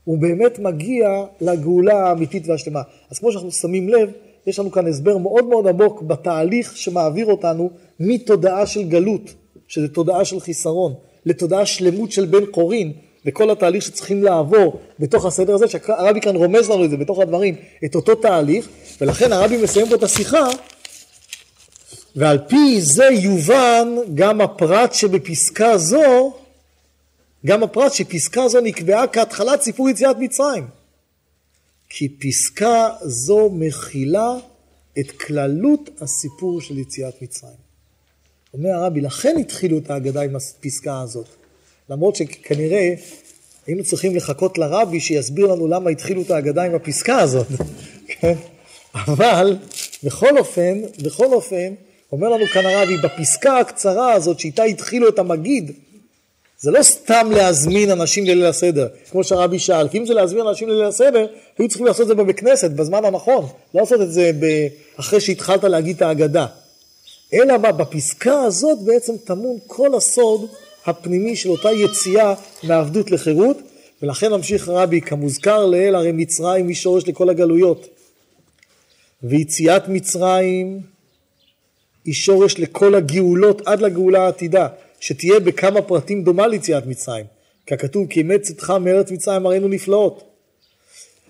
[0.07, 2.81] הוא באמת מגיע לגאולה האמיתית והשלמה.
[3.11, 4.11] אז כמו שאנחנו שמים לב,
[4.47, 7.69] יש לנו כאן הסבר מאוד מאוד עמוק בתהליך שמעביר אותנו
[7.99, 9.34] מתודעה של גלות,
[9.67, 10.93] שזה תודעה של חיסרון,
[11.25, 12.91] לתודעה שלמות של בן חורין,
[13.25, 17.55] וכל התהליך שצריכים לעבור בתוך הסדר הזה, שהרבי כאן רומז לנו את זה בתוך הדברים,
[17.85, 18.69] את אותו תהליך,
[19.01, 20.47] ולכן הרבי מסיים פה את השיחה,
[22.15, 26.34] ועל פי זה יובן גם הפרט שבפסקה זו,
[27.48, 30.68] גם הפרט שפסקה זו נקבעה כהתחלת סיפור יציאת מצרים.
[31.90, 34.34] כי פסקה זו מכילה
[34.99, 37.68] את כללות הסיפור של יציאת מצרים.
[38.53, 41.28] אומר הרבי, לכן התחילו את ההגדה עם הפסקה הזאת.
[41.90, 42.94] למרות שכנראה
[43.68, 47.48] היינו צריכים לחכות לרבי שיסביר לנו למה התחילו את ההגדה עם הפסקה הזאת,
[48.07, 48.34] כן?
[48.94, 49.57] אבל
[50.03, 51.74] בכל אופן, בכל אופן,
[52.11, 55.72] אומר לנו כאן הרבי, בפסקה הקצרה הזאת שאיתה התחילו את המגיד,
[56.59, 60.69] זה לא סתם להזמין אנשים לליל הסדר, כמו שהרבי שאל, כי אם זה להזמין אנשים
[60.69, 61.27] לליל הסדר,
[61.57, 64.67] היו צריכים לעשות את זה בבית כנסת, בזמן הנכון, לא לעשות את זה ב...
[64.99, 66.45] אחרי שהתחלת להגיד את ההגדה.
[67.34, 70.49] אלא בפסקה הזאת בעצם טמון כל הסוד
[70.85, 73.57] הפנימי של אותה יציאה מעבדות לחירות,
[74.01, 77.88] ולכן ממשיך רבי, כמוזכר לאל, הרי מצרים היא שורש לכל הגלויות.
[79.23, 80.81] ויציאת מצרים
[82.05, 84.67] היא שורש לכל הגאולות עד לגאולה העתידה,
[84.99, 87.26] שתהיה בכמה פרטים דומה ליציאת מצרים.
[87.68, 90.24] ככתוב, כי אמת צאתך מארץ מצרים הראינו נפלאות.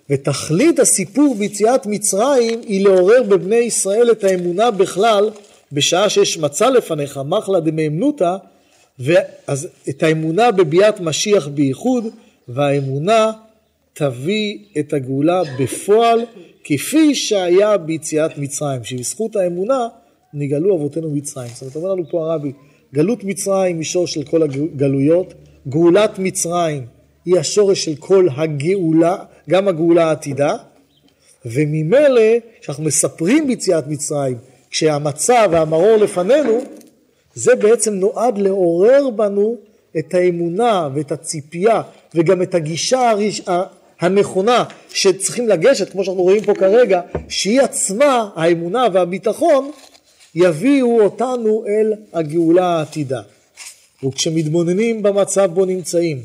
[0.10, 5.30] ותכלית הסיפור ביציאת מצרים היא לעורר בבני ישראל את האמונה בכלל,
[5.72, 8.36] בשעה שיש מצע לפניך, מחלה דמאמנותא,
[9.00, 12.06] ואז את האמונה בביאת משיח בייחוד,
[12.48, 13.32] והאמונה
[13.94, 16.26] תביא את הגאולה בפועל,
[16.64, 19.88] כפי שהיה ביציאת מצרים, שבזכות האמונה
[20.34, 21.50] נגאלו אבותינו מצרים.
[21.54, 22.52] זאת אומרת, אומר לנו פה הרבי,
[22.94, 25.34] גלות מצרים היא שורש של כל הגלויות,
[25.68, 26.86] גאולת מצרים
[27.26, 29.18] היא השורש של כל הגאולה,
[29.50, 30.56] גם הגאולה העתידה,
[31.46, 32.22] וממילא,
[32.62, 34.38] כשאנחנו מספרים ביציאת מצרים,
[34.70, 36.62] כשהמצב והמרור לפנינו,
[37.34, 39.58] זה בעצם נועד לעורר בנו
[39.98, 41.82] את האמונה ואת הציפייה
[42.16, 43.42] וגם את הגישה הראש...
[44.00, 49.72] הנכונה שצריכים לגשת, כמו שאנחנו רואים פה כרגע, שהיא עצמה, האמונה והביטחון,
[50.40, 53.22] יביאו אותנו אל הגאולה העתידה.
[54.04, 56.22] וכשמתבוננים במצב בו נמצאים,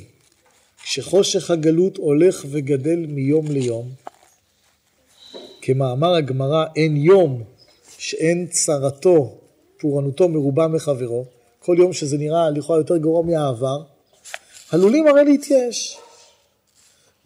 [0.82, 3.88] כשחושך הגלות הולך וגדל מיום ליום,
[5.62, 7.42] כמאמר הגמרא, אין יום
[7.98, 9.38] שאין צרתו,
[9.80, 11.24] פורענותו מרובה מחברו,
[11.58, 13.82] כל יום שזה נראה לכאורה יותר גרוע מהעבר,
[14.70, 15.98] עלולים הרי להתייאש.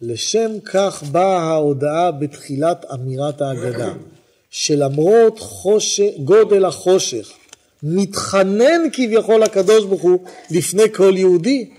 [0.01, 3.93] לשם כך באה ההודעה בתחילת אמירת ההגדה,
[4.49, 7.31] שלמרות חושך, גודל החושך,
[7.83, 10.19] מתחנן כביכול הקדוש ברוך הוא
[10.51, 11.69] לפני כל יהודי,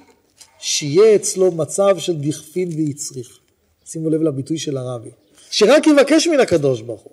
[0.58, 3.38] שיהיה אצלו מצב של דכפין ויצריך.
[3.86, 5.10] שימו לב לביטוי של הרבי.
[5.50, 7.12] שרק יבקש מן הקדוש ברוך הוא.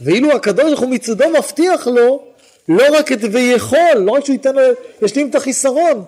[0.00, 2.22] ואילו הקדוש ברוך הוא מצדו מבטיח לו
[2.68, 4.62] לא רק את ויכול, לא רק שהוא ייתן לו,
[5.02, 6.04] ישלים את החיסרון,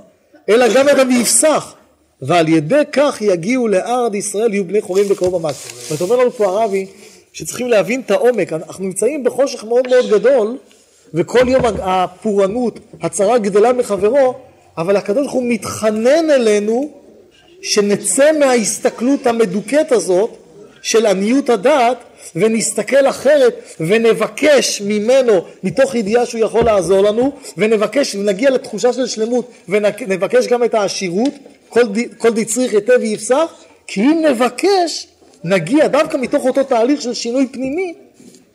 [0.49, 1.75] אלא גם את המבסח.
[2.23, 5.57] ועל ידי כך יגיעו לארד ישראל, יהיו בני חורים בקרוב ממש.
[5.89, 6.87] זאת אומר לנו פה הרבי,
[7.35, 10.57] שצריכים להבין את העומק, אנחנו נמצאים בחושך מאוד מאוד גדול,
[11.15, 14.35] וכל יום הפורענות, הצרה גדלה מחברו,
[14.79, 16.91] אבל הקדוש ברוך הוא מתחנן אלינו
[17.63, 20.31] שנצא מההסתכלות המדוכאת הזאת
[20.83, 21.97] של עניות הדעת
[22.37, 29.51] ונסתכל אחרת ונבקש ממנו מתוך ידיעה שהוא יכול לעזור לנו ונבקש ונגיע לתחושה של שלמות
[29.69, 31.33] ונבקש גם את העשירות
[31.69, 31.83] כל,
[32.19, 33.53] כל דצריך היטב ויפסח
[33.87, 35.07] כי אם נבקש
[35.45, 37.95] נגיע דווקא מתוך אותו תהליך של שינוי פנימי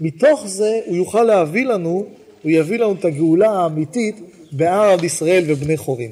[0.01, 2.05] מתוך זה הוא יוכל להביא לנו
[2.43, 4.15] הוא יביא לנו את הגאולה האמיתית
[4.59, 6.07] על ישראל ובני חורים